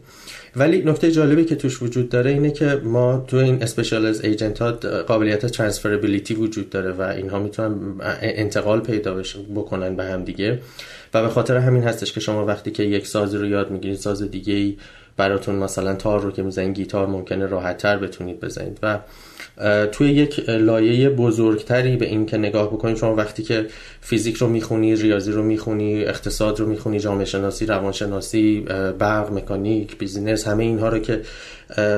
ولی 0.55 0.83
نکته 0.85 1.11
جالبی 1.11 1.45
که 1.45 1.55
توش 1.55 1.81
وجود 1.81 2.09
داره 2.09 2.31
اینه 2.31 2.51
که 2.51 2.81
ما 2.83 3.25
تو 3.27 3.37
این 3.37 3.63
specialized 3.63 4.21
agent 4.21 4.59
ها 4.59 4.71
قابلیت 5.07 5.45
transferability 5.45 6.33
وجود 6.33 6.69
داره 6.69 6.91
و 6.91 7.01
اینها 7.01 7.39
می‌تونن 7.39 7.71
انتقال 8.21 8.79
پیدا 8.79 9.21
بکنن 9.55 9.95
به 9.95 10.03
هم 10.03 10.23
دیگه. 10.23 10.59
و 11.13 11.21
به 11.21 11.29
خاطر 11.29 11.57
همین 11.57 11.83
هستش 11.83 12.13
که 12.13 12.19
شما 12.19 12.45
وقتی 12.45 12.71
که 12.71 12.83
یک 12.83 13.07
سازی 13.07 13.37
رو 13.37 13.45
یاد 13.45 13.71
می‌گیرید 13.71 13.97
ساز 13.97 14.23
دیگه 14.23 14.53
ای 14.53 14.77
براتون 15.19 15.55
مثلا 15.55 15.95
تار 15.95 16.21
رو 16.21 16.31
که 16.31 16.43
می‌زنید 16.43 16.75
گیتار 16.75 17.07
ممکنه 17.07 17.45
راحت 17.45 17.77
تر 17.77 17.97
بتونید 17.97 18.39
بزنید. 18.39 18.79
و 18.83 18.99
توی 19.91 20.11
یک 20.11 20.49
لایه 20.49 21.09
بزرگتری 21.09 21.97
به 21.97 22.05
این 22.05 22.25
که 22.25 22.37
نگاه 22.37 22.67
بکنید 22.67 22.97
شما 22.97 23.15
وقتی 23.15 23.43
که 23.43 23.65
فیزیک 24.01 24.35
رو 24.35 24.47
می‌خونی 24.47 24.95
ریاضی 24.95 25.31
رو 25.31 25.43
می‌خونی 25.43 26.05
اقتصاد 26.05 26.59
رو 26.59 26.65
می‌خونی 26.65 26.99
جامعه 26.99 27.25
شناسی 27.25 27.65
روانشناسی 27.65 28.65
برق 28.99 29.33
مکانیک 29.33 29.97
بیزینس 29.97 30.47
همه 30.47 30.63
اینها 30.63 30.89
رو 30.89 30.99
که 30.99 31.21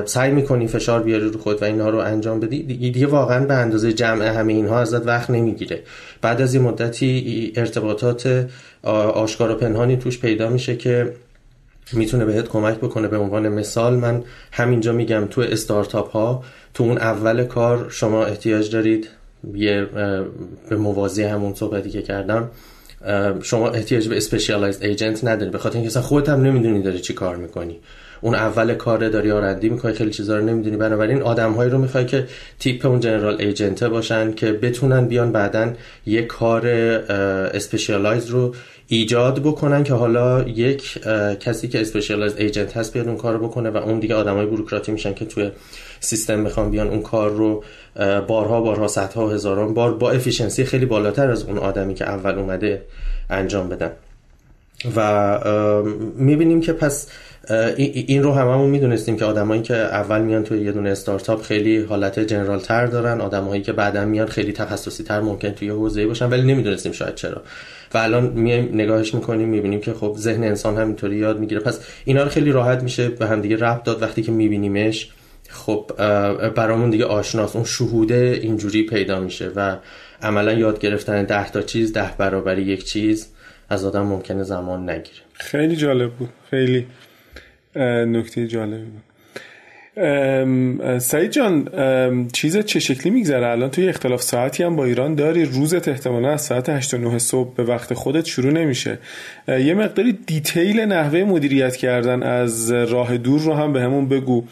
سعی 0.04 0.30
می‌کنی 0.30 0.66
فشار 0.66 1.02
بیاری 1.02 1.28
رو 1.28 1.38
خود 1.38 1.62
و 1.62 1.64
اینها 1.64 1.90
رو 1.90 1.98
انجام 1.98 2.40
بدی 2.40 2.62
دیگه 2.62 3.06
واقعا 3.06 3.46
به 3.46 3.54
اندازه 3.54 3.92
جمع 3.92 4.24
همه 4.24 4.52
اینها 4.52 4.80
ازت 4.80 5.06
وقت 5.06 5.30
نمی‌گیره. 5.30 5.82
بعد 6.22 6.42
از 6.42 6.54
این 6.54 6.62
مدتی 6.62 7.52
ارتباطات 7.56 8.46
آشکار 8.82 9.50
و 9.50 9.54
پنهانی 9.54 9.96
توش 9.96 10.18
پیدا 10.18 10.48
میشه 10.48 10.76
که 10.76 11.12
می‌تونه 11.94 12.24
بهت 12.24 12.48
کمک 12.48 12.76
بکنه. 12.78 13.08
به 13.08 13.16
عنوان 13.16 13.48
مثال 13.48 13.94
من 13.94 14.22
همینجا 14.52 14.92
میگم 14.92 15.26
تو 15.30 15.40
استارتاپ 15.40 16.10
ها 16.10 16.44
تو 16.74 16.84
اون 16.84 16.98
اول 16.98 17.44
کار 17.44 17.86
شما 17.90 18.24
احتیاج 18.24 18.70
دارید 18.70 19.08
یه 19.54 19.86
به 20.68 20.76
موازی 20.76 21.22
همون 21.22 21.54
صحبتی 21.54 21.90
که 21.90 22.02
کردم 22.02 22.50
شما 23.42 23.68
احتیاج 23.70 24.08
به 24.08 24.16
specialized 24.16 24.84
agent 24.84 25.24
نداری. 25.24 25.50
به 25.50 25.58
خاطر 25.58 25.74
اینکه 25.74 25.90
اصلا 25.90 26.02
خودت 26.02 26.28
هم 26.28 26.42
نمی‌دونی 26.42 26.82
داری 26.82 27.00
چی 27.00 27.14
کار 27.14 27.36
می‌کنی. 27.36 27.80
اون 28.20 28.34
اول 28.34 28.74
کار 28.74 29.08
داری 29.08 29.30
R&D 29.30 29.68
می‌کنی 29.68 29.92
خیلی 29.92 30.10
چیزا 30.10 30.38
رو 30.38 30.44
نمی‌دونی. 30.44 30.76
بنابراین 30.76 31.22
آدمهایی 31.22 31.70
رو 31.70 31.78
می‌خوای 31.78 32.06
که 32.06 32.26
تیپ 32.58 32.86
اون 32.86 33.00
general 33.00 33.36
agent 33.40 33.84
باشن 33.84 34.32
که 34.32 34.52
بتونن 34.52 35.06
بیان 35.06 35.32
بعدا 35.32 35.72
یه 36.06 36.22
کار 36.22 36.66
specialized 36.66 38.26
رو 38.26 38.54
ایجاد 38.86 39.42
بکنن 39.42 39.84
که 39.84 39.94
حالا 39.94 40.42
یک 40.42 40.98
کسی 41.40 41.68
که 41.68 41.80
specialized 41.80 42.36
agent 42.36 42.76
هست 42.76 42.92
بیاد 42.92 43.08
اون 43.08 43.16
کار 43.16 43.38
بکنه 43.38 43.70
و 43.70 43.76
اون 43.76 44.00
دیگه 44.00 44.14
آدمای 44.14 44.46
بوروکراتی 44.46 44.92
میشن 44.92 45.14
که 45.14 45.24
توی 45.24 45.50
سیستم 46.00 46.38
می‌خوان 46.38 46.70
بیان 46.70 46.88
اون 46.88 47.02
کار 47.02 47.30
رو 47.30 47.64
بارها 48.26 48.60
بارها 48.60 48.88
صدها 48.88 49.30
هزاران 49.30 49.74
بار 49.74 49.94
با 49.94 50.10
efficiency 50.10 50.64
خیلی 50.64 50.86
بالاتر 50.86 51.30
از 51.30 51.44
اون 51.44 51.58
آدمی 51.58 51.94
که 51.94 52.04
اول 52.04 52.38
اومده 52.38 52.82
انجام 53.30 53.68
بدن. 53.68 53.90
و 54.96 55.38
می‌بینیم 56.16 56.60
که 56.60 56.72
پس 56.72 57.08
این 57.76 58.22
رو 58.22 58.32
هممون 58.32 58.70
می‌دونستیم 58.70 59.16
که 59.16 59.24
آدمایی 59.24 59.62
که 59.62 59.74
اول 59.74 60.20
میان 60.20 60.44
توی 60.44 60.60
یه 60.60 60.72
دونه 60.72 60.90
استارتاپ 60.90 61.42
خیلی 61.42 61.82
حالت 61.82 62.18
جنرال 62.18 62.60
تر 62.60 62.86
دارن. 62.86 63.20
آدمایی 63.20 63.62
که 63.62 63.72
بعدا 63.72 64.04
میان 64.04 64.26
خیلی 64.26 64.52
تخصصی 64.52 65.04
تر 65.04 65.20
ممکن 65.20 65.50
توی 65.50 65.68
حوزه 65.68 66.06
باشن 66.06 66.30
ولی 66.30 66.42
نمی‌دونستیم 66.42 66.92
شاید 66.92 67.14
چرا. 67.14 67.42
و 67.94 67.98
الان 67.98 68.26
میایم 68.26 68.68
نگاهش 68.72 69.14
می‌کنیم 69.14 69.48
می‌بینیم 69.48 69.80
که 69.80 69.92
خب 69.92 70.14
ذهن 70.18 70.44
انسان 70.44 70.76
همینطوری 70.76 71.16
یاد 71.16 71.38
می‌گیره. 71.38 71.60
پس 71.60 71.80
اینا 72.04 72.22
رو 72.22 72.28
خیلی 72.28 72.52
راحت 72.52 72.82
میشه 72.82 73.08
به 73.08 73.26
هم 73.26 73.40
دیگه 73.40 73.56
ربط 73.56 73.82
داد 73.82 74.02
وقتی 74.02 74.22
که 74.22 74.32
میبینیمش. 74.32 75.10
خب 75.48 75.90
برامون 76.54 76.90
دیگه 76.90 77.04
آشناس. 77.04 77.56
اون 77.56 77.64
شهوده 77.64 78.38
اینجوری 78.42 78.82
پیدا 78.82 79.20
میشه 79.20 79.50
و 79.56 79.76
عملا 80.22 80.52
یاد 80.52 80.78
گرفتن 80.78 81.24
ده 81.24 81.50
تا 81.50 81.62
چیز 81.62 81.92
ده 81.92 82.10
برابر 82.18 82.58
یک 82.58 82.84
چیز 82.84 83.28
از 83.68 83.84
آدم 83.84 84.02
ممکنه 84.02 84.42
زمان 84.42 84.90
نگیره. 84.90 85.18
خیلی 85.34 85.76
جالب 85.76 86.10
بود. 86.10 86.28
خیلی. 86.50 86.86
نکته 87.76 88.46
جالبی 88.46 88.84
بود. 88.90 89.11
سعید 90.98 91.30
جان 91.30 91.68
چیز 92.32 92.58
چه 92.58 92.80
شکلی 92.80 93.12
میگذره؟ 93.12 93.46
الان 93.46 93.70
توی 93.70 93.88
اختلاف 93.88 94.22
ساعتی 94.22 94.62
هم 94.62 94.76
با 94.76 94.84
ایران 94.84 95.14
داری. 95.14 95.44
روزت 95.44 95.88
احتمالا 95.88 96.30
از 96.30 96.40
ساعت 96.40 96.68
8 96.68 96.94
9 96.94 97.18
صبح 97.18 97.54
به 97.54 97.62
وقت 97.62 97.94
خودت 97.94 98.24
شروع 98.24 98.52
نمیشه. 98.52 98.98
یه 99.48 99.74
مقداری 99.74 100.18
دیتیل 100.26 100.80
نحوه 100.80 101.24
مدیریت 101.24 101.76
کردن 101.76 102.22
از 102.22 102.72
راه 102.72 103.16
دور 103.16 103.40
رو 103.40 103.54
هم 103.54 103.72
به 103.72 103.80
همون 103.80 104.08
بگو. 104.08 104.44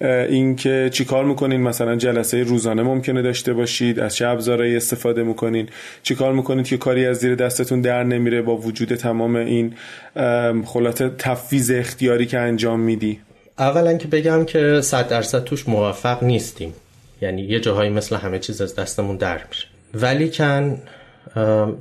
اینکه 0.00 0.90
چیکار 0.92 1.24
می‌کنین؟ 1.24 1.60
مثلا 1.60 1.96
جلسه 1.96 2.42
روزانه 2.42 2.82
ممکنه 2.82 3.22
داشته 3.22 3.52
باشید. 3.52 4.00
از 4.00 4.16
چه 4.16 4.26
ابزارهایی 4.26 4.76
استفاده 4.76 5.22
می‌کنین؟ 5.22 5.68
چیکار 6.02 6.32
می‌کنید 6.32 6.66
که 6.66 6.76
کاری 6.76 7.06
از 7.06 7.16
زیر 7.16 7.34
دستتون 7.34 7.80
در 7.80 8.04
نمیره 8.04 8.42
با 8.42 8.56
وجود 8.56 8.94
تمام 8.94 9.36
این 9.36 9.72
خلاط 10.64 11.02
تفویض 11.18 11.70
اختیاری 11.70 12.26
که 12.26 12.38
انجام 12.38 12.80
میدی؟ 12.80 13.20
اولا 13.58 13.96
که 13.96 14.08
بگم 14.08 14.44
که 14.44 14.80
صد 14.80 15.08
درصد 15.08 15.44
توش 15.44 15.68
موفق 15.68 16.22
نیستیم. 16.22 16.74
یعنی 17.22 17.42
یه 17.42 17.60
جاهایی 17.60 17.90
مثل 17.90 18.16
همه 18.16 18.38
چیز 18.38 18.60
از 18.60 18.74
دستمون 18.74 19.16
در 19.16 19.40
میشه 19.48 19.66
ولی 19.94 20.30
کن 20.30 20.82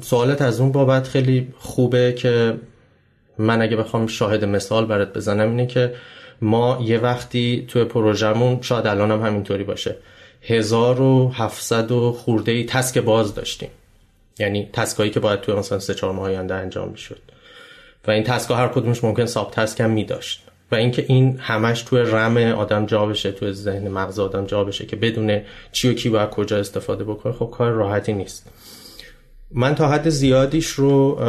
سوالت 0.01 0.41
از 0.41 0.59
اون 0.59 0.71
بابت 0.71 1.07
خیلی 1.07 1.47
خوبه 1.57 2.13
که 2.13 2.57
من 3.37 3.61
اگه 3.61 3.75
بخوام 3.75 4.07
شاهد 4.07 4.45
مثال 4.45 4.85
برات 4.85 5.13
بزنم 5.13 5.49
اینه 5.49 5.65
که 5.67 5.93
ما 6.41 6.79
یه 6.83 6.97
وقتی 6.97 7.65
توی 7.67 7.83
پروژمون 7.83 8.61
شاید 8.61 8.87
الان 8.87 9.11
هم 9.11 9.25
همینطوری 9.25 9.63
باشه. 9.63 9.95
1700 10.43 11.91
و 11.91 12.11
خورده 12.11 12.51
ای 12.51 12.63
تسک 12.63 12.97
باز 12.97 13.35
داشتیم. 13.35 13.69
یعنی 14.39 14.69
تسکایی 14.73 15.11
که 15.11 15.19
باید 15.19 15.41
توی 15.41 15.55
مثلا 15.55 15.79
سه 15.79 15.93
چهار 15.93 16.13
ماه 16.13 16.25
آینده 16.25 16.55
انجام 16.55 16.89
می‌شد. 16.89 17.19
و 18.07 18.11
این 18.11 18.23
تسکا 18.23 18.55
هر 18.55 18.67
کدومش 18.67 19.03
ممکن 19.03 19.25
ساب 19.25 19.51
تسک 19.51 19.81
هم 19.81 19.89
می 19.89 20.03
داشت 20.03 20.43
و 20.73 20.75
اینکه 20.75 21.05
این 21.07 21.37
همش 21.39 21.81
توی 21.81 21.99
رم 21.99 22.37
آدم 22.37 22.85
جا 22.85 23.05
بشه 23.05 23.31
توی 23.31 23.53
ذهن 23.53 23.87
مغز 23.87 24.19
آدم 24.19 24.45
جا 24.45 24.63
بشه 24.63 24.85
که 24.85 24.95
بدون 24.95 25.41
چی 25.71 25.89
و 25.89 25.93
کی 25.93 26.09
باید 26.09 26.29
کجا 26.29 26.57
استفاده 26.57 27.03
بکنه 27.03 27.33
خب 27.33 27.49
کار 27.57 27.71
راحتی 27.71 28.13
نیست. 28.13 28.49
من 29.51 29.75
تا 29.75 29.87
حد 29.87 30.09
زیادیش 30.09 30.67
رو 30.67 31.19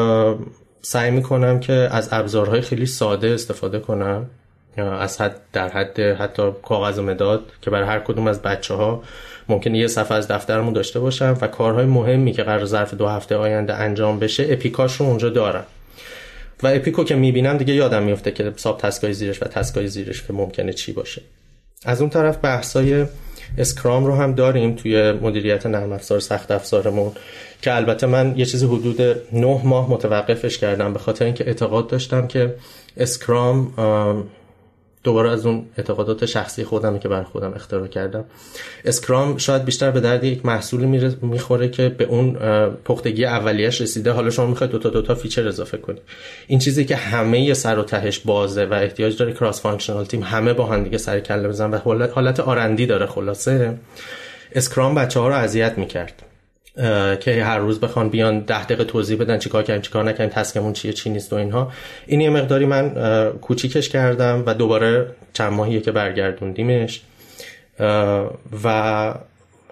سعی 0.82 1.10
می‌کنم 1.10 1.60
که 1.60 1.72
از 1.72 2.08
ابزارهای 2.12 2.60
خیلی 2.60 2.86
ساده 2.86 3.28
استفاده 3.28 3.78
کنم. 3.78 4.26
از 4.76 5.20
حد 5.20 5.36
در 5.52 5.68
حد 5.68 6.00
حتی 6.00 6.50
کاغذ 6.62 6.98
و 6.98 7.02
مداد 7.02 7.42
که 7.62 7.70
برای 7.70 7.88
هر 7.88 7.98
کدوم 7.98 8.26
از 8.26 8.42
بچه 8.42 8.74
ها 8.74 9.02
ممکنه 9.48 9.78
یه 9.78 9.86
صفحه 9.86 10.16
از 10.16 10.28
دفترمون 10.28 10.72
داشته 10.72 11.00
باشم 11.00 11.38
و 11.40 11.46
کارهای 11.46 11.86
مهمی 11.86 12.32
که 12.32 12.42
قرار 12.42 12.64
ظرف 12.64 12.94
دو 12.94 13.08
هفته 13.08 13.36
آینده 13.36 13.74
انجام 13.74 14.18
بشه 14.18 14.46
اپیکاش 14.50 14.96
رو 14.96 15.06
اونجا 15.06 15.28
دارم. 15.28 15.64
و 16.64 16.66
اپیکو 16.66 17.04
که 17.04 17.14
می‌بینم 17.14 17.56
دیگه 17.56 17.74
یادم 17.74 18.02
میفته 18.02 18.30
که 18.30 18.52
ساب 18.56 18.78
تسکای 18.78 19.12
زیرش 19.12 19.42
و 19.42 19.44
تسکای 19.44 19.88
زیرش 19.88 20.22
که 20.22 20.32
ممکنه 20.32 20.72
چی 20.72 20.92
باشه. 20.92 21.22
از 21.84 22.00
اون 22.00 22.10
طرف 22.10 22.38
بحثای 22.42 23.06
اسکرام 23.58 24.06
رو 24.06 24.14
هم 24.14 24.34
داریم 24.34 24.74
توی 24.74 25.12
مدیریت 25.12 25.66
نرم 25.66 25.92
افزار 25.92 26.20
سخت 26.20 26.50
افزارمون 26.50 27.12
که 27.62 27.74
البته 27.74 28.06
من 28.06 28.34
یه 28.36 28.44
چیزی 28.44 28.66
حدود 28.66 29.02
نه 29.32 29.60
ماه 29.64 29.90
متوقفش 29.90 30.58
کردم 30.58 30.92
به 30.92 30.98
خاطر 30.98 31.24
اینکه 31.24 31.46
اعتقاد 31.46 31.86
داشتم 31.86 32.26
که 32.26 32.54
Scrum 32.96 33.72
دوباره 35.04 35.30
از 35.30 35.46
اون 35.46 35.66
اعتقادات 35.76 36.26
شخصی 36.26 36.64
خودم 36.64 36.98
که 36.98 37.08
برا 37.08 37.22
خودم 37.22 37.52
اختراع 37.54 37.86
کردم. 37.86 38.24
Scrum 38.84 39.38
شاید 39.38 39.64
بیشتر 39.64 39.90
به 39.90 40.00
درد 40.00 40.24
یک 40.24 40.46
محصولی 40.46 41.16
می‌خوره 41.22 41.68
که 41.68 41.88
به 41.88 42.04
اون 42.04 42.32
پختگی 42.84 43.24
اولیش 43.24 43.80
رسیده. 43.80 44.10
حالا 44.10 44.30
شما 44.30 44.46
می‌خواید 44.46 44.72
دو 44.72 44.78
تا 44.78 44.88
دو 44.88 45.02
تا 45.02 45.14
feature 45.14 45.48
اضافه 45.48 45.78
کنید. 45.78 46.02
این 46.46 46.58
چیزی 46.58 46.84
که 46.84 46.96
همه 46.96 47.54
سر 47.54 47.78
و 47.78 47.82
تهش 47.82 48.18
بازه 48.18 48.64
و 48.64 48.74
احتیاج 48.74 49.16
داره 49.16 49.32
cross-functional 49.32 50.04
team 50.04 50.22
همه 50.22 50.52
با 50.52 50.66
هم 50.66 50.84
دیگه 50.84 50.98
سر 50.98 51.20
کله 51.20 51.48
بزنن 51.48 51.70
و 51.70 51.78
حالت 52.14 52.40
R&D 52.40 52.86
داره 52.86 53.06
خلاصه. 53.06 53.74
Scrum 54.52 54.94
بچه 54.94 55.20
ها 55.20 55.28
رو 55.28 55.34
اذیت 55.34 55.78
می‌کرد. 55.78 56.22
که 57.20 57.44
هر 57.44 57.58
روز 57.58 57.80
بخوان 57.80 58.08
بیان 58.08 58.40
ده 58.40 58.64
دقیقه 58.64 58.84
توضیح 58.84 59.18
بدن 59.18 59.38
چیکار 59.38 59.62
کردیم 59.62 59.82
چیکار 59.82 60.04
نکردیم 60.04 60.28
task 60.28 60.53
مون 60.53 60.72
چیه 60.72 60.92
چی 60.92 61.10
نیست 61.10 61.32
و 61.32 61.36
اینها. 61.36 61.72
این 62.06 62.20
یه 62.20 62.30
مقداری 62.30 62.66
من 62.66 62.90
کوچیکش 63.42 63.88
کردم 63.88 64.42
و 64.46 64.54
دوباره 64.54 65.06
چند 65.32 65.52
ماهیه 65.52 65.80
که 65.80 65.92
برگردوندیمش. 65.92 67.02
و 68.64 69.14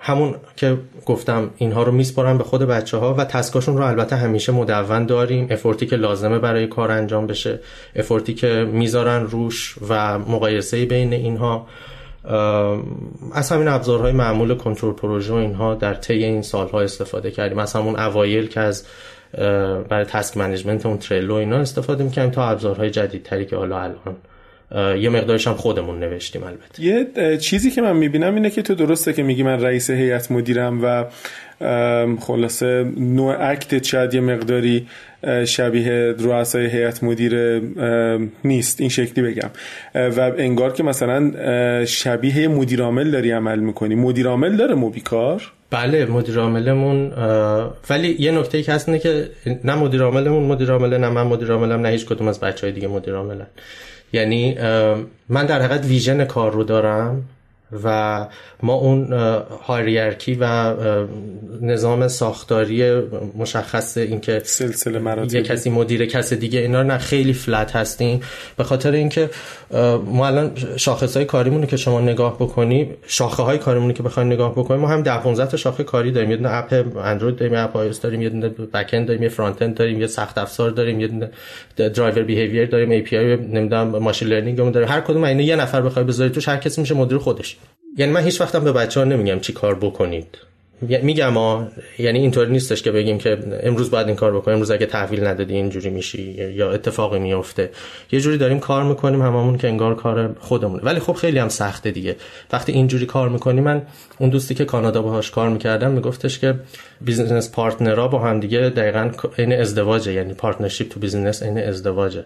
همون 0.01 0.35
که 0.57 0.77
گفتم 1.07 1.51
اینها 1.57 1.83
رو 1.83 1.93
میسپارم 1.93 2.39
به 2.39 2.45
خود 2.45 2.63
بچه 2.63 2.97
ها 2.97 3.15
و 3.15 3.25
تسکاشون 3.25 3.77
رو 3.77 3.85
البته 3.85 4.17
همیشه 4.17 4.53
مدون 4.53 5.07
داریم. 5.07 5.47
افورتی 5.51 5.87
که 5.87 5.97
لازمه 5.97 6.39
برای 6.39 6.67
کار 6.67 6.91
انجام 6.91 7.27
بشه 7.27 7.61
افورتی 7.97 8.35
که 8.35 8.69
می‌ذارن 8.73 9.23
روش 9.23 9.75
و 9.89 10.19
مقایسه 10.19 10.85
بین 10.85 11.13
اینها. 11.13 11.67
از 13.33 13.53
همین 13.53 13.69
ابزارهای 13.69 14.13
معمول 14.13 14.55
کنترل 14.55 14.93
پروژه 14.93 15.33
و 15.33 15.37
اینها 15.37 15.75
در 15.75 15.95
طی 15.95 16.25
این 16.25 16.43
سالها 16.43 16.81
استفاده 16.81 17.31
کردیم. 17.31 17.59
از 17.59 17.73
همون 17.73 17.97
اوایل 17.97 18.49
که 18.49 18.61
از 18.61 18.85
برای 19.89 20.05
task 20.05 20.37
management 20.37 20.87
اون 20.87 20.99
Trello 20.99 21.35
اینا 21.35 21.57
استفاده 21.57 22.05
می‌کنیم 22.05 22.31
تا 22.31 22.49
ابزارهای 22.49 22.91
جدیدتری 22.91 23.47
که 23.47 23.57
حالا 23.57 23.81
الان 23.81 24.17
یه 25.01 25.09
مقدارش 25.09 25.47
هم 25.47 25.55
خودمون 25.55 26.01
نوشتیم 26.01 26.43
البته. 26.43 26.83
یه 26.83 27.07
چیزی 27.37 27.71
که 27.71 27.83
من 27.83 27.97
می‌بینم 27.97 28.35
اینه 28.35 28.51
که 28.51 28.63
تو 28.63 28.75
درسته 28.75 29.13
که 29.13 29.23
میگی 29.23 29.43
من 29.43 29.61
رئیس 29.61 29.91
هیئت 29.91 30.31
مدیرم 30.31 30.81
و 30.85 31.05
خلاصه 32.21 32.93
نوع 32.97 33.37
act 33.41 33.85
شاید 33.85 34.15
یه 34.15 34.21
مقداری 34.21 34.87
شبیه 35.47 36.15
رؤسای 36.19 36.67
هیئت 36.67 37.05
مدیر 37.05 37.63
نیست. 38.45 38.81
این 38.81 38.89
شکلی 38.89 39.25
بگم. 39.25 39.51
و 39.95 40.33
انگار 40.39 40.73
که 40.73 40.83
مثلا 40.83 41.33
شبیه 41.85 42.49
مدیر 42.49 42.83
عامل 42.83 43.11
داری 43.11 43.31
عمل 43.31 43.59
می‌کنی. 43.59 43.95
مدیر 43.95 44.27
عامل 44.27 44.57
داره 44.57 44.75
موبیکار؟ 44.75 45.53
بله 45.71 46.07
مدیر 46.07 46.39
عاملمون 46.39 47.13
ولی 47.91 48.17
یه 48.19 48.31
نکته 48.33 48.63
که 48.63 48.73
هست 48.73 48.89
اینه 48.89 49.01
که 49.01 49.29
نه 49.65 49.75
مدیر 49.75 50.03
عاملمون 50.03 50.43
مدیر 50.43 50.71
عامله 50.71 50.99
نه 50.99 51.09
من 51.09 51.23
مدیر 51.23 51.53
عاملم 51.53 51.81
نه 51.81 51.89
هیچ 51.89 52.07
کدوم 52.07 52.29
از 52.29 52.41
بچهای 52.41 52.73
دیگه 52.73 52.89
مدیر 52.89 53.15
عاملن 53.15 53.47
یعنی 54.13 54.59
من 55.29 55.47
در 55.47 55.63
حقیقت 55.63 55.85
vision 55.87 56.25
کار 56.25 56.53
رو 56.53 56.65
دارم. 56.65 57.23
و 57.85 58.27
ما 58.63 58.75
اون 58.75 59.13
hierarchy 59.63 60.39
و 60.41 60.75
نظام 61.61 62.09
ساختاری 62.09 63.03
مشخص 63.37 63.97
اینکه 63.97 64.41
سلسله 64.45 64.99
مراتب. 64.99 65.35
یه 65.35 65.43
کسی 65.43 65.71
مدیر 65.71 66.07
کس 66.07 66.33
دیگه 66.33 66.61
اینا 66.61 66.83
نه 66.83 66.99
خیلی 66.99 67.33
flat 67.33 67.77
هستیم. 67.77 68.21
به 68.57 68.65
خاطر 68.65 68.93
اینکه 68.93 69.31
ما 70.07 70.27
الان 70.27 70.53
شاخص 70.77 71.17
های 71.17 71.27
کاریمون 71.27 71.67
که 71.67 71.77
شما 71.77 72.01
نگاه 72.01 72.35
بکنی 72.35 72.91
شاخه 73.07 73.43
های 73.43 73.59
کاریمون 73.59 73.93
که 73.93 74.03
بخوایم 74.03 74.33
نگاه 74.33 74.53
بکنیم 74.53 74.81
ما 74.81 74.89
هم 74.89 75.03
10 75.03 75.19
15 75.19 75.51
تا 75.51 75.57
شاخه 75.57 75.85
کاری 75.85 76.13
داریم. 76.13 76.31
یه 76.31 76.37
دونه 76.37 76.53
app 76.53 76.97
Android 76.97 77.37
داریم 77.37 77.55
app 77.55 77.77
iOS 77.77 77.91
داریم 78.03 78.23
یه 78.23 78.29
دونه 78.29 78.49
back-end 78.49 79.07
داریم 79.07 79.23
یه 79.23 79.29
front-end 79.29 79.75
داریم 79.75 80.01
یه 80.01 80.07
سخت 80.07 80.39
افزار 80.39 80.71
داریم 80.71 81.01
یه 81.01 81.09
دونه 81.09 81.31
driver 81.77 82.23
behavior 82.23 82.67
داریم 82.67 82.91
API 82.91 83.37
نمی‌دونم 83.37 83.89
machine 83.89 84.29
learning 84.29 84.73
داریم. 84.73 84.89
هر 84.89 85.01
کدوم 85.01 85.25
اینا 85.25 85.43
یه 85.43 85.57
نفر 85.57 85.81
بخوای 85.81 86.05
بذاری 86.05 86.31
توش 86.31 86.49
هر 86.49 86.57
کسی 86.57 86.81
میشه 86.81 86.95
مدیر 86.95 87.19
خودش. 87.19 87.57
یعنی 87.99 88.13
من 88.13 88.25
هیچ 88.25 88.41
وقتم 88.41 88.65
به 88.65 88.73
بچه 88.73 89.01
ها 89.01 89.07
نمیگم 89.07 89.41
چی 89.41 89.53
کار 89.53 89.75
بکنید. 89.75 90.39
میگم 91.03 91.35
ها 91.35 91.69
یعنی 91.99 92.19
اینطوری 92.19 92.53
نیستش 92.53 92.83
که 92.83 92.93
بگیم 92.93 93.19
که 93.19 93.39
امروز 93.63 93.91
باید 93.91 94.07
این 94.07 94.17
کار 94.17 94.37
بکنیم 94.37 94.55
امروز 94.55 94.71
اگه 94.71 94.87
تحویل 94.87 95.27
ندادی 95.27 95.55
اینجوری 95.55 95.91
میشی 95.91 96.23
یا 96.57 96.73
اتفاقی 96.73 97.19
میفته. 97.19 97.71
یه 98.13 98.21
جوری 98.21 98.39
داریم 98.39 98.61
کار 98.61 98.85
می‌کنیم 98.85 99.23
هممون 99.23 99.59
که 99.59 99.69
انگار 99.69 99.95
کار 99.95 100.37
خودمونه. 100.41 100.83
ولی 100.83 101.01
خب 101.01 101.13
خیلی 101.13 101.39
هم 101.39 101.49
سخته 101.49 101.91
دیگه. 101.91 102.17
وقتی 102.53 102.73
اینجوری 102.73 103.07
کار 103.07 103.29
می‌کنی 103.29 103.61
من 103.61 103.83
اون 104.19 104.31
دوستی 104.31 104.55
که 104.55 104.65
کانادا 104.65 105.03
باهاش 105.03 105.31
کار 105.31 105.49
می‌کردم 105.49 105.91
میگفتش 105.91 106.39
که 106.39 106.55
business 107.01 107.53
partner 107.53 108.02
ها 108.02 108.09
با 108.09 108.19
هم 108.19 108.41
دیگه 108.41 108.59
دقیقا 108.59 109.11
این 109.39 109.53
ازدواجه. 109.53 110.13
یعنی 110.13 110.35
partnership 110.35 110.89
تو 110.89 111.01
business 111.01 111.43
این 111.43 111.59
ازدواجه. 111.59 112.25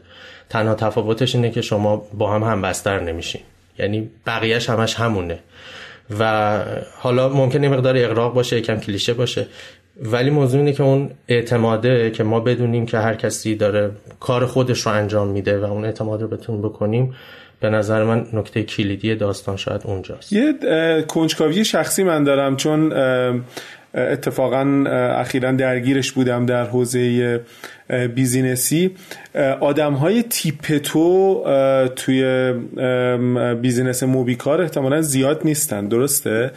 تنها 0.48 0.74
تفاوتش 0.74 1.34
اینه 1.34 1.50
که 1.50 1.62
شما 1.62 1.96
با 1.96 2.32
هم 2.32 2.42
هم 2.42 2.62
بستر 2.62 3.00
نمیشین. 3.00 3.40
یعنی 3.78 4.10
بقیهش 4.26 4.70
همش 4.70 4.94
همونه. 4.94 5.38
و 6.20 6.62
حالا 6.98 7.28
ممکنه 7.28 7.68
مقدار 7.68 7.94
اغراق 7.96 8.34
باشه 8.34 8.58
یکم 8.58 8.76
کلیشه 8.76 9.14
باشه. 9.14 9.46
ولی 10.02 10.30
موضوع 10.30 10.60
اینه 10.60 10.72
که 10.72 10.82
اون 10.82 11.10
اعتماده 11.28 12.10
که 12.10 12.24
ما 12.24 12.40
بدونیم 12.40 12.86
که 12.86 12.98
هر 12.98 13.14
کسی 13.14 13.54
داره 13.54 13.90
کار 14.20 14.46
خودش 14.46 14.80
رو 14.80 14.92
انجام 14.92 15.28
میده 15.28 15.58
و 15.58 15.64
اون 15.64 15.84
اعتماد 15.84 16.22
رو 16.22 16.28
بتونیم 16.28 16.62
بکنیم 16.62 17.14
به 17.60 17.70
نظر 17.70 18.04
من 18.04 18.26
نکته 18.32 18.62
کلیدی 18.62 19.14
داستان 19.14 19.56
شاید 19.56 19.80
اونجاست. 19.84 20.32
یه 20.32 20.54
کنجکاوی 21.08 21.64
شخصی 21.64 22.02
من 22.02 22.24
دارم 22.24 22.56
چون 22.56 22.92
اتفاقا 23.94 24.84
اخیرا 25.16 25.52
درگیرش 25.52 26.12
بودم 26.12 26.46
در 26.46 26.64
حوزه 26.64 27.40
business 28.14 28.75
ی. 28.75 28.90
آدم 29.60 29.92
های 29.92 30.22
تیپ 30.22 30.78
تو 30.78 31.44
توی 31.96 32.52
business 33.60 34.02
موبیکار 34.02 34.62
احتمالا 34.62 35.02
زیاد 35.02 35.40
نیستن 35.44 35.88
درسته؟ 35.88 36.50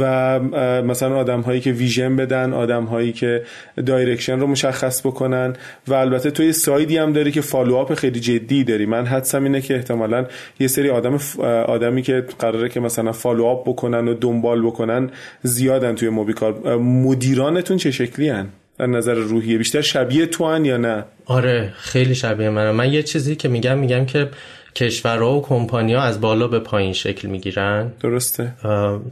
و 0.00 0.40
مثلا 0.82 1.16
آدم 1.16 1.40
هایی 1.40 1.60
که 1.60 1.72
vision 1.72 2.16
بدن 2.16 2.52
آدم 2.52 2.84
هایی 2.84 3.12
که 3.12 3.42
direction 3.86 4.40
رو 4.40 4.46
مشخص 4.46 5.06
بکنن. 5.06 5.52
و 5.88 5.94
البته 5.94 6.30
توی 6.30 6.52
side 6.52 6.89
ی 6.89 6.98
هم 6.98 7.12
داری 7.12 7.32
که 7.32 7.40
follow-up 7.40 7.94
خیلی 7.94 8.20
جدی 8.20 8.64
داری. 8.64 8.86
من 8.86 9.06
حدسم 9.06 9.44
اینه 9.44 9.60
که 9.60 9.74
احتمالا 9.74 10.26
یه 10.60 10.66
سری 10.66 10.90
آدم 10.90 11.18
آدمی 11.66 12.02
که 12.02 12.24
قراره 12.38 12.68
که 12.68 12.80
مثلا 12.80 13.12
follow-up 13.12 13.68
بکنن 13.68 14.08
و 14.08 14.14
دنبال 14.14 14.62
بکنن 14.62 15.10
زیادن 15.42 15.94
توی 15.94 16.08
موبیکار. 16.08 16.76
مدیرانتون 16.76 17.76
چه 17.76 17.90
شکلی 17.90 18.28
هن؟ 18.28 18.48
در 18.80 18.86
نظر 18.86 19.14
روحیه 19.14 19.58
بیشتر 19.58 19.80
شبیه 19.80 20.26
تو 20.26 20.64
یا 20.64 20.76
نه؟ 20.76 21.04
آره 21.24 21.72
خیلی 21.76 22.14
شبیه 22.14 22.50
منم 22.50 22.74
من 22.74 22.92
یه 22.92 23.02
چیزی 23.02 23.36
که 23.36 23.48
میگم 23.48 23.78
میگم 23.78 24.06
که 24.06 24.28
کشورها 24.74 25.38
و 25.38 25.42
کمپانیا 25.42 26.00
از 26.00 26.20
بالا 26.20 26.48
به 26.48 26.58
پایین 26.58 26.92
شکل 26.92 27.28
می‌گیرن؟ 27.28 27.92
درسته. 28.00 28.52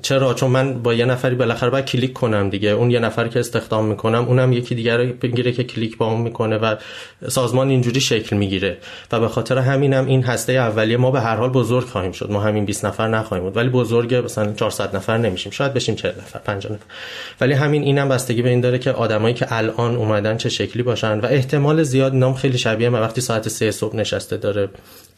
چرا؟ 0.02 0.34
چون 0.34 0.50
من 0.50 0.82
با 0.82 0.94
یه 0.94 1.04
نفری 1.04 1.34
بالاخره 1.34 1.70
باید 1.70 1.84
کلیک 1.84 2.12
کنم 2.12 2.50
دیگه. 2.50 2.68
اون 2.68 2.90
یه 2.90 2.98
نفری 2.98 3.28
که 3.28 3.40
استخدام 3.40 3.84
می‌کنم 3.84 4.24
اونم 4.24 4.52
یکی 4.52 4.74
دیگر 4.74 5.04
بگیره 5.04 5.52
که 5.52 5.64
کلیک 5.64 5.96
با 5.96 6.06
اون 6.06 6.20
می‌کنه 6.20 6.56
و 6.56 6.74
سازمان 7.28 7.68
اینجوری 7.68 8.00
شکل 8.00 8.36
می‌گیره. 8.36 8.78
و 9.12 9.20
به 9.20 9.28
خاطر 9.28 9.58
همینم 9.58 10.06
این 10.06 10.22
هسته 10.22 10.52
اولیه 10.52 10.96
ما 10.96 11.10
به 11.10 11.20
هر 11.20 11.36
حال 11.36 11.50
بزرگ 11.50 11.84
خواهیم 11.84 12.12
شد. 12.12 12.30
ما 12.30 12.40
همین 12.40 12.64
20 12.64 12.84
نفر 12.84 13.08
نخواهیم 13.08 13.44
بود. 13.44 13.56
ولی 13.56 13.68
بزرگ 13.68 14.14
مثلا 14.14 14.52
400 14.52 14.96
نفر 14.96 15.18
نمیشیم. 15.18 15.52
شاید 15.52 15.74
بشیم 15.74 15.94
40 15.94 16.10
نفر 16.10 16.38
50 16.38 16.72
نفر. 16.72 16.84
ولی 17.40 17.52
همین 17.52 17.82
اینم 17.82 18.08
بستگی 18.08 18.42
به 18.42 18.48
این 18.48 18.60
داره 18.60 18.78
که 18.78 18.92
آدمایی 18.92 19.34
که 19.34 19.46
الان 19.50 19.96
اومدن 19.96 20.36
چه 20.36 20.48
شکلی 20.48 20.82
باشن. 20.82 21.20
و 21.20 21.26
احتمال 21.26 21.82
زیاد 21.82 22.14
نام 22.14 22.34
خیلی 22.34 22.58
شبیه 22.58 22.88
من. 22.88 23.00
وقتی 23.00 23.20
ساعت 23.20 23.48
3 23.48 23.70
صبح 23.70 23.96
نشسته 23.96 24.36
داره 24.36 24.68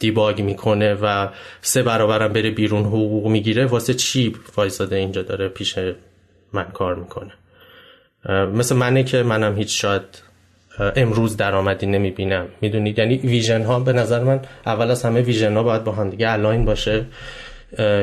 دیباگ 0.01 0.41
می‌کنه 0.41 0.93
و 0.93 1.27
سه 1.61 1.83
برابرم 1.83 2.33
بره 2.33 2.51
بیرون 2.51 2.85
حقوق 2.85 3.27
می‌گیره 3.27 3.65
واسه 3.65 3.93
چی 3.93 4.35
وایساده 4.57 4.95
اینجا 4.95 5.21
داره 5.21 5.47
پیش 5.47 5.75
من 6.53 6.63
کار 6.63 6.95
می‌کنه؟ 6.95 7.31
مثل 8.45 8.75
منه 8.75 9.03
که 9.03 9.23
منم 9.23 9.57
هیچ 9.57 9.81
شاید 9.81 10.01
امروز 10.95 11.37
درآمدی 11.37 11.85
نمی‌بینم. 11.85 12.45
می‌دونید؟ 12.61 12.99
یعنی 12.99 13.17
vision 13.17 13.63
ها 13.63 13.79
به 13.79 13.93
نظر 13.93 14.23
من 14.23 14.39
اول 14.65 14.91
از 14.91 15.03
همه 15.03 15.21
vision 15.21 15.57
ها 15.57 15.63
باید 15.63 15.83
با 15.83 15.91
هم 15.91 16.09
دیگه 16.09 16.29
align 16.29 16.65
باشه 16.65 17.05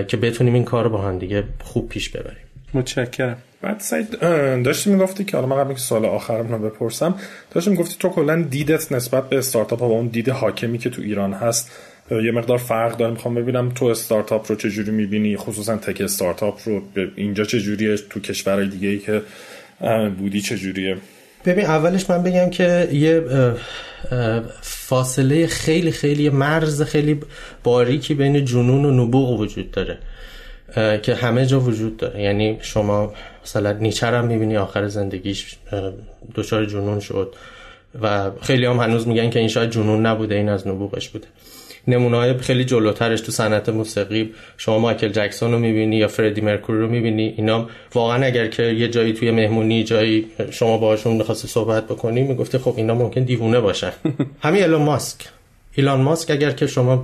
که 0.09 0.19
بتونیم 0.23 0.55
این 0.55 0.65
کار 0.65 0.85
رو 0.85 0.91
با 0.91 0.99
هم 0.99 1.19
دیگه 1.19 1.45
خوب 1.65 1.89
پیش 1.89 2.09
ببریم. 2.09 2.45
متشکرم. 2.75 3.43
بعد 3.63 3.81
سعید 3.81 4.19
داشتی 4.63 4.91
می‌گفتی 4.91 5.25
که 5.25 5.37
حالا 5.37 5.49
من 5.49 5.65
قبل 5.65 5.73
که 5.73 5.81
سوال 5.81 6.05
آخرم 6.05 6.53
رو 6.53 6.59
بپرسم 6.59 7.15
داشتی 7.51 7.71
می‌گفتی 7.71 7.97
تو 7.99 8.09
کلا 8.09 8.43
دیدت 8.43 8.93
نسبت 8.93 9.29
به 9.29 9.39
استارتاپ 9.39 9.81
ها 9.81 9.89
و 9.89 9.93
اون 9.93 10.07
دید 10.07 10.29
حاکمی 10.29 10.79
که 10.79 10.91
تو 10.91 11.03
ایران 11.03 11.33
هست 11.33 11.71
یه 12.11 12.33
مقدار 12.33 12.59
فرق 12.59 12.97
داره. 12.97 13.13
می‌خوام 13.13 13.35
ببینم 13.35 13.69
تو 13.69 13.85
استارتاپ 13.85 14.51
رو 14.51 14.57
چجوری 14.57 14.91
می‌بینی 14.91 15.37
خصوصا 15.37 15.77
tech 15.77 16.01
استارتاپ 16.01 16.61
رو 16.65 16.83
اینجا 17.17 17.45
چجوریه 17.45 17.97
تو 17.97 18.21
کشورهای 18.21 18.69
دیگه 18.69 18.89
ای 18.89 18.99
که 18.99 19.23
بودی 20.19 20.41
چجوریه؟ 20.41 20.97
ببین 21.45 21.65
اولش 21.65 22.11
من 22.11 22.23
بگم 22.23 22.51
که 22.51 22.89
یه 22.93 23.25
فاصله 24.63 25.47
خیلی 25.47 25.91
خیلی 25.91 26.31
مرز 26.31 26.83
خیلی 26.83 27.21
باریکی 27.65 28.15
بین 28.15 28.45
جنون 28.45 28.85
و 28.85 29.05
نبوغ 29.05 29.41
وجود 29.41 29.71
داره. 29.71 29.99
که 31.03 31.15
همه 31.15 31.47
جا 31.47 31.61
وجود 31.61 31.97
داره. 31.97 32.23
یعنی 32.23 32.59
شما 32.61 33.13
مثلا 33.45 33.73
نیچر 33.73 34.15
هم 34.15 34.27
می‌بینی 34.27 34.57
آخر 34.57 34.89
زندگیش 34.89 35.57
دچار 36.35 36.65
جنون 36.65 37.01
شد. 37.01 37.35
و 38.03 38.31
خیلی 38.43 38.67
هم 38.67 38.77
هنوز 38.77 39.09
میگن 39.09 39.31
که 39.31 39.39
این 39.39 39.49
شاید 39.49 39.71
جنون 39.71 40.07
نبوده 40.07 40.35
این 40.35 40.49
از 40.49 40.67
نبوغش 40.67 41.09
بوده. 41.09 41.27
نمونه 41.89 42.17
های 42.17 42.39
خیلی 42.39 42.65
جلوترش 42.65 43.21
تو 43.21 43.33
صنعت 43.33 43.69
موسیقی 43.69 44.35
شما 44.57 44.79
مایکل 44.79 45.09
جکسون 45.09 45.53
رو 45.53 45.59
می‌بینی 45.59 45.97
یا 45.97 46.09
فردی 46.09 46.41
مرکوری 46.41 46.81
رو 46.81 46.89
می‌بینی 46.89 47.35
اینا 47.37 47.69
واقعا 47.95 48.25
اگر 48.25 48.47
که 48.47 48.63
یه 48.63 48.89
جایی 48.89 49.13
توی 49.13 49.31
مهمونی 49.31 49.85
جایی 49.85 50.27
شما 50.51 50.79
باهاشون 50.79 51.17
می‌خواستی 51.17 51.49
صحبت 51.49 51.85
بکنی 51.85 52.23
می‌گفتی 52.23 52.59
خب 52.59 52.75
اینا 52.77 52.95
ممکن 52.95 53.23
دیوونه 53.23 53.61
باشن. 53.61 53.93
همین 54.43 54.63
ایلان 54.63 54.83
ماسک. 54.83 55.25
ایلان 55.75 56.01
ماسک 56.01 56.31
اگر 56.31 56.51
که 56.51 56.67
شما 56.67 57.03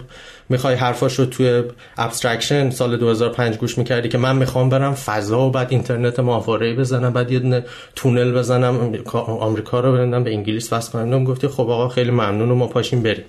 می‌خوای 0.49 0.75
حرفاش 0.75 1.19
رو 1.19 1.27
توی 1.27 1.63
abstraction 1.99 2.71
سال 2.71 2.97
2005 2.97 3.57
گوش 3.57 3.79
می‌کردی 3.79 4.09
که 4.09 4.19
من 4.19 4.37
می‌خوام 4.37 4.69
برم 4.69 4.95
فضا 4.95 5.41
و 5.41 5.51
بعد 5.51 5.67
اینترنت 5.71 6.21
ماهواره‌ای 6.21 6.75
بزنم 6.75 7.13
بعد 7.13 7.33
یه 7.33 7.65
تونل 7.95 8.33
بزنم 8.33 8.95
آمریکا 9.15 9.81
رو 9.81 9.93
برندم 9.93 10.25
به 10.25 10.31
انگلیس 10.31 10.73
وصل 10.73 10.93
کنم. 10.93 11.25
گفتی 11.25 11.49
خب 11.49 11.71
آقا 11.71 11.89
خیلی 11.89 12.11
ممنون 12.11 12.51
و 12.51 12.55
ما 12.55 12.67
پاشیم 12.67 13.03
بریم. 13.03 13.25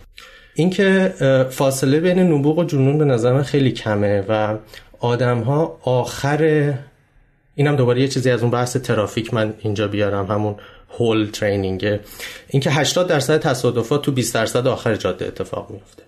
اینکه 0.56 1.14
فاصله 1.50 2.00
بین 2.00 2.20
نبوغ 2.20 2.58
و 2.58 2.64
جنون 2.64 2.98
به 2.98 3.06
نظر 3.06 3.34
من 3.34 3.44
خیلی 3.44 3.72
کمه 3.72 4.24
و 4.30 4.58
آدم 5.00 5.42
ها 5.42 5.80
آخر 5.84 6.74
اینم 7.56 7.76
دوباره 7.76 8.02
یه 8.02 8.08
چیزی 8.08 8.32
از 8.32 8.42
اون 8.42 8.52
بحث 8.52 8.78
ترافیک 8.78 9.34
من 9.34 9.54
اینجا 9.60 9.88
بیارم 9.88 10.26
همون 10.26 10.56
هول 11.00 11.30
ترینینگه 11.34 12.00
اینکه 12.48 12.72
80 12.72 13.08
درصد 13.08 13.40
تصادفات 13.40 14.02
تو 14.02 14.12
20 14.12 14.34
درصد 14.34 14.68
آخر 14.68 14.96
جاده 14.96 15.26
اتفاق 15.26 15.72
میفته 15.72 16.05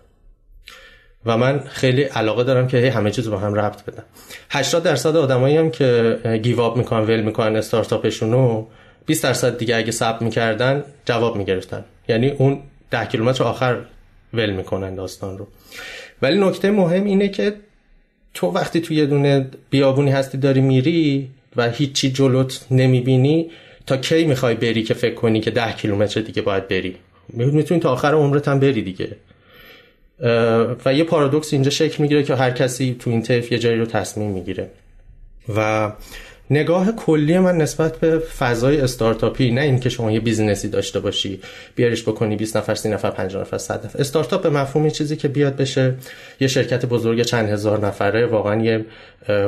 و 1.27 1.37
من 1.37 1.59
خیلی 1.59 2.03
علاقه 2.03 2.43
دارم 2.43 2.67
که 2.67 2.91
همه 2.91 3.11
چیز 3.11 3.29
با 3.29 3.37
هم 3.37 3.53
ربط 3.53 3.83
بدم 3.83 4.03
80 4.49 4.83
درصد 4.83 5.15
آدمایی 5.15 5.57
هم 5.57 5.71
که 5.71 6.19
گیواب 6.43 6.77
می‌کنن 6.77 6.99
ول 6.99 7.21
می‌کنن 7.21 7.55
استارتاپشون 7.55 8.31
رو 8.31 8.67
20 9.05 9.23
درصد 9.23 9.57
دیگه 9.57 9.75
اگه 9.75 9.91
ثبت 9.91 10.21
می‌کردن 10.21 10.83
جواب 11.05 11.35
می‌گرفتن. 11.35 11.85
یعنی 12.07 12.29
اون 12.29 12.59
10 12.91 13.05
کیلومتر 13.05 13.43
آخر 13.43 13.77
ول 14.33 14.49
می‌کنن 14.49 14.95
داستان 14.95 15.37
رو. 15.37 15.47
ولی 16.21 16.39
نکته 16.39 16.71
مهم 16.71 17.03
اینه 17.03 17.29
که 17.29 17.53
تو 18.33 18.47
وقتی 18.47 18.81
تو 18.81 18.93
یه 18.93 19.05
دونه 19.05 19.47
بیابونی 19.69 20.11
هستی 20.11 20.37
داری 20.37 20.61
میری 20.61 21.29
و 21.55 21.69
هیچی 21.69 22.11
جلوت 22.11 22.65
نمی‌بینی 22.71 23.51
تا 23.85 23.97
کی 23.97 24.25
می‌خوای 24.25 24.55
بری 24.55 24.83
که 24.83 24.93
فکر 24.93 25.15
کنی 25.15 25.39
که 25.39 25.51
ده 25.51 25.73
کیلومتر 25.73 26.21
دیگه 26.21 26.41
باید 26.41 26.67
بری؟ 26.67 26.95
می‌تونی 27.29 27.79
تا 27.79 27.91
آخر 27.91 28.13
عمرت 28.13 28.47
هم 28.47 28.59
بری 28.59 28.81
دیگه. 28.81 29.17
و 30.85 30.93
یه 30.93 31.03
پارادوکس 31.03 31.53
اینجا 31.53 31.69
شکل 31.69 32.01
می‌گیره 32.01 32.23
که 32.23 32.35
هر 32.35 32.51
کسی 32.51 32.95
تو 32.99 33.09
این 33.09 33.21
طیف 33.21 33.51
یه 33.51 33.59
جایی 33.59 33.77
رو 33.77 33.85
تصمیم 33.85 34.31
می‌گیره. 34.31 34.69
و 35.55 35.91
نگاه 36.49 36.91
کلی 36.91 37.39
من 37.39 37.57
نسبت 37.57 37.97
به 37.97 38.19
فضای 38.19 38.81
استارتاپی 38.81 39.51
نه 39.51 39.61
اینکه 39.61 39.89
شما 39.89 40.11
یه 40.11 40.19
بیزینسی 40.19 40.69
داشته 40.69 40.99
باشی 40.99 41.39
بیاریش 41.75 42.03
بکنی 42.03 42.35
20 42.35 42.57
نفر 42.57 42.75
30 42.75 42.89
نفر 42.89 43.09
50 43.09 43.41
نفر 43.41 43.57
100 43.57 43.85
نفر. 43.85 43.99
استارتاپ 43.99 44.43
به 44.43 44.49
مفهوم 44.49 44.89
چیزی 44.89 45.15
که 45.15 45.27
بیاد 45.27 45.55
بشه 45.55 45.93
یه 46.39 46.47
شرکت 46.47 46.85
بزرگ 46.85 47.21
چند 47.21 47.49
هزار 47.49 47.87
نفره 47.87 48.25
واقعا 48.25 48.63
یه 48.63 48.85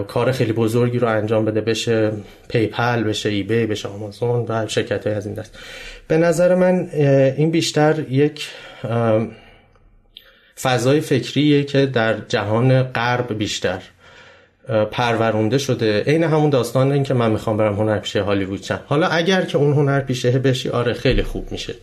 کار 0.07 0.31
خیلی 0.31 0.53
بزرگی 0.53 0.99
رو 0.99 1.07
انجام 1.07 1.45
بده 1.45 1.61
بشه 1.61 2.11
PayPal 2.47 3.03
بشه 3.03 3.29
eBay 3.29 3.65
بشه 3.65 3.87
آمازون 3.87 4.45
و 4.49 4.67
شرکت 4.67 5.07
های 5.07 5.15
از 5.15 5.25
این 5.25 5.35
دست. 5.35 5.57
به 6.07 6.17
نظر 6.17 6.55
من 6.55 6.89
این 7.37 7.51
بیشتر 7.51 7.95
یک 8.09 8.47
فضای 10.61 11.01
فکریه 11.01 11.63
که 11.63 11.85
در 11.85 12.15
جهان 12.27 12.83
غرب 12.83 13.37
بیشتر 13.37 13.81
پرورونده 14.91 15.57
شده. 15.57 16.03
عین 16.03 16.23
همون 16.23 16.49
داستان 16.49 16.91
این 16.91 17.03
که 17.03 17.13
من 17.13 17.31
می‌خوام 17.31 17.57
برم 17.57 17.75
هنرپیشه 17.75 18.21
هالیوود 18.21 18.61
چند 18.61 18.81
حالا 18.85 19.07
اگر 19.07 19.41
که 19.41 19.57
اون 19.57 19.73
هنرپیشه 19.73 20.31
بشی 20.31 20.69
آره 20.69 20.93
خیلی 20.93 21.23
خوب 21.23 21.51
میشه. 21.51 21.75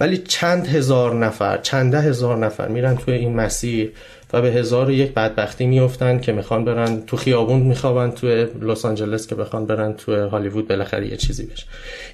ولی 0.00 0.16
چند 0.16 0.66
هزار 0.66 1.14
نفر 1.14 1.58
چند 1.58 1.94
هزار 1.94 2.36
نفر 2.36 2.68
میرن 2.68 2.96
توی 2.96 3.14
این 3.14 3.36
مسیر 3.36 3.92
و 4.32 4.42
به 4.42 4.48
هزار 4.48 4.88
و 4.88 4.90
یک 4.90 5.14
بدبختی 5.14 5.66
میفتن 5.66 6.20
که 6.20 6.32
می‌خوان 6.32 6.64
برن 6.64 7.02
تو 7.06 7.16
خیابون 7.16 7.60
میخوابن 7.60 8.10
توی 8.10 8.46
لس 8.62 8.84
آنجلس 8.84 9.26
که 9.26 9.34
بخوان 9.34 9.66
برن 9.66 9.92
توی 9.92 10.14
هالیوود 10.14 10.68
بالاخره 10.68 11.06
یه 11.06 11.16
چیزی 11.16 11.46
بشه. 11.46 11.64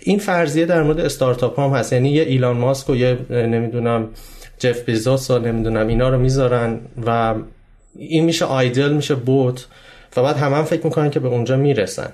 این 0.01 0.19
فرضیه 0.19 0.67
در 0.67 0.83
مورد 0.83 1.01
استارتاپ 1.01 1.61
هم 1.61 1.71
هست. 1.71 1.93
یعنی 1.93 2.11
یه 2.11 2.23
ایلان 2.23 2.57
ماسک 2.57 2.91
و 2.91 2.97
یه 2.97 3.19
نمی‌دونم 3.31 4.09
جف 4.59 4.85
بیزوس 4.85 5.31
و 5.31 5.39
نمی‌دونم 5.39 5.87
اینا 5.87 6.09
رو 6.09 6.19
می‌ذارن 6.19 6.81
و 7.07 7.35
این 7.97 8.25
میشه 8.25 8.45
آیدل 8.45 8.93
میشه 8.93 9.15
بوت 9.15 9.67
و 10.17 10.23
بعد 10.23 10.37
همه 10.37 10.57
هم 10.57 10.65
فکر 10.65 10.85
می‌کنن 10.85 11.11
که 11.11 11.21
به 11.21 11.29
اونجا 11.29 11.57
می‌رسن. 11.57 12.13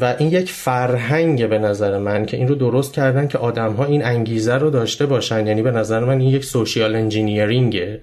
و 0.00 0.14
این 0.18 0.30
یک 0.30 0.50
فرهنگ 0.50 1.48
به 1.48 1.58
نظر 1.58 1.98
من 1.98 2.26
که 2.26 2.36
این 2.36 2.48
رو 2.48 2.54
درست 2.54 2.92
کردن 2.92 3.28
که 3.28 3.38
آدم 3.38 3.72
ها 3.72 3.84
این 3.84 4.04
انگیزه 4.04 4.54
رو 4.54 4.70
داشته 4.70 5.06
باشن. 5.06 5.46
یعنی 5.46 5.62
به 5.62 5.70
نظر 5.70 6.00
من 6.00 6.20
این 6.20 6.30
یک 6.30 6.44
سوشیال 6.44 6.94
انجینیرینگه 6.94 8.00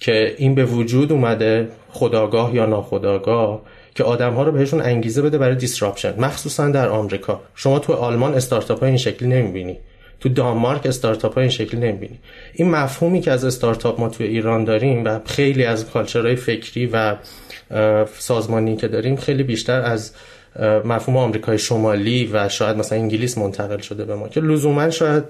که 0.00 0.34
این 0.38 0.54
به 0.54 0.64
وجود 0.64 1.12
اومده 1.12 1.68
خداگاه 1.90 2.54
یا 2.54 2.66
ناخداگاه 2.66 3.62
که 3.94 4.04
آدم 4.04 4.32
ها 4.32 4.42
رو 4.42 4.52
بهشون 4.52 4.80
انگیزه 4.80 5.22
بده 5.22 5.38
برای 5.38 5.54
دیسراپشن 5.54 6.20
مخصوصا 6.20 6.68
در 6.68 6.88
آمریکا. 6.88 7.40
شما 7.54 7.78
تو 7.78 7.92
آلمان 7.92 8.34
استارتاپ 8.34 8.82
این 8.82 8.96
شکلی 8.96 9.28
نمی‌بینی. 9.28 9.78
تو 10.20 10.28
دانمارک 10.28 10.86
استارتاپ 10.86 11.34
های 11.34 11.42
این 11.42 11.50
شکلی 11.50 11.80
نمی‌بینی. 11.80 12.18
این 12.54 12.70
مفهومی 12.70 13.20
که 13.20 13.30
از 13.30 13.44
استارتاپ 13.44 14.00
ما 14.00 14.08
تو 14.08 14.24
ایران 14.24 14.64
داریم 14.64 15.04
و 15.04 15.20
خیلی 15.24 15.64
از 15.64 15.90
کالچرهای 15.90 16.36
فکری 16.36 16.86
و 16.86 17.16
سازمانی 18.18 18.76
که 18.76 18.88
داریم 18.88 19.16
خیلی 19.16 19.42
بیشتر 19.42 19.80
از 19.80 20.12
مفهوم 20.84 21.16
آمریکای 21.16 21.58
شمالی 21.58 22.30
و 22.32 22.48
شاید 22.48 22.76
مثلا 22.76 22.98
انگلیس 22.98 23.38
منتقل 23.38 23.78
شده 23.78 24.04
به 24.04 24.14
ما 24.14 24.28
که 24.28 24.40
لزوما 24.40 24.90
شاید 24.90 25.24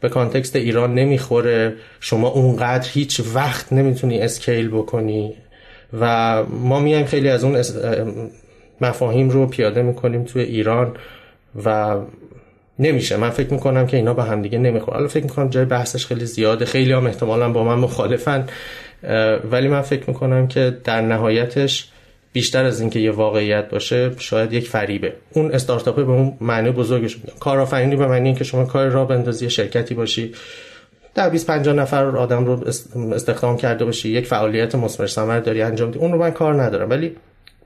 به 0.00 0.08
context 0.08 0.56
ایران 0.56 0.94
نمی‌خوره. 0.94 1.74
شما 2.00 2.28
اونقدر 2.28 2.88
هیچ 2.92 3.20
وقت 3.34 3.72
نمی‌تونی 3.72 4.20
scale 4.20 4.68
بکنی 4.68 5.34
و 6.00 6.42
ما 6.44 6.80
میایم 6.80 7.06
خیلی 7.06 7.28
از 7.28 7.44
اون 7.44 7.62
مفاهیم 8.80 9.30
رو 9.30 9.46
پیاده 9.46 9.82
می‌کنیم 9.82 10.24
توی 10.24 10.42
ایران 10.42 10.96
و 11.64 11.96
نمیشه. 12.78 13.16
من 13.16 13.30
فکر 13.30 13.52
می‌کنم 13.52 13.86
که 13.86 13.96
اینا 13.96 14.14
به 14.14 14.22
هم 14.22 14.42
دیگه 14.42 14.58
نمی‌خوره 14.58 14.96
حالا 14.96 15.08
فکر 15.08 15.24
می‌کنم 15.24 15.48
جای 15.48 15.64
بحثش 15.64 16.06
خیلی 16.06 16.26
زیاده. 16.26 16.64
خیلی 16.64 16.92
هم 16.92 17.06
احتمالا 17.06 17.52
با 17.52 17.64
من 17.64 17.74
مخالفن. 17.74 18.46
ولی 19.50 19.68
من 19.68 19.80
فکر 19.80 20.04
می‌کنم 20.06 20.48
که 20.48 20.78
در 20.84 21.00
نهایتش 21.00 21.88
بیشتر 22.32 22.64
از 22.64 22.80
اینکه 22.80 22.98
یه 22.98 23.10
واقعیت 23.10 23.68
باشه 23.68 24.10
شاید 24.18 24.52
یک 24.52 24.68
فریبه. 24.68 25.12
اون 25.32 25.52
استارتاپ 25.52 25.96
به 25.96 26.12
اون 26.12 26.32
معنی 26.40 26.70
بزرگش 26.70 27.16
میگم. 27.16 27.38
کارآفرینی 27.40 27.96
به 27.96 28.06
معنی 28.06 28.28
اینکه 28.28 28.44
شما 28.44 28.64
کار 28.64 28.88
را 28.88 29.04
بندازی 29.04 29.50
شرکتی 29.50 29.94
باشی 29.94 30.32
در 31.14 31.30
20 31.30 31.46
50 31.46 31.74
نفر 31.74 32.04
آدم 32.04 32.44
رو 32.44 32.64
استخدام 33.14 33.56
کرده 33.56 33.84
باشی 33.84 34.08
یک 34.08 34.26
فعالیت 34.26 34.74
مثمر 34.74 35.06
ثمر 35.06 35.40
داری 35.40 35.62
انجام 35.62 35.90
دی 35.90 35.98
اون 35.98 36.12
رو 36.12 36.18
من 36.18 36.30
کار 36.30 36.62
ندارم. 36.62 36.90
ولی 36.90 37.16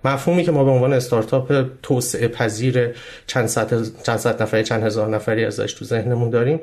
مفهومی 0.05 0.45
که 0.45 0.51
ما 0.51 0.65
به 0.65 0.71
عنوان 0.71 0.93
استارتاپ 0.93 1.67
توسعه 1.83 2.29
پذیر 2.29 2.89
چند 3.27 3.47
صد 3.47 4.03
چند 4.03 4.17
صد 4.17 4.43
نفری 4.43 4.65
چند 4.65 4.83
هزار 4.83 5.09
نفری 5.09 5.45
ازش 5.45 5.73
تو 5.73 5.85
ذهنمون 5.85 6.31
داریم 6.31 6.61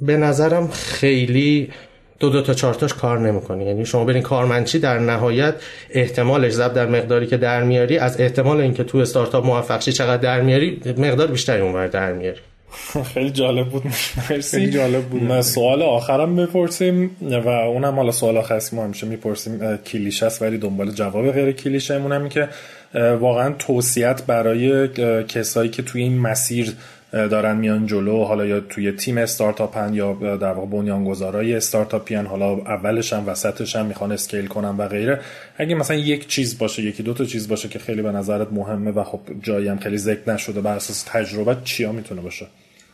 به 0.00 0.16
نظرم 0.16 0.68
خیلی 0.68 1.70
دو 2.18 2.30
دو 2.30 2.42
تا 2.42 2.54
چهار 2.54 2.74
تاش 2.74 2.94
کار 2.94 3.18
نمی‌کنه. 3.18 3.64
یعنی 3.64 3.86
شما 3.86 4.04
برین 4.04 4.22
کارمندچی 4.22 4.78
در 4.78 4.98
نهایت 4.98 5.54
احتمالش 5.90 6.52
ضرب 6.52 6.72
در 6.72 6.86
مقداری 6.86 7.26
که 7.26 7.36
در 7.36 7.62
میاری 7.62 7.98
از 7.98 8.20
احتمال 8.20 8.60
اینکه 8.60 8.84
تو 8.84 8.98
استارتاپ 8.98 9.46
موفق 9.46 9.80
شی 9.80 9.92
چقدر 9.92 10.22
در 10.22 10.40
میاری 10.40 10.82
مقدار 10.98 11.26
بیشتری 11.26 11.60
اونور 11.60 11.86
در 11.86 12.12
میاری. 12.12 12.40
خیلی 13.14 13.30
جالب 13.30 13.68
بود. 13.68 13.82
مرسی. 14.30 14.58
خیلی 14.58 14.70
جالب 14.70 15.04
بود. 15.04 15.40
سوال 15.40 15.82
آخرم 15.82 16.36
بپرسیم 16.36 17.16
و 17.44 17.48
اونم 17.48 17.94
حالا 17.94 18.10
سوال 18.10 18.36
آخر 18.36 18.60
ما 18.72 18.84
همیشه 18.84 19.06
می‌پرسیم 19.06 19.76
کلیشه 19.76 20.26
است 20.26 20.42
ولی 20.42 20.58
دنبال 20.58 20.90
جواب 20.90 21.30
غیر 21.30 21.52
کلیشه 21.52 22.00
هم 22.00 22.28
که 22.28 22.48
واقعا 22.94 23.52
توصیت 23.58 24.22
برای 24.26 24.88
کسایی 25.24 25.70
که 25.70 25.82
توی 25.82 26.02
این 26.02 26.18
مسیر 26.18 26.72
دارن 27.12 27.56
میان 27.56 27.86
جلو 27.86 28.24
حالا 28.24 28.46
یا 28.46 28.60
توی 28.60 28.92
تیم 28.92 29.18
استارتاپن 29.18 29.94
یا 29.94 30.36
در 30.36 30.52
واقع 30.52 30.66
بنیانگذارای 30.66 31.54
استارتاپیان 31.54 32.26
حالا 32.26 32.52
اولش 32.52 33.12
هم 33.12 33.28
وسطش 33.28 33.76
هم 33.76 33.86
می‌خوان 33.86 34.12
اسکیل 34.12 34.46
کنن 34.46 34.76
و 34.76 34.88
غیره. 34.88 35.20
اگه 35.56 35.74
مثلا 35.74 35.96
یک 35.96 36.28
چیز 36.28 36.58
باشه 36.58 36.82
یکی 36.82 37.02
دو 37.02 37.14
تا 37.14 37.24
چیز 37.24 37.48
باشه 37.48 37.68
که 37.68 37.78
خیلی 37.78 38.02
به 38.02 38.12
نظرت 38.12 38.52
مهمه 38.52 38.90
و 38.90 39.04
خب 39.04 39.20
جایی 39.42 39.68
هم 39.68 39.78
خیلی 39.78 39.98
ذکر 39.98 40.32
نشده 40.32 40.60
بر 40.60 40.76
اساس 40.76 41.02
تجربه 41.02 41.56
چیا 41.64 41.92
می‌تونه 41.92 42.20
باشه؟ 42.20 42.46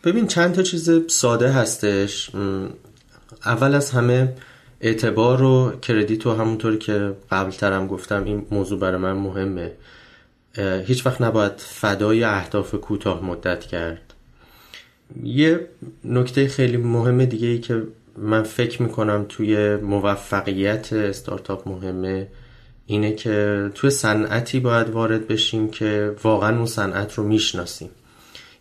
ببین 0.05 0.27
چند 0.27 0.55
تا 0.55 0.63
چیز 0.63 0.91
ساده 1.09 1.53
هستش. 1.53 2.31
اول 3.45 3.75
از 3.75 3.91
همه 3.91 4.35
اعتبار 4.81 5.43
و 5.43 5.73
کردیت 5.83 6.27
و 6.27 6.35
همونطوری 6.35 6.79
که 6.79 7.13
قبل 7.31 7.51
ترم 7.51 7.87
گفتم 7.87 8.25
این 8.25 8.47
موضوع 8.51 8.79
برای 8.79 9.01
من 9.01 9.13
مهمه. 9.13 9.73
هیچ 10.85 11.07
وقت 11.07 11.23
نباید 11.23 11.53
فدای 11.57 12.25
اهداف 12.25 12.75
کوتاه 12.75 13.25
مدت 13.25 13.61
کرد. 13.61 14.15
یه 15.23 15.67
نکته 16.05 16.49
خیلی 16.49 16.77
مهم 16.77 17.25
دیگه 17.25 17.49
ای 17.49 17.59
که 17.59 17.83
من 18.17 18.43
فکر 18.43 18.83
می‌کنم 18.83 19.27
توی 19.29 19.77
موفقیت 19.77 20.93
استارتاپ 20.93 21.69
مهمه 21.69 22.29
اینه 22.87 23.13
که 23.13 23.71
توی 23.75 23.91
صنعتی 23.91 24.61
باید 24.61 24.89
وارد 24.91 25.29
بشیم 25.29 25.71
که 25.71 26.15
واقعا 26.23 26.57
اون 26.57 26.67
صنعت 26.67 27.15
رو 27.15 27.25
می‌شناسیم. 27.25 27.91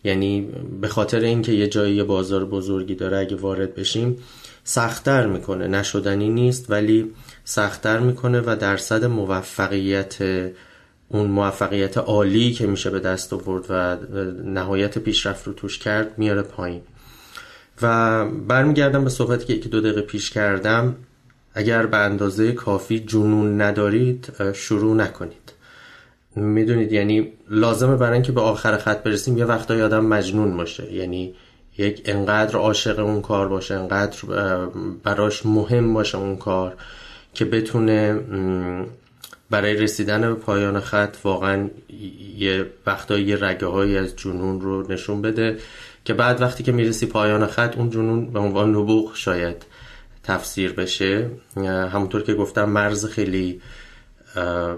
یعنی 0.04 0.48
به 0.80 0.88
خاطر 0.88 1.20
اینکه 1.20 1.52
یه 1.52 1.68
جایی 1.68 2.02
بازار 2.02 2.44
بزرگی 2.44 2.94
داره 2.94 3.18
اگه 3.18 3.36
وارد 3.36 3.74
بشیم 3.74 4.16
سختتر 4.64 5.26
می‌کنه. 5.26 5.68
نشدنی 5.68 6.28
نیست 6.28 6.70
ولی 6.70 7.10
سختتر 7.44 7.98
می‌کنه 7.98 8.40
و 8.40 8.56
درصد 8.60 9.04
موفقیت 9.04 10.18
اون 11.08 11.26
موفقیت 11.26 11.98
عالی 11.98 12.52
که 12.52 12.66
میشه 12.66 12.90
به 12.90 13.00
دست 13.00 13.32
آورد 13.32 13.64
و 13.68 13.96
نهایت 14.44 14.98
پیشرفت 14.98 15.46
رو 15.46 15.52
توش 15.52 15.78
کرد 15.78 16.18
میاره 16.18 16.42
پایین. 16.42 16.80
و 17.82 18.24
برمیگردم 18.28 19.04
به 19.04 19.10
صحبتی 19.10 19.46
که 19.46 19.52
یکی 19.52 19.68
دو 19.68 19.80
دقیقه 19.80 20.00
پیش 20.00 20.30
کردم. 20.30 20.96
اگر 21.54 21.86
به 21.86 21.96
اندازه 21.96 22.52
کافی 22.52 23.00
جنون 23.00 23.60
ندارید 23.60 24.32
شروع 24.54 24.96
نکنید. 24.96 25.39
می‌دونید 26.36 26.92
یعنی 26.92 27.32
لازمه 27.50 27.96
برای 27.96 28.12
اینکه 28.12 28.32
به 28.32 28.40
آخر 28.40 28.76
خط 28.76 29.02
برسیم 29.02 29.38
یه 29.38 29.44
وقتایی 29.44 29.82
آدم 29.82 30.04
مجنون 30.04 30.56
باشه. 30.56 30.92
یعنی 30.92 31.34
یک 31.78 32.02
انقدر 32.04 32.56
عاشق 32.56 32.98
اون 32.98 33.22
کار 33.22 33.48
باشه 33.48 33.74
انقدر 33.74 34.18
براش 35.02 35.46
مهم 35.46 35.94
باشه 35.94 36.18
اون 36.18 36.36
کار 36.36 36.76
که 37.34 37.44
بتونه 37.44 38.20
برای 39.50 39.74
رسیدن 39.74 40.20
به 40.20 40.34
پایان 40.34 40.80
خط 40.80 41.16
واقعا 41.24 41.68
یه 42.36 42.66
وقتایی 42.86 43.24
یه 43.24 43.36
رگه 43.44 43.66
های 43.66 43.98
از 43.98 44.16
جنون 44.16 44.60
رو 44.60 44.92
نشون 44.92 45.22
بده 45.22 45.58
که 46.04 46.14
بعد 46.14 46.40
وقتی 46.40 46.62
که 46.62 46.72
می‌رسی 46.72 47.06
پایان 47.06 47.46
خط 47.46 47.78
اون 47.78 47.90
جنون 47.90 48.26
به 48.26 48.38
عنوان 48.38 48.70
نبوغ 48.70 49.16
شاید 49.16 49.66
تفسیر 50.24 50.72
بشه. 50.72 51.30
همونطور 51.66 52.22
که 52.22 52.34
گفتم 52.34 52.68
مرز 52.68 53.06
خیلی 53.06 53.60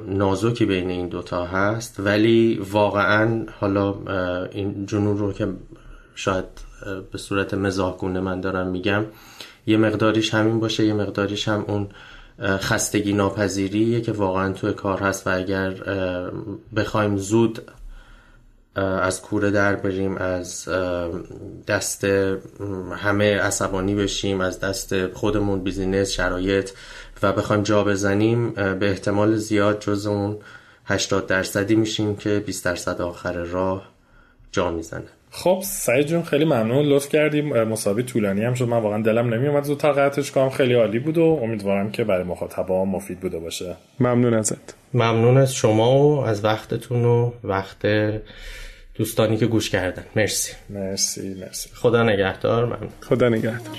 نازکی 0.07 0.67
بین 0.67 0.91
این 0.91 1.09
دوتا 1.09 1.45
هست. 1.45 2.01
ولی 2.01 2.61
واقعا 2.71 3.47
حالا 3.61 3.95
این 4.53 4.87
جنون 4.87 5.19
رو 5.19 5.33
که 5.33 5.49
شاید 6.15 6.45
به 7.13 7.19
صورت 7.19 7.55
مزاحگونه 7.55 8.21
من 8.21 8.41
دارم 8.41 8.67
میگم 8.67 9.05
یه 9.67 9.77
مقداریش 9.77 10.35
همین 10.35 10.61
باشه 10.61 10.87
یه 10.87 10.95
مقداریش 10.95 11.49
هم 11.49 11.65
اون 11.69 11.89
خستگی 12.41 13.13
ناپذیریه 13.13 14.01
که 14.01 14.13
واقعا 14.13 14.53
توی 14.53 14.73
کار 14.73 14.99
هست 14.99 15.27
و 15.27 15.37
اگر 15.37 15.75
بخوایم 16.77 17.17
زود 17.17 17.63
از 18.75 19.23
کوره 19.23 19.51
در 19.51 19.75
بریم 19.75 20.17
از 20.17 20.69
دست 21.69 22.05
همه 22.97 23.39
عصبانی 23.39 23.95
بشیم 23.95 24.41
از 24.41 24.61
دست 24.61 25.07
خودمون 25.07 25.63
بیزینس 25.63 26.11
شرایط 26.11 26.71
و 27.23 27.33
بخوایم 27.33 27.63
جا 27.63 27.85
بزنیم 27.85 28.51
به 28.51 28.91
احتمال 28.91 29.37
زیاد 29.37 29.81
جز 29.81 30.07
اون 30.07 30.39
80 30.87 31.27
درصدی 31.27 31.75
میشیم 31.75 32.17
که 32.17 32.43
20 32.47 32.65
درصد 32.65 33.01
آخر 33.01 33.33
راه 33.33 33.89
جا 34.53 34.71
می‌زنه. 34.71 35.03
خب 35.31 35.63
سعید 35.65 36.07
جون 36.07 36.23
خیلی 36.23 36.45
ممنون. 36.45 36.87
لطف 36.87 37.09
کردیم. 37.09 37.63
مسابقه 37.63 38.03
طولانی 38.03 38.45
هم 38.45 38.55
شد. 38.55 38.69
من 38.69 38.79
واقعا 38.79 39.03
دلم 39.03 39.35
نمیومد 39.35 39.65
زودتر 39.65 39.93
قطعش 39.93 40.31
کنم. 40.31 40.51
خیلی 40.51 40.75
عالی 40.75 40.99
بود 40.99 41.19
و 41.19 41.39
امیدوارم 41.43 41.91
که 41.91 42.05
برای 42.05 42.25
مخاطبا 42.25 42.85
مفید 42.85 43.21
بوده 43.21 43.39
باشه. 43.39 43.77
ممنون 44.01 44.35
ازت. 44.35 44.75
ممنون 44.95 45.37
از 45.37 45.55
شما 45.55 45.99
و 45.99 46.25
از 46.25 46.45
وقتتون 46.45 47.05
و 47.05 47.33
وقت 47.45 47.87
دوستانی 48.95 49.37
که 49.37 49.47
گوش 49.47 49.71
کردن. 49.71 50.05
مرسی. 50.17 50.53
مرسی 50.71 51.35
مرسی. 51.35 51.69
خدا 51.75 52.03
نگهدار. 52.03 52.65
ممنون. 52.65 52.91
خدا 53.01 53.29
نگهدار. 53.29 53.79